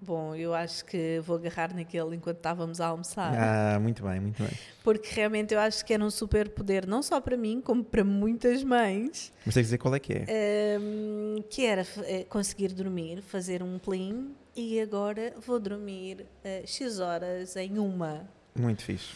Bom, 0.00 0.32
eu 0.34 0.54
acho 0.54 0.84
que 0.84 1.20
vou 1.24 1.36
agarrar 1.36 1.74
naquele 1.74 2.14
enquanto 2.14 2.36
estávamos 2.36 2.80
a 2.80 2.86
almoçar. 2.86 3.32
Ah, 3.34 3.80
muito 3.80 4.02
bem, 4.04 4.20
muito 4.20 4.40
bem. 4.40 4.52
Porque 4.84 5.08
realmente 5.12 5.52
eu 5.52 5.58
acho 5.58 5.84
que 5.84 5.92
era 5.92 6.04
um 6.04 6.10
super 6.10 6.50
poder, 6.50 6.86
não 6.86 7.02
só 7.02 7.20
para 7.20 7.36
mim, 7.36 7.60
como 7.60 7.82
para 7.82 8.04
muitas 8.04 8.62
mães, 8.62 9.32
Mas 9.44 9.54
tens 9.54 9.62
de 9.62 9.62
dizer 9.62 9.78
qual 9.78 9.94
é 9.94 9.98
que 9.98 10.12
é. 10.12 10.78
hum, 10.80 11.42
que 11.50 11.64
era 11.64 11.84
eh, 12.04 12.24
conseguir 12.28 12.68
dormir, 12.74 13.22
fazer 13.22 13.60
um 13.60 13.76
plim 13.76 14.36
e 14.54 14.80
agora 14.80 15.34
vou 15.44 15.58
dormir 15.58 16.26
eh, 16.44 16.62
X 16.64 17.00
horas 17.00 17.56
em 17.56 17.76
uma, 17.78 18.28
Muito 18.58 18.82
fixe. 18.82 19.14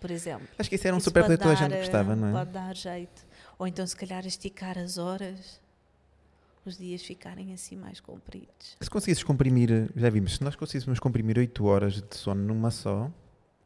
por 0.00 0.10
exemplo. 0.10 0.48
Acho 0.58 0.68
que 0.68 0.76
isso 0.76 0.86
era 0.86 0.94
um 0.94 0.98
Isso 0.98 1.04
superpoder 1.04 1.38
que 1.38 1.44
pode 1.44 1.56
toda 1.56 1.66
a 1.66 1.68
gente 1.68 1.78
gostava, 1.78 2.16
não 2.16 2.28
é? 2.28 2.32
Pode 2.32 2.50
dar 2.50 2.74
jeito. 2.74 3.26
Ou 3.58 3.66
então, 3.66 3.86
se 3.86 3.94
calhar, 3.94 4.26
esticar 4.26 4.78
as 4.78 4.96
horas, 4.96 5.60
os 6.64 6.78
dias 6.78 7.02
ficarem 7.02 7.52
assim 7.52 7.76
mais 7.76 8.00
compridos. 8.00 8.76
Se 8.80 8.88
conseguisses 8.88 9.22
comprimir, 9.22 9.90
já 9.94 10.08
vimos, 10.08 10.36
se 10.36 10.44
nós 10.44 10.56
conseguíssemos 10.56 10.98
comprimir 10.98 11.38
8 11.38 11.64
horas 11.64 11.94
de 11.94 12.16
sono 12.16 12.42
numa 12.42 12.70
só, 12.70 13.10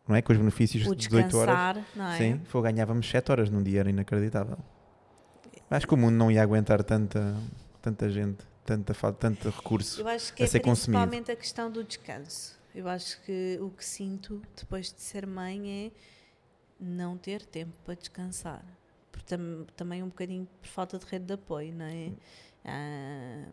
não 0.06 0.16
é? 0.16 0.22
Com 0.22 0.32
os 0.32 0.38
benefícios 0.38 0.84
de 0.84 0.94
18 0.94 1.36
horas. 1.36 1.84
não 1.94 2.06
é? 2.08 2.18
Sim, 2.18 2.40
foi, 2.44 2.62
ganhávamos 2.62 3.08
7 3.08 3.30
horas 3.30 3.50
num 3.50 3.62
dia, 3.62 3.80
era 3.80 3.90
inacreditável. 3.90 4.58
Acho 5.70 5.86
que 5.86 5.94
o 5.94 5.96
mundo 5.96 6.14
não 6.14 6.30
ia 6.30 6.42
aguentar 6.42 6.82
tanta, 6.84 7.34
tanta 7.80 8.08
gente, 8.10 8.44
tanta, 8.64 8.94
tanto 9.12 9.48
recurso. 9.50 10.00
Eu 10.00 10.08
acho 10.08 10.32
que 10.32 10.42
a 10.42 10.46
é 10.46 10.48
ser 10.48 10.60
consumido. 10.60 11.00
principalmente 11.00 11.32
a 11.32 11.36
questão 11.36 11.70
do 11.70 11.82
descanso. 11.82 12.58
Eu 12.74 12.88
acho 12.88 13.20
que 13.22 13.58
o 13.60 13.70
que 13.70 13.84
sinto 13.84 14.42
depois 14.56 14.92
de 14.92 15.00
ser 15.00 15.26
mãe 15.26 15.86
é 15.86 15.90
não 16.80 17.16
ter 17.16 17.44
tempo 17.46 17.72
para 17.84 17.94
descansar. 17.94 18.64
Por 19.12 19.22
tam- 19.22 19.64
também 19.76 20.02
um 20.02 20.08
bocadinho 20.08 20.46
por 20.60 20.68
falta 20.68 20.98
de 20.98 21.06
rede 21.06 21.26
de 21.26 21.34
apoio, 21.34 21.72
não 21.72 21.84
é? 21.84 22.10
Ah, 22.64 23.44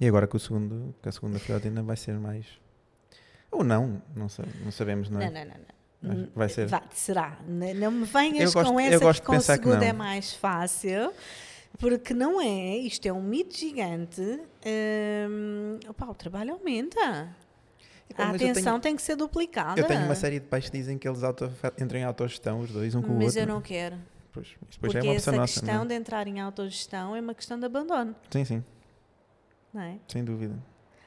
E 0.00 0.06
agora 0.08 0.26
com 0.26 0.36
o 0.36 0.40
segundo, 0.40 0.94
com 1.02 1.08
a 1.08 1.12
segunda 1.12 1.38
filhota 1.38 1.68
ainda 1.68 1.82
vai 1.82 1.96
ser 1.96 2.14
mais. 2.18 2.46
Ou 3.50 3.62
não, 3.64 4.02
não, 4.16 4.26
não 4.64 4.70
sabemos, 4.70 5.10
não 5.10 5.20
é? 5.20 5.30
não, 5.30 5.40
não, 5.40 5.46
não, 5.50 5.54
não. 5.56 5.68
Mas 6.24 6.28
vai 6.34 6.48
ser. 6.48 6.66
Vá, 6.68 6.82
será? 6.92 7.38
Não 7.46 7.90
me 7.90 8.04
venhas 8.06 8.54
gosto- 8.54 8.70
com 8.72 8.78
essa 8.80 9.12
que 9.12 9.22
com 9.22 9.32
o 9.32 9.38
que 9.38 9.42
segundo 9.44 9.82
é 9.82 9.92
mais 9.92 10.32
fácil, 10.32 11.12
porque 11.78 12.14
não 12.14 12.40
é. 12.40 12.76
Isto 12.78 13.06
é 13.06 13.12
um 13.12 13.22
mito 13.22 13.56
gigante. 13.56 14.22
Hum, 14.64 15.78
opá, 15.88 16.06
o 16.06 16.14
trabalho 16.14 16.52
aumenta. 16.54 17.34
A 18.16 18.26
mas 18.26 18.36
atenção 18.36 18.62
tenho- 18.62 18.80
tem 18.80 18.96
que 18.96 19.02
ser 19.02 19.16
duplicada. 19.16 19.80
Eu 19.80 19.86
tenho 19.86 20.04
uma 20.04 20.14
série 20.14 20.40
de 20.40 20.46
pais 20.46 20.68
que 20.68 20.76
dizem 20.76 20.96
que 20.98 21.06
eles 21.08 21.22
auto, 21.22 21.50
entram 21.80 22.00
em 22.00 22.04
autogestão, 22.04 22.60
os 22.60 22.70
dois, 22.70 22.94
um 22.94 23.02
com 23.02 23.12
o 23.12 23.16
Mas 23.16 23.26
outro. 23.28 23.40
eu 23.40 23.46
não 23.46 23.60
quero. 23.60 23.96
Pois, 24.32 24.48
depois 24.48 24.76
Porque 24.78 24.98
é 24.98 25.02
uma 25.02 25.14
essa 25.14 25.32
nossa. 25.32 25.60
questão 25.60 25.82
é? 25.82 25.86
de 25.86 25.94
entrar 25.94 26.26
em 26.28 26.40
autogestão 26.40 27.14
é 27.16 27.20
uma 27.20 27.34
questão 27.34 27.58
de 27.58 27.66
abandono, 27.66 28.14
Sim, 28.30 28.44
sim, 28.44 28.64
não 29.72 29.82
é? 29.82 29.98
sem 30.08 30.24
dúvida. 30.24 30.54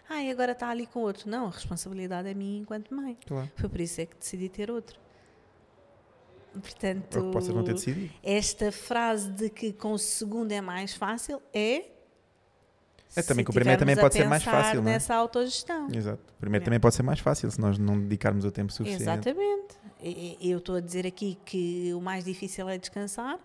Ah, 0.09 0.21
e 0.21 0.29
agora 0.29 0.51
está 0.51 0.69
ali 0.69 0.85
com 0.85 0.99
outro. 1.01 1.29
Não, 1.29 1.47
a 1.47 1.49
responsabilidade 1.51 2.27
é 2.27 2.33
minha 2.33 2.59
enquanto 2.59 2.93
mãe. 2.93 3.17
Claro. 3.25 3.49
Foi 3.55 3.69
por 3.69 3.79
isso 3.79 4.01
é 4.01 4.05
que 4.05 4.17
decidi 4.17 4.49
ter 4.49 4.69
outro. 4.69 4.99
Portanto, 6.53 7.17
não 7.53 7.63
ter 7.63 7.73
decidido. 7.73 8.13
esta 8.21 8.71
frase 8.73 9.31
de 9.31 9.49
que 9.49 9.71
com 9.71 9.93
o 9.93 9.97
segundo 9.97 10.51
é 10.51 10.59
mais 10.59 10.93
fácil 10.93 11.41
é. 11.53 11.85
É 13.15 13.21
também 13.21 13.43
que 13.43 13.51
o 13.51 13.53
primeiro 13.53 13.79
também 13.79 13.95
pode 13.95 14.13
ser 14.13 14.27
mais 14.27 14.43
fácil, 14.43 14.81
não 14.81 14.89
é? 14.89 14.93
nessa 14.93 15.15
autogestão. 15.15 15.87
Exato. 15.93 16.21
O 16.37 16.39
primeiro 16.39 16.63
É. 16.63 16.65
também 16.65 16.79
pode 16.79 16.95
ser 16.95 17.03
mais 17.03 17.19
fácil 17.19 17.49
se 17.51 17.59
nós 17.59 17.77
não 17.77 17.99
dedicarmos 17.99 18.45
o 18.45 18.51
tempo 18.51 18.71
suficiente. 18.71 19.03
Exatamente. 19.03 19.75
E- 20.01 20.37
e- 20.41 20.51
Eu 20.51 20.57
estou 20.59 20.75
a 20.75 20.79
dizer 20.79 21.05
aqui 21.05 21.37
que 21.45 21.93
o 21.93 22.01
mais 22.01 22.25
difícil 22.25 22.67
é 22.69 22.77
descansar, 22.77 23.37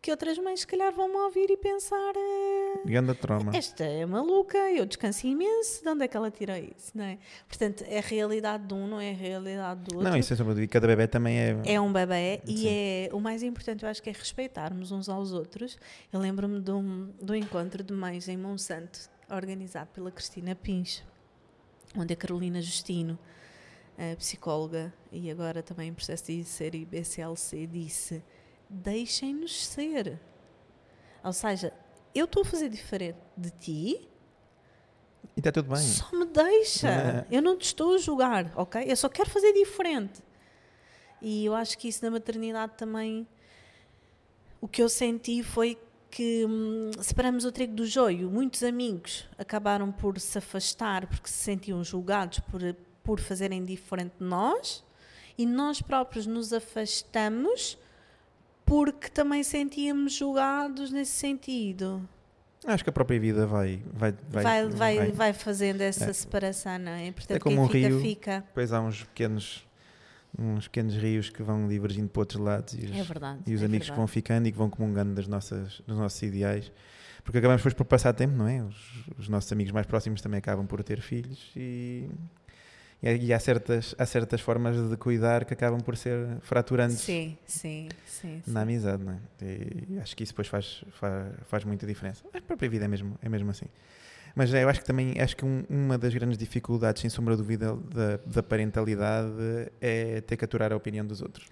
que 0.00 0.10
outras 0.10 0.36
mães, 0.38 0.60
se 0.60 0.66
calhar, 0.66 0.92
vão-me 0.92 1.16
ouvir 1.16 1.50
e 1.50 1.56
pensar. 1.56 2.12
eh, 2.14 2.82
Ganda 2.86 3.14
trauma. 3.14 3.56
Esta 3.56 3.82
é 3.84 4.04
maluca, 4.04 4.58
eu 4.70 4.84
descanso 4.84 5.26
imenso, 5.26 5.82
de 5.82 5.88
onde 5.88 6.04
é 6.04 6.08
que 6.08 6.14
ela 6.16 6.30
tirou 6.30 6.54
isso, 6.56 6.92
não 6.94 7.04
é? 7.04 7.16
Portanto, 7.48 7.82
é 7.88 7.98
a 7.98 8.02
realidade 8.02 8.66
de 8.66 8.74
um, 8.74 8.86
não 8.86 9.00
é 9.00 9.10
a 9.10 9.14
realidade 9.14 9.80
do 9.80 9.96
outro. 9.96 10.10
Não, 10.10 10.16
isso 10.18 10.32
é 10.34 10.36
sobre 10.36 10.52
dúvida. 10.54 10.70
Cada 10.70 10.86
bebê 10.86 11.06
também 11.06 11.38
é. 11.38 11.56
É 11.64 11.80
um 11.80 11.90
bebê 11.90 12.42
Sim. 12.44 12.52
e 12.54 12.68
é 12.68 13.08
o 13.14 13.18
mais 13.20 13.42
importante, 13.42 13.82
eu 13.82 13.88
acho 13.88 14.02
que 14.02 14.10
é 14.10 14.12
respeitarmos 14.12 14.92
uns 14.92 15.08
aos 15.08 15.32
outros. 15.32 15.78
Eu 16.12 16.20
lembro-me 16.20 16.60
de 16.60 16.70
um, 16.70 17.10
do 17.22 17.34
encontro 17.34 17.82
de 17.82 17.92
mães 17.94 18.28
em 18.28 18.36
Monsanto, 18.36 19.08
organizado 19.30 19.90
pela 19.92 20.10
Cristina 20.10 20.54
Pins, 20.54 21.02
onde 21.96 22.12
a 22.12 22.16
Carolina 22.16 22.60
Justino, 22.60 23.18
a 23.96 24.16
psicóloga 24.16 24.92
e 25.12 25.30
agora 25.30 25.62
também 25.62 25.88
em 25.88 25.94
processo 25.94 26.24
de 26.26 26.44
ser 26.44 26.74
IBCLC, 26.74 27.66
disse: 27.66 28.22
deixem-nos 28.68 29.66
ser. 29.66 30.20
Ou 31.22 31.32
seja, 31.32 31.72
eu 32.14 32.24
estou 32.26 32.42
a 32.42 32.44
fazer 32.44 32.68
diferente 32.68 33.18
de 33.36 33.50
ti, 33.50 34.08
E 35.36 35.40
está 35.40 35.50
tudo 35.50 35.68
bem. 35.70 35.82
só 35.82 36.10
me 36.16 36.26
deixa. 36.26 36.88
É. 36.88 37.26
Eu 37.30 37.40
não 37.42 37.56
te 37.56 37.62
estou 37.66 37.94
a 37.94 37.98
julgar, 37.98 38.52
ok? 38.56 38.84
Eu 38.86 38.96
só 38.96 39.08
quero 39.08 39.30
fazer 39.30 39.52
diferente. 39.52 40.22
E 41.22 41.44
eu 41.46 41.54
acho 41.54 41.78
que 41.78 41.88
isso 41.88 42.04
na 42.04 42.10
maternidade 42.10 42.74
também. 42.76 43.26
o 44.60 44.68
que 44.68 44.82
eu 44.82 44.88
senti 44.88 45.42
foi 45.42 45.78
que 46.14 46.46
hum, 46.46 46.92
separamos 47.00 47.44
o 47.44 47.50
trigo 47.50 47.74
do 47.74 47.84
joio. 47.84 48.30
Muitos 48.30 48.62
amigos 48.62 49.28
acabaram 49.36 49.90
por 49.90 50.20
se 50.20 50.38
afastar 50.38 51.08
porque 51.08 51.28
se 51.28 51.38
sentiam 51.38 51.82
julgados 51.82 52.38
por, 52.38 52.60
por 53.02 53.18
fazerem 53.18 53.64
diferente 53.64 54.12
de 54.20 54.24
nós 54.24 54.84
e 55.36 55.44
nós 55.44 55.82
próprios 55.82 56.24
nos 56.24 56.52
afastamos 56.52 57.76
porque 58.64 59.08
também 59.08 59.42
sentíamos 59.42 60.12
julgados 60.12 60.92
nesse 60.92 61.10
sentido. 61.10 62.08
Acho 62.64 62.84
que 62.84 62.90
a 62.90 62.92
própria 62.92 63.18
vida 63.18 63.44
vai. 63.44 63.82
Vai, 63.92 64.14
vai, 64.30 64.44
vai, 64.44 64.68
vai, 64.68 65.12
vai 65.12 65.32
fazendo 65.32 65.80
essa 65.80 66.10
é. 66.10 66.12
separação, 66.12 66.78
não 66.78 66.92
é? 66.92 67.10
Portanto, 67.10 67.36
é 67.36 67.40
como 67.40 67.60
um 67.60 67.68
fica, 67.68 67.88
rio, 67.88 68.00
fica. 68.00 68.44
Depois 68.46 68.72
há 68.72 68.80
uns 68.80 69.02
pequenos, 69.02 69.66
uns 70.38 70.66
pequenos 70.68 70.94
rios 70.96 71.30
que 71.30 71.42
vão 71.42 71.68
divergindo 71.68 72.08
para 72.08 72.20
outros 72.20 72.40
lados 72.40 72.74
e 72.74 72.86
os, 72.86 72.96
é 72.96 73.02
verdade, 73.02 73.40
e 73.46 73.54
os 73.54 73.62
é 73.62 73.64
amigos 73.64 73.86
verdade. 73.86 73.90
que 73.90 73.96
vão 73.96 74.06
ficando 74.06 74.48
e 74.48 74.52
que 74.52 74.58
vão 74.58 74.70
comungando 74.70 75.14
das 75.14 75.26
nossas, 75.26 75.80
dos 75.86 75.96
nossos 75.96 76.20
ideais. 76.22 76.72
Porque 77.22 77.38
acabamos 77.38 77.62
depois 77.62 77.74
por 77.74 77.84
passar 77.86 78.12
tempo, 78.12 78.34
não 78.36 78.46
é? 78.46 78.62
Os, 78.62 78.76
os 79.18 79.28
nossos 79.28 79.50
amigos 79.50 79.72
mais 79.72 79.86
próximos 79.86 80.20
também 80.20 80.38
acabam 80.38 80.66
por 80.66 80.82
ter 80.82 81.00
filhos 81.00 81.50
e 81.56 82.08
e 83.02 83.34
há 83.34 83.38
certas, 83.38 83.94
há 83.98 84.06
certas 84.06 84.40
formas 84.40 84.76
de 84.88 84.96
cuidar 84.96 85.44
que 85.44 85.52
acabam 85.52 85.78
por 85.78 85.94
ser 85.94 86.38
fraturantes 86.40 87.00
sim, 87.00 87.36
sim, 87.44 87.88
sim, 88.06 88.42
na 88.46 88.62
amizade, 88.62 89.02
não 89.04 89.12
é? 89.12 89.18
E 89.42 89.98
acho 89.98 90.16
que 90.16 90.22
isso 90.22 90.32
depois 90.32 90.48
faz, 90.48 90.82
faz, 90.92 91.34
faz 91.46 91.64
muita 91.64 91.86
diferença. 91.86 92.24
A 92.32 92.40
própria 92.40 92.66
vida 92.66 92.86
é 92.86 92.88
mesmo, 92.88 93.18
é 93.20 93.28
mesmo 93.28 93.50
assim. 93.50 93.66
Mas 94.34 94.52
eu 94.52 94.68
acho 94.68 94.80
que 94.80 94.86
também 94.86 95.20
acho 95.20 95.36
que 95.36 95.44
um, 95.44 95.64
uma 95.68 95.96
das 95.96 96.12
grandes 96.12 96.36
dificuldades, 96.36 97.00
sem 97.00 97.08
sombra 97.08 97.36
de 97.36 97.42
dúvida, 97.42 97.76
da, 97.76 98.18
da 98.26 98.42
parentalidade 98.42 99.30
é 99.80 100.20
ter 100.20 100.36
que 100.36 100.44
aturar 100.44 100.72
a 100.72 100.76
opinião 100.76 101.06
dos 101.06 101.22
outros 101.22 101.48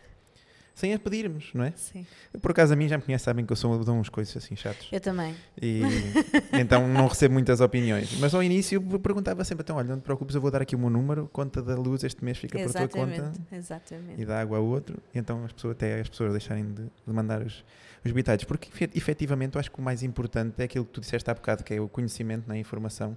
sem 0.75 0.95
a 0.95 0.99
pedirmos, 0.99 1.51
não 1.55 1.65
é? 1.65 1.73
Sim. 1.77 2.07
Por 2.41 2.51
acaso 2.51 2.73
a 2.73 2.77
mim 2.77 2.89
já 2.89 2.97
me 2.97 3.03
conhecem, 3.03 3.25
sabem 3.25 3.45
que 3.45 3.53
eu 3.53 3.57
sou 3.57 3.85
de 3.85 3.91
uns 3.91 4.09
coisas 4.09 4.37
assim 4.37 4.57
chatos. 4.57 4.89
Eu 4.91 5.01
também. 5.01 5.35
E 5.61 5.83
então 6.59 6.89
não 6.89 7.07
recebo 7.07 7.35
muitas 7.35 7.61
opiniões. 7.61 8.19
Mas 8.19 8.35
ao 8.35 8.43
início 8.43 8.83
eu 8.91 8.99
perguntava 8.99 9.45
sempre, 9.45 9.63
então 9.63 9.77
olha, 9.77 9.89
não 9.89 9.99
te 9.99 10.03
preocupes, 10.03 10.35
eu 10.35 10.41
vou 10.41 10.51
dar 10.51 10.63
aqui 10.63 10.75
o 10.75 10.79
meu 10.79 10.91
número, 10.91 11.29
conta 11.33 11.63
da 11.63 11.75
luz 11.75 12.05
este 12.05 12.25
mês 12.25 12.39
fica 12.39 12.59
exatamente, 12.59 12.91
por 12.91 13.07
tua 13.07 13.07
conta. 13.07 13.57
Exatamente. 13.57 14.21
E 14.21 14.25
da 14.25 14.41
água 14.41 14.59
a 14.59 14.61
outro. 14.61 14.99
E 15.15 15.19
então 15.19 15.45
as 15.45 15.53
pessoas, 15.53 15.73
até 15.73 16.01
as 16.01 16.09
pessoas 16.09 16.33
deixarem 16.33 16.65
de, 16.73 16.83
de 16.85 17.13
mandar 17.13 17.43
os, 17.43 17.65
os. 18.05 18.45
Porque 18.45 18.89
efetivamente 18.95 19.57
eu 19.57 19.61
acho 19.61 19.71
que 19.71 19.79
o 19.79 19.83
mais 19.83 20.03
importante 20.03 20.55
é 20.59 20.65
aquilo 20.65 20.85
que 20.85 20.93
tu 20.93 21.01
disseste 21.01 21.31
há 21.31 21.35
bocado, 21.35 21.63
que 21.63 21.75
é 21.75 21.81
o 21.81 21.89
conhecimento 21.89 22.49
na 22.49 22.57
informação. 22.57 23.17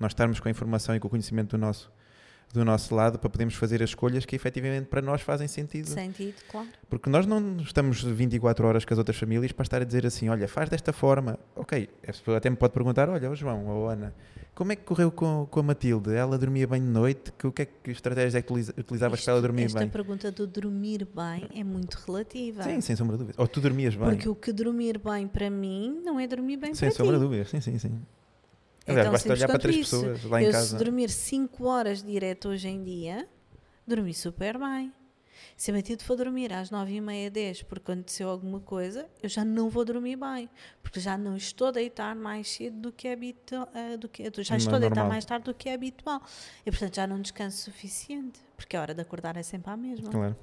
Nós 0.00 0.12
estarmos 0.12 0.40
com 0.40 0.48
a 0.48 0.50
informação 0.50 0.94
e 0.94 1.00
com 1.00 1.06
o 1.06 1.10
conhecimento 1.10 1.56
do 1.56 1.58
nosso 1.58 1.90
do 2.52 2.64
nosso 2.64 2.94
lado 2.94 3.18
para 3.18 3.28
podermos 3.28 3.54
fazer 3.54 3.82
as 3.82 3.90
escolhas 3.90 4.24
que 4.24 4.34
efetivamente 4.34 4.86
para 4.86 5.02
nós 5.02 5.20
fazem 5.20 5.46
sentido. 5.46 5.88
Sentido, 5.88 6.36
claro. 6.50 6.68
Porque 6.88 7.10
nós 7.10 7.26
não 7.26 7.58
estamos 7.58 8.02
24 8.02 8.66
horas 8.66 8.84
com 8.84 8.94
as 8.94 8.98
outras 8.98 9.16
famílias 9.16 9.52
para 9.52 9.62
estar 9.62 9.82
a 9.82 9.84
dizer 9.84 10.06
assim, 10.06 10.28
olha, 10.28 10.48
faz 10.48 10.68
desta 10.70 10.92
forma. 10.92 11.38
Ok, 11.54 11.88
a 12.02 12.06
pessoa 12.06 12.38
até 12.38 12.48
me 12.48 12.56
pode 12.56 12.72
perguntar, 12.72 13.08
olha, 13.08 13.30
o 13.30 13.36
João 13.36 13.66
ou 13.66 13.88
a 13.88 13.92
Ana, 13.92 14.14
como 14.54 14.72
é 14.72 14.76
que 14.76 14.82
correu 14.82 15.12
com, 15.12 15.46
com 15.48 15.60
a 15.60 15.62
Matilde? 15.62 16.12
Ela 16.12 16.36
dormia 16.36 16.66
bem 16.66 16.80
de 16.80 16.88
noite? 16.88 17.32
Que, 17.38 17.46
o 17.46 17.52
que 17.52 17.62
é 17.62 17.64
que 17.66 17.90
estratégias 17.92 18.34
é 18.34 18.42
que 18.42 18.52
utilizavas 18.52 19.20
Isto, 19.20 19.26
para 19.26 19.34
ela 19.34 19.42
dormir 19.42 19.64
esta 19.64 19.78
bem? 19.78 19.86
Esta 19.86 19.92
pergunta 19.96 20.32
do 20.32 20.46
dormir 20.48 21.06
bem 21.14 21.48
é 21.54 21.62
muito 21.62 21.94
relativa. 22.06 22.64
Sim, 22.64 22.80
sem 22.80 22.96
sombra 22.96 23.16
de 23.16 23.24
dúvida. 23.24 23.40
Ou 23.40 23.46
tu 23.46 23.60
dormias 23.60 23.94
bem? 23.94 24.08
Porque 24.08 24.28
o 24.28 24.34
que 24.34 24.52
dormir 24.52 24.98
bem 24.98 25.28
para 25.28 25.48
mim 25.48 26.00
não 26.04 26.18
é 26.18 26.26
dormir 26.26 26.56
bem 26.56 26.74
sem 26.74 26.88
para 26.88 26.96
sombra 26.96 27.14
ti. 27.14 27.20
de 27.20 27.24
dúvida, 27.24 27.44
sim, 27.44 27.60
sim, 27.60 27.78
sim. 27.78 28.00
Aliás, 28.88 29.06
então, 29.06 29.12
basta 29.12 29.32
olhar 29.32 29.48
para 29.48 29.58
três 29.58 29.76
isso. 29.76 30.00
pessoas 30.00 30.24
lá 30.24 30.42
eu, 30.42 30.48
em 30.48 30.52
casa. 30.52 30.66
se 30.66 30.76
dormir 30.76 31.10
5 31.10 31.66
horas 31.66 32.02
direto 32.02 32.48
hoje 32.48 32.68
em 32.68 32.82
dia, 32.82 33.28
dormi 33.86 34.14
super 34.14 34.58
bem. 34.58 34.92
Se 35.56 35.70
a 35.70 35.74
Matilde 35.74 36.04
for 36.04 36.16
dormir 36.16 36.52
às 36.52 36.70
9 36.70 36.92
e 36.92 37.00
meia, 37.00 37.30
10, 37.30 37.62
porque 37.64 37.90
aconteceu 37.90 38.28
alguma 38.28 38.60
coisa, 38.60 39.06
eu 39.22 39.28
já 39.28 39.44
não 39.44 39.68
vou 39.68 39.84
dormir 39.84 40.16
bem. 40.16 40.48
Porque 40.82 41.00
já 41.00 41.18
não 41.18 41.36
estou 41.36 41.68
a 41.68 41.70
deitar 41.70 42.14
mais 42.14 42.48
cedo 42.48 42.78
do 42.78 42.92
que 42.92 43.08
é 43.08 43.12
habitual. 43.12 43.68
Do 43.98 44.08
que, 44.08 44.30
já 44.42 44.56
estou 44.56 44.76
a 44.76 44.78
deitar 44.78 45.08
mais 45.08 45.24
tarde 45.24 45.44
do 45.44 45.54
que 45.54 45.68
é 45.68 45.74
habitual. 45.74 46.22
E, 46.64 46.70
portanto, 46.70 46.94
já 46.94 47.06
não 47.06 47.20
descanso 47.20 47.58
suficiente. 47.58 48.40
Porque 48.56 48.76
a 48.76 48.80
hora 48.80 48.94
de 48.94 49.00
acordar 49.00 49.36
é 49.36 49.42
sempre 49.42 49.70
a 49.70 49.76
mesma. 49.76 50.10
Claro. 50.10 50.36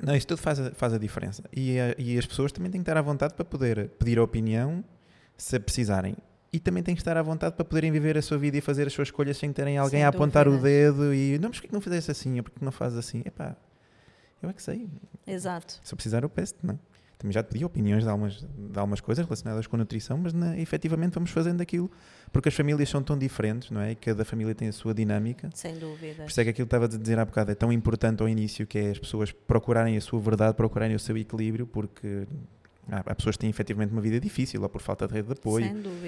Não, 0.00 0.16
isso 0.16 0.26
tudo 0.26 0.38
faz 0.38 0.58
a, 0.58 0.72
faz 0.72 0.92
a 0.92 0.98
diferença. 0.98 1.44
E, 1.52 1.78
a, 1.78 1.94
e 1.98 2.18
as 2.18 2.26
pessoas 2.26 2.50
também 2.50 2.70
têm 2.70 2.80
que 2.80 2.82
estar 2.82 2.98
à 2.98 3.02
vontade 3.02 3.34
para 3.34 3.44
poder 3.44 3.88
pedir 3.90 4.18
a 4.18 4.22
opinião, 4.22 4.84
se 5.36 5.58
precisarem 5.60 6.16
e 6.52 6.60
também 6.60 6.82
têm 6.82 6.94
que 6.94 7.00
estar 7.00 7.16
à 7.16 7.22
vontade 7.22 7.56
para 7.56 7.64
poderem 7.64 7.90
viver 7.90 8.18
a 8.18 8.22
sua 8.22 8.36
vida 8.36 8.58
e 8.58 8.60
fazer 8.60 8.86
as 8.86 8.92
suas 8.92 9.08
escolhas 9.08 9.36
sem 9.36 9.52
terem 9.52 9.78
alguém 9.78 10.00
sem 10.00 10.04
a 10.04 10.08
apontar 10.08 10.44
dúvida. 10.44 10.60
o 10.60 10.64
dedo 10.64 11.14
e 11.14 11.38
não, 11.38 11.48
mas 11.48 11.58
porquê 11.58 11.68
que 11.68 11.74
não 11.74 11.80
fizeste 11.80 12.10
assim? 12.10 12.36
Ou 12.36 12.42
porquê 12.42 12.64
não 12.64 12.72
fazes 12.72 12.98
assim? 12.98 13.22
Epá, 13.24 13.56
eu 14.42 14.50
é 14.50 14.52
que 14.52 14.62
sei. 14.62 14.88
Exato. 15.26 15.80
Se 15.82 15.94
eu 15.94 15.96
precisar, 15.96 16.22
eu 16.22 16.28
peço 16.28 16.54
não 16.62 16.74
é? 16.74 16.78
Também 17.16 17.32
já 17.32 17.42
te 17.42 17.52
pedi 17.52 17.64
opiniões 17.64 18.02
de 18.02 18.10
algumas, 18.10 18.40
de 18.40 18.78
algumas 18.78 19.00
coisas 19.00 19.24
relacionadas 19.24 19.68
com 19.68 19.76
a 19.76 19.78
nutrição, 19.78 20.18
mas 20.18 20.32
na, 20.32 20.58
efetivamente 20.58 21.14
vamos 21.14 21.30
fazendo 21.30 21.60
aquilo 21.60 21.88
porque 22.32 22.48
as 22.48 22.54
famílias 22.54 22.88
são 22.88 23.00
tão 23.00 23.16
diferentes, 23.16 23.70
não 23.70 23.80
é? 23.80 23.92
E 23.92 23.94
cada 23.94 24.24
família 24.24 24.54
tem 24.56 24.66
a 24.66 24.72
sua 24.72 24.92
dinâmica. 24.92 25.48
Sem 25.54 25.78
dúvida. 25.78 26.24
Por 26.24 26.30
isso 26.30 26.40
é 26.40 26.44
que 26.44 26.50
aquilo 26.50 26.66
que 26.66 26.74
estava 26.74 26.86
a 26.86 26.88
dizer 26.88 27.18
há 27.20 27.24
bocado 27.24 27.52
é 27.52 27.54
tão 27.54 27.72
importante 27.72 28.22
ao 28.22 28.28
início, 28.28 28.66
que 28.66 28.76
é 28.76 28.90
as 28.90 28.98
pessoas 28.98 29.30
procurarem 29.30 29.96
a 29.96 30.00
sua 30.00 30.18
verdade, 30.18 30.56
procurarem 30.56 30.96
o 30.96 30.98
seu 30.98 31.16
equilíbrio, 31.16 31.64
porque 31.64 32.26
Há, 32.90 33.14
pessoas 33.14 33.36
que 33.36 33.40
têm 33.40 33.50
efetivamente 33.50 33.92
uma 33.92 34.00
vida 34.00 34.18
difícil, 34.18 34.60
ou 34.62 34.68
por 34.68 34.80
falta 34.80 35.06
de 35.06 35.14
rede 35.14 35.28
de 35.28 35.32
apoio, 35.34 35.66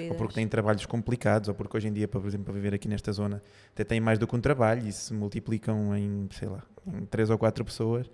ou 0.09 0.15
porque 0.15 0.33
têm 0.33 0.47
trabalhos 0.47 0.85
complicados, 0.85 1.47
ou 1.47 1.55
porque 1.55 1.77
hoje 1.77 1.87
em 1.87 1.93
dia, 1.93 2.07
por 2.07 2.25
exemplo, 2.25 2.45
para 2.45 2.53
viver 2.53 2.73
aqui 2.73 2.87
nesta 2.87 3.11
zona, 3.11 3.41
até 3.71 3.83
têm 3.83 3.99
mais 3.99 4.19
do 4.19 4.27
que 4.27 4.35
um 4.35 4.41
trabalho 4.41 4.85
e 4.85 4.91
se 4.91 5.13
multiplicam 5.13 5.95
em, 5.95 6.27
sei 6.31 6.49
lá, 6.49 6.61
em 6.85 7.05
três 7.05 7.29
ou 7.29 7.37
quatro 7.37 7.63
pessoas. 7.63 8.09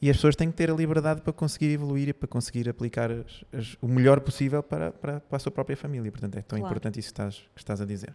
E 0.00 0.10
as 0.10 0.16
pessoas 0.16 0.36
têm 0.36 0.50
que 0.50 0.56
ter 0.56 0.70
a 0.70 0.74
liberdade 0.74 1.22
para 1.22 1.32
conseguir 1.32 1.72
evoluir 1.72 2.08
e 2.08 2.12
para 2.12 2.28
conseguir 2.28 2.68
aplicar 2.68 3.10
as, 3.10 3.44
as, 3.52 3.76
o 3.80 3.88
melhor 3.88 4.20
possível 4.20 4.62
para, 4.62 4.92
para, 4.92 5.20
para, 5.20 5.36
a 5.36 5.38
sua 5.38 5.50
própria 5.50 5.76
família. 5.76 6.10
Portanto, 6.10 6.36
é 6.36 6.42
tão 6.42 6.58
claro. 6.58 6.72
importante 6.72 7.00
isso 7.00 7.08
que 7.08 7.12
estás, 7.12 7.36
que 7.54 7.60
estás 7.60 7.80
a 7.80 7.84
dizer. 7.84 8.14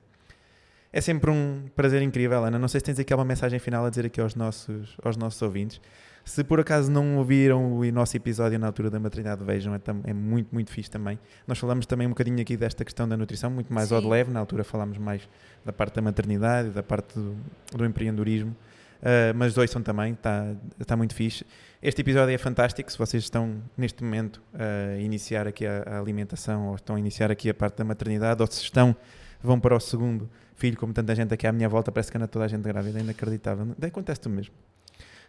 É 0.94 1.02
sempre 1.02 1.32
um 1.32 1.66
prazer 1.76 2.02
incrível, 2.02 2.44
Ana. 2.44 2.60
Não 2.60 2.68
sei 2.68 2.80
se 2.80 2.86
tens 2.86 3.00
aqui 3.00 3.12
alguma 3.12 3.28
mensagem 3.28 3.60
final 3.60 3.86
a 3.86 3.90
dizer 3.90 4.06
aqui 4.06 4.22
aos 4.22 4.36
nossos, 4.36 4.96
aos 5.02 5.18
nossos 5.18 5.42
ouvintes. 5.42 5.82
Se 6.24 6.44
por 6.44 6.60
acaso 6.60 6.92
não 6.92 7.18
ouviram 7.18 7.78
o 7.80 7.92
nosso 7.92 8.16
episódio 8.16 8.58
na 8.60 8.68
altura 8.68 8.90
da 8.90 9.00
maternidade, 9.00 9.44
vejam, 9.44 9.74
é, 9.74 9.80
é, 10.06 10.14
muito, 10.14 10.50
muito 10.54 10.72
fixe 10.72 10.90
também. 10.90 11.20
Nós 11.48 11.58
falamos 11.58 11.86
também 11.86 12.08
um 12.08 12.12
bocadinho 12.12 12.40
aqui 12.40 12.56
desta 12.56 12.86
questão 12.86 13.08
da 13.08 13.18
nutrição, 13.18 13.50
muito 13.50 13.74
mais 13.74 13.90
Sim. 13.90 13.96
ao 13.96 14.02
de 14.02 14.08
leve. 14.08 14.32
Na 14.32 14.40
altura 14.40 14.64
falámos 14.64 14.98
mais 14.98 15.28
da 15.66 15.74
parte 15.74 15.96
da 15.96 16.02
maternidade, 16.02 16.70
da 16.70 16.84
parte 16.84 17.18
do, 17.18 17.36
do 17.76 17.86
empreendedorismo. 17.86 18.56
Uh, 19.02 19.34
mas 19.36 19.56
dois 19.56 19.72
são 19.72 19.82
também, 19.82 20.14
está 20.14 20.54
tá 20.86 20.96
muito 20.96 21.16
fixe. 21.16 21.44
Este 21.82 22.02
episódio 22.02 22.36
é 22.36 22.38
fantástico. 22.38 22.92
Se 22.92 22.98
vocês 22.98 23.24
estão 23.24 23.60
neste 23.76 24.04
momento 24.04 24.40
a 24.54 25.00
iniciar 25.00 25.48
aqui 25.48 25.66
a, 25.66 25.84
a 25.88 26.00
alimentação, 26.00 26.68
ou 26.68 26.76
estão 26.76 26.96
a 26.96 27.00
iniciar 27.00 27.32
aqui 27.32 27.50
a 27.50 27.54
parte 27.54 27.78
da 27.78 27.84
maternidade, 27.84 28.40
ou 28.42 28.48
se 28.48 28.62
estão, 28.62 28.96
vão 29.42 29.60
para 29.60 29.76
o 29.76 29.80
segundo 29.80 30.30
filho, 30.56 30.78
como 30.78 30.94
tanta 30.94 31.16
gente 31.16 31.34
aqui 31.34 31.48
à 31.48 31.52
minha 31.52 31.68
volta, 31.68 31.92
parece 31.92 32.12
que 32.12 32.18
anda 32.18 32.28
toda 32.28 32.46
a 32.46 32.48
gente 32.48 32.62
grávida, 32.62 33.00
é 33.00 33.02
inacreditável. 33.02 33.76
Acontece-te 33.82 34.30
mesmo. 34.30 34.54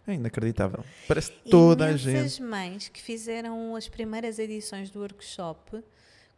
É 0.06 0.14
inacreditável. 0.14 0.84
Parece 1.06 1.30
toda 1.50 1.86
a 1.86 1.96
gente. 1.96 2.18
as 2.18 2.38
mães 2.40 2.88
que 2.88 3.00
fizeram 3.00 3.76
as 3.76 3.88
primeiras 3.88 4.38
edições 4.38 4.90
do 4.90 5.00
workshop, 5.00 5.82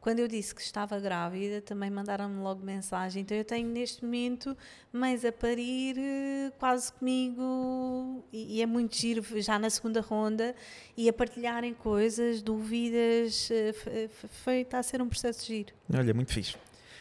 quando 0.00 0.18
eu 0.18 0.28
disse 0.28 0.54
que 0.54 0.60
estava 0.60 1.00
grávida, 1.00 1.62
também 1.62 1.88
mandaram-me 1.88 2.38
logo 2.42 2.62
mensagem. 2.62 3.22
Então 3.22 3.34
eu 3.34 3.44
tenho 3.44 3.66
neste 3.66 4.04
momento 4.04 4.54
mães 4.92 5.24
a 5.24 5.32
parir 5.32 5.96
eh, 5.98 6.52
quase 6.58 6.92
comigo 6.92 8.22
e, 8.30 8.58
e 8.58 8.62
é 8.62 8.66
muito 8.66 8.94
giro 8.94 9.24
já 9.40 9.58
na 9.58 9.70
segunda 9.70 10.02
ronda 10.02 10.54
e 10.94 11.08
a 11.08 11.12
partilharem 11.12 11.72
coisas, 11.72 12.42
dúvidas. 12.42 13.48
eh, 13.50 14.08
Foi, 14.44 14.56
está 14.60 14.78
a 14.78 14.82
ser 14.82 15.00
um 15.00 15.08
processo 15.08 15.46
giro. 15.46 15.72
Olha, 15.90 16.12
muito 16.12 16.34
fixe. 16.34 16.54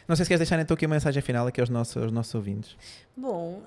Não 0.07 0.15
sei 0.15 0.25
se 0.25 0.29
queres 0.29 0.39
deixar 0.39 0.59
então 0.59 0.75
aqui 0.75 0.85
a 0.85 0.87
mensagem 0.87 1.21
final 1.21 1.47
aqui 1.47 1.61
aos 1.61 1.69
nossos, 1.69 1.95
aos 1.97 2.11
nossos 2.11 2.33
ouvintes. 2.35 2.75
Bom, 3.15 3.63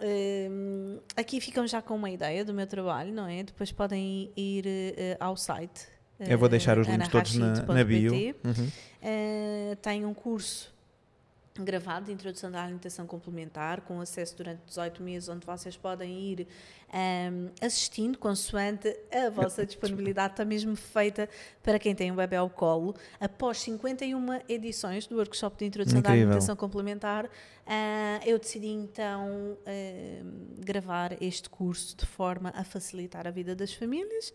um, 0.51 0.99
aqui 1.17 1.41
ficam 1.41 1.67
já 1.67 1.81
com 1.81 1.95
uma 1.95 2.11
ideia 2.11 2.45
do 2.45 2.53
meu 2.53 2.67
trabalho, 2.67 3.13
não 3.13 3.27
é? 3.27 3.43
Depois 3.43 3.73
podem 3.73 4.31
ir 4.37 4.67
uh, 4.67 5.17
ao 5.19 5.37
site. 5.37 5.87
Uh, 6.21 6.25
Eu 6.29 6.39
vou 6.39 6.49
deixar 6.49 6.79
os 6.79 6.87
links 6.87 7.09
todos 7.09 7.35
na, 7.37 7.63
na 7.63 7.85
bio. 7.85 8.13
Uhum. 8.13 8.69
Uh, 9.03 9.77
tem 9.77 10.05
um 10.05 10.13
curso 10.15 10.76
gravado 11.65 12.07
de 12.07 12.13
introdução 12.13 12.51
da 12.51 12.63
alimentação 12.63 13.07
complementar, 13.07 13.81
com 13.83 14.01
acesso 14.01 14.37
durante 14.37 14.61
18 14.67 15.03
meses, 15.03 15.29
onde 15.29 15.47
vocês 15.47 15.77
podem 15.77 16.33
ir 16.33 16.49
um, 16.93 17.51
assistindo, 17.61 18.19
consoante 18.19 18.97
a 19.13 19.29
vossa 19.31 19.65
disponibilidade, 19.65 20.35
está 20.35 20.45
mesmo 20.45 20.77
feita 20.77 21.29
para 21.63 21.79
quem 21.79 21.95
tem 21.95 22.13
um 22.13 22.17
bebê 22.17 22.37
ao 22.37 22.49
colo. 22.49 22.95
Após 23.21 23.59
51 23.61 24.41
edições 24.49 25.07
do 25.07 25.17
workshop 25.17 25.57
de 25.59 25.65
introdução 25.65 25.99
Incrível. 25.99 26.19
da 26.19 26.25
alimentação 26.25 26.57
complementar, 26.57 27.27
uh, 27.27 27.29
eu 28.25 28.39
decidi 28.39 28.69
então 28.69 29.57
uh, 29.59 30.65
gravar 30.65 31.21
este 31.23 31.51
curso 31.51 31.97
de 31.97 32.07
forma 32.07 32.53
a 32.55 32.65
facilitar 32.65 33.27
a 33.27 33.31
vida 33.31 33.55
das 33.55 33.73
famílias. 33.73 34.33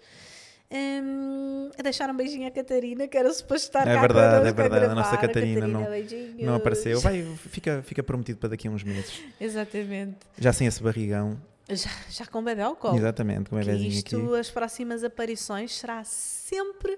Um, 0.73 1.69
a 1.77 1.81
deixar 1.81 2.09
um 2.09 2.15
beijinho 2.15 2.47
à 2.47 2.51
Catarina, 2.51 3.05
que 3.05 3.17
era 3.17 3.33
suposto 3.33 3.67
estar 3.67 3.85
é 3.85 3.93
cá 3.93 3.99
verdade, 3.99 4.45
é 4.45 4.49
a 4.49 4.53
verdade. 4.53 4.75
A 4.75 4.79
gravar. 4.87 4.95
nossa 4.95 5.17
Catarina, 5.17 5.59
Catarina, 5.61 5.79
não, 5.79 5.89
beijinhos. 5.89 6.41
não 6.41 6.55
apareceu. 6.55 6.99
Vai, 7.01 7.23
fica, 7.23 7.83
fica 7.83 8.01
prometido 8.01 8.39
para 8.39 8.49
daqui 8.49 8.69
a 8.69 8.71
uns 8.71 8.83
meses. 8.83 9.21
Exatamente. 9.39 10.15
Já 10.37 10.53
sem 10.53 10.67
esse 10.67 10.81
barrigão. 10.81 11.37
Já, 11.69 11.89
já 12.09 12.25
com 12.25 12.41
bebê 12.41 12.63
colo. 12.79 12.97
Exatamente, 12.97 13.49
com 13.49 13.57
o 13.57 13.59
Que 13.59 13.65
bebezinho 13.65 13.91
isto, 13.91 14.15
aqui. 14.17 14.39
as 14.39 14.49
próximas 14.49 15.03
aparições, 15.03 15.77
será 15.77 16.03
sempre 16.05 16.97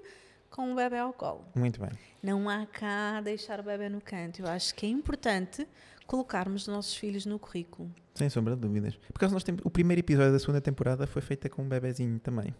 com 0.50 0.72
o 0.72 0.76
bebê 0.76 0.98
colo. 1.16 1.44
Muito 1.54 1.80
bem. 1.80 1.90
Não 2.22 2.48
há 2.48 2.64
cá 2.66 3.20
deixar 3.22 3.58
o 3.58 3.62
bebê 3.64 3.88
no 3.88 4.00
canto. 4.00 4.40
Eu 4.40 4.46
acho 4.46 4.72
que 4.74 4.86
é 4.86 4.88
importante 4.88 5.66
colocarmos 6.06 6.62
os 6.62 6.68
nossos 6.68 6.94
filhos 6.94 7.26
no 7.26 7.40
currículo. 7.40 7.90
Sem 8.14 8.28
sombra 8.28 8.54
de 8.54 8.60
dúvidas. 8.60 8.94
Por 9.12 9.18
causa 9.18 9.34
nós 9.34 9.42
temos, 9.42 9.62
o 9.64 9.70
primeiro 9.70 9.98
episódio 10.00 10.32
da 10.32 10.38
segunda 10.38 10.60
temporada 10.60 11.06
foi 11.08 11.20
feita 11.20 11.48
com 11.48 11.62
um 11.62 11.68
bebezinho 11.68 12.20
também. 12.20 12.54